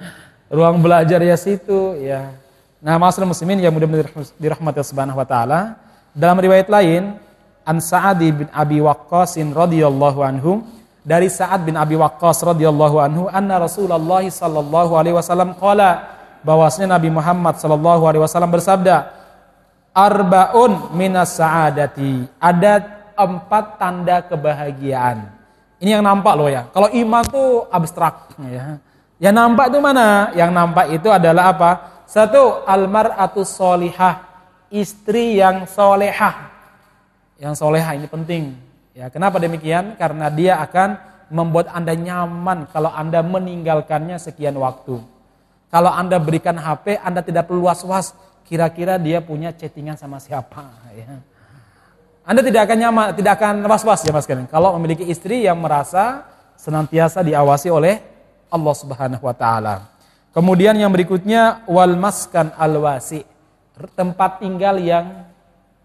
ruang 0.52 0.84
belajar 0.84 1.24
ya 1.24 1.32
situ 1.40 1.96
ya. 2.04 2.36
Nah, 2.78 2.94
masalah 2.96 3.26
muslimin 3.26 3.58
yang 3.58 3.74
mudah-mudahan 3.74 4.12
dirahmati 4.38 4.78
Subhanahu 4.86 5.18
wa 5.18 5.26
taala. 5.26 5.78
Dalam 6.14 6.38
riwayat 6.38 6.70
lain, 6.70 7.18
An 7.66 7.82
Sa'ad 7.82 8.22
bin 8.22 8.48
Abi 8.54 8.78
Waqqas 8.80 9.36
radhiyallahu 9.38 10.20
anhu 10.24 10.64
dari 11.02 11.26
Sa'ad 11.28 11.66
bin 11.66 11.74
Abi 11.76 11.98
Waqqas 11.98 12.40
radhiyallahu 12.46 12.96
anhu 13.02 13.26
anna 13.28 13.60
Rasulullah 13.60 14.24
sallallahu 14.24 14.92
alaihi 14.96 15.16
wasallam 15.18 15.52
qala 15.58 16.18
bahwasanya 16.42 16.98
Nabi 16.98 17.10
Muhammad 17.10 17.58
Shallallahu 17.58 18.02
Alaihi 18.06 18.22
Wasallam 18.22 18.52
bersabda, 18.52 18.96
arbaun 19.94 20.94
minas 20.94 21.34
saadati. 21.34 22.26
Ada 22.38 22.82
empat 23.18 23.64
tanda 23.80 24.22
kebahagiaan. 24.26 25.34
Ini 25.78 25.98
yang 25.98 26.04
nampak 26.06 26.34
loh 26.34 26.50
ya. 26.50 26.66
Kalau 26.74 26.90
iman 26.90 27.22
tuh 27.26 27.66
abstrak 27.70 28.34
ya. 28.50 28.78
Yang 29.18 29.34
nampak 29.34 29.66
itu 29.70 29.78
mana? 29.82 30.30
Yang 30.34 30.50
nampak 30.54 30.86
itu 30.94 31.08
adalah 31.10 31.54
apa? 31.54 31.70
Satu, 32.08 32.64
almar'atu 32.64 33.44
solihah. 33.44 34.24
Istri 34.72 35.36
yang 35.44 35.68
solehah. 35.68 36.48
Yang 37.36 37.54
solehah 37.60 37.92
ini 38.00 38.08
penting. 38.08 38.56
Ya, 38.96 39.12
kenapa 39.12 39.36
demikian? 39.36 39.94
Karena 40.00 40.32
dia 40.32 40.56
akan 40.64 40.96
membuat 41.28 41.68
Anda 41.68 41.92
nyaman 41.92 42.72
kalau 42.72 42.88
Anda 42.88 43.20
meninggalkannya 43.20 44.16
sekian 44.16 44.56
waktu. 44.56 44.96
Kalau 45.68 45.92
Anda 45.92 46.16
berikan 46.16 46.56
HP, 46.56 46.96
Anda 46.96 47.20
tidak 47.20 47.52
perlu 47.52 47.68
was-was. 47.68 48.16
Kira-kira 48.48 48.96
dia 48.96 49.20
punya 49.20 49.52
chattingan 49.52 50.00
sama 50.00 50.16
siapa. 50.16 50.64
Ya. 50.96 51.20
Anda 52.24 52.40
tidak 52.40 52.64
akan 52.68 52.76
nyaman, 52.80 53.06
tidak 53.12 53.32
akan 53.36 53.54
was-was 53.68 54.00
ya 54.04 54.12
mas 54.12 54.24
kalian. 54.24 54.48
Kalau 54.48 54.72
memiliki 54.80 55.04
istri 55.04 55.44
yang 55.44 55.60
merasa 55.60 56.24
senantiasa 56.56 57.20
diawasi 57.20 57.68
oleh 57.68 58.00
Allah 58.48 58.74
Subhanahu 58.76 59.24
Wa 59.24 59.36
Taala. 59.36 59.97
Kemudian 60.32 60.76
yang 60.76 60.92
berikutnya 60.92 61.64
wal 61.64 61.96
maskan 61.96 62.52
al 62.54 62.76
wasi, 62.78 63.24
tempat 63.96 64.44
tinggal 64.44 64.76
yang 64.76 65.24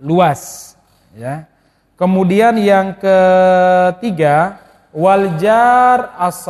luas. 0.03 0.73
Ya. 1.15 1.47
Kemudian 1.95 2.57
yang 2.59 2.97
ketiga 2.99 4.59
waljar 4.91 6.11
as 6.19 6.43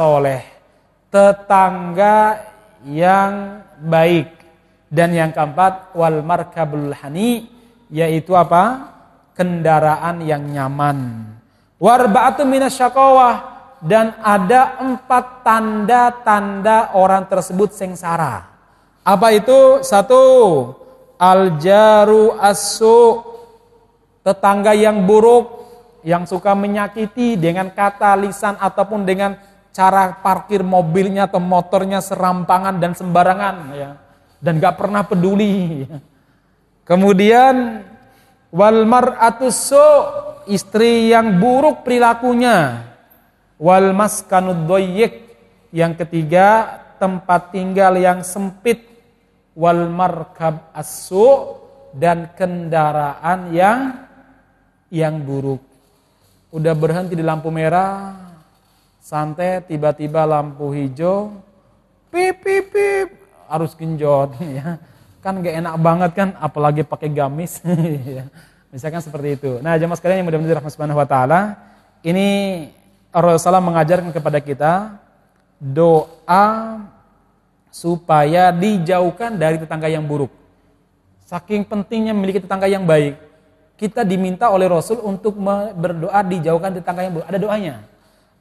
tetangga 1.13 2.49
yang 2.87 3.61
baik. 3.77 4.33
Dan 4.93 5.13
yang 5.13 5.33
keempat 5.33 5.93
wal 5.97 6.21
markabul 6.21 6.93
hani 6.93 7.49
yaitu 7.89 8.33
apa? 8.37 8.93
kendaraan 9.33 10.21
yang 10.21 10.45
nyaman. 10.45 11.25
Warba'atu 11.81 12.45
minasyaqawah 12.45 13.52
dan 13.83 14.15
ada 14.23 14.79
empat 14.79 15.43
tanda-tanda 15.43 16.95
orang 16.95 17.27
tersebut 17.27 17.75
sengsara. 17.75 18.47
Apa 19.03 19.35
itu? 19.35 19.83
Satu, 19.83 20.23
aljaru 21.19 22.39
asu 22.39 23.19
tetangga 24.23 24.71
yang 24.71 25.03
buruk 25.03 25.67
yang 26.07 26.23
suka 26.23 26.55
menyakiti 26.55 27.35
dengan 27.35 27.71
kata 27.75 28.15
lisan 28.15 28.55
ataupun 28.55 29.03
dengan 29.03 29.35
cara 29.75 30.15
parkir 30.23 30.63
mobilnya 30.63 31.27
atau 31.27 31.43
motornya 31.43 31.99
serampangan 31.99 32.79
dan 32.79 32.95
sembarangan 32.95 33.55
ya 33.75 33.91
dan 34.39 34.59
gak 34.63 34.79
pernah 34.79 35.03
peduli. 35.03 35.87
Kemudian 36.87 37.83
wal 38.51 38.83
mar'atus 38.87 39.71
istri 40.47 41.11
yang 41.11 41.39
buruk 41.39 41.83
perilakunya. 41.87 42.91
Wal 43.63 43.95
maskanud 43.95 44.67
yang 45.71 45.95
ketiga 45.95 46.83
tempat 46.99 47.55
tinggal 47.55 47.95
yang 47.95 48.19
sempit. 48.19 48.91
Wal 49.55 49.87
markab 49.87 50.67
asu 50.75 51.55
dan 51.95 52.35
kendaraan 52.35 53.55
yang 53.55 53.79
yang 54.91 55.23
buruk. 55.23 55.63
Udah 56.51 56.75
berhenti 56.75 57.15
di 57.15 57.23
lampu 57.23 57.47
merah, 57.55 58.19
santai 58.99 59.63
tiba-tiba 59.63 60.27
lampu 60.27 60.67
hijau. 60.75 61.31
Pip 62.11 62.43
pip 62.43 62.67
pip. 62.67 63.07
Harus 63.47 63.79
genjot 63.79 64.35
ya. 64.59 64.75
Kan 65.23 65.39
gak 65.39 65.55
enak 65.55 65.75
banget 65.79 66.11
kan 66.19 66.29
apalagi 66.35 66.83
pakai 66.83 67.07
gamis. 67.15 67.63
Ya. 68.03 68.27
misalkan 68.73 69.05
seperti 69.05 69.37
itu. 69.37 69.51
Nah 69.61 69.77
jemaah 69.77 69.95
sekalian 69.95 70.25
yang 70.25 70.27
mudah-mudahan 70.27 70.59
dirahmati 70.59 70.73
subhanahu 70.73 70.97
wa 70.97 71.07
taala 71.07 71.39
ini 72.01 72.27
Rasulullah 73.13 73.61
mengajarkan 73.61 74.09
kepada 74.09 74.41
kita 74.41 74.73
doa 75.61 76.45
supaya 77.69 78.49
dijauhkan 78.49 79.37
dari 79.37 79.61
tetangga 79.61 79.85
yang 79.87 80.03
buruk. 80.03 80.33
Saking 81.29 81.63
pentingnya 81.63 82.11
memiliki 82.11 82.41
tetangga 82.41 82.65
yang 82.65 82.83
baik 82.83 83.15
kita 83.83 84.05
diminta 84.05 84.47
oleh 84.53 84.69
Rasul 84.69 85.01
untuk 85.01 85.35
berdoa 85.75 86.21
dijauhkan 86.23 86.77
tetangga 86.77 87.03
yang 87.03 87.13
buruk. 87.19 87.27
Ada 87.27 87.39
doanya. 87.41 87.75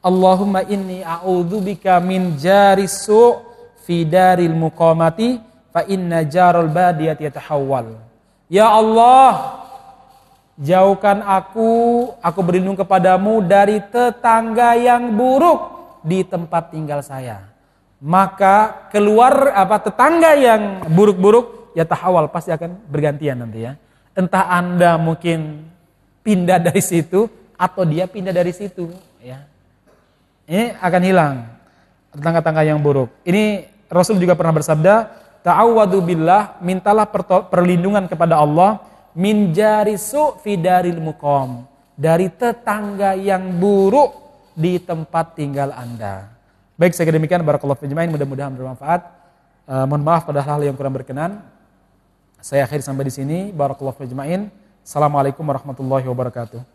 Allahumma 0.03 0.63
inni 0.67 0.99
a'udzubika 1.01 1.99
min 2.03 2.35
jarisu 2.35 3.39
fi 3.83 4.03
daril 4.03 4.55
muqamati 4.55 5.39
fa 5.71 5.87
inna 5.87 6.23
jarul 6.27 6.69
badiyati 6.69 7.27
yatahawwal. 7.27 7.97
Ya 8.51 8.67
Allah, 8.69 9.62
jauhkan 10.59 11.23
aku, 11.25 11.69
aku 12.21 12.39
berlindung 12.45 12.77
kepadamu 12.77 13.41
dari 13.43 13.81
tetangga 13.89 14.77
yang 14.77 15.13
buruk 15.13 15.59
di 16.05 16.21
tempat 16.21 16.73
tinggal 16.73 17.01
saya. 17.01 17.49
Maka 18.03 18.89
keluar 18.91 19.55
apa 19.55 19.79
tetangga 19.79 20.35
yang 20.35 20.83
buruk-buruk 20.91 21.71
ya 21.71 21.87
tahawal 21.87 22.27
pasti 22.27 22.51
akan 22.51 22.83
bergantian 22.91 23.39
nanti 23.39 23.63
ya. 23.63 23.79
Entah 24.13 24.51
Anda 24.51 24.99
mungkin 24.99 25.63
pindah 26.21 26.59
dari 26.59 26.83
situ 26.83 27.31
atau 27.55 27.87
dia 27.87 28.05
pindah 28.05 28.35
dari 28.35 28.51
situ 28.51 28.91
ya 29.23 29.53
ini 30.43 30.75
akan 30.75 31.01
hilang 31.03 31.35
tetangga-tetangga 32.11 32.63
yang 32.67 32.79
buruk. 32.83 33.09
Ini 33.23 33.65
Rasul 33.87 34.19
juga 34.19 34.35
pernah 34.35 34.53
bersabda, 34.53 34.95
ta'awwadu 35.41 36.03
billah, 36.03 36.59
mintalah 36.59 37.07
perlindungan 37.47 38.05
kepada 38.11 38.37
Allah 38.37 38.83
min 39.13 39.53
jarisu 39.53 40.41
fidaril 40.41 40.99
muqam, 41.01 41.65
dari 41.93 42.29
tetangga 42.29 43.13
yang 43.13 43.57
buruk 43.57 44.13
di 44.53 44.77
tempat 44.81 45.37
tinggal 45.37 45.73
Anda. 45.73 46.29
Baik, 46.73 46.97
saya 46.97 47.13
demikian 47.13 47.45
barakallahu 47.45 47.77
fi 47.77 47.89
mudah-mudahan 47.89 48.53
bermanfaat. 48.53 49.01
Uh, 49.63 49.85
mohon 49.87 50.03
maaf 50.03 50.25
pada 50.25 50.41
hal 50.41 50.59
yang 50.65 50.75
kurang 50.75 50.97
berkenan. 50.97 51.39
Saya 52.43 52.65
akhir 52.65 52.81
sampai 52.81 53.07
di 53.07 53.13
sini. 53.13 53.39
Barakallahu 53.53 53.95
fi 53.95 54.09
Assalamualaikum 54.83 55.45
warahmatullahi 55.47 56.03
wabarakatuh. 56.09 56.72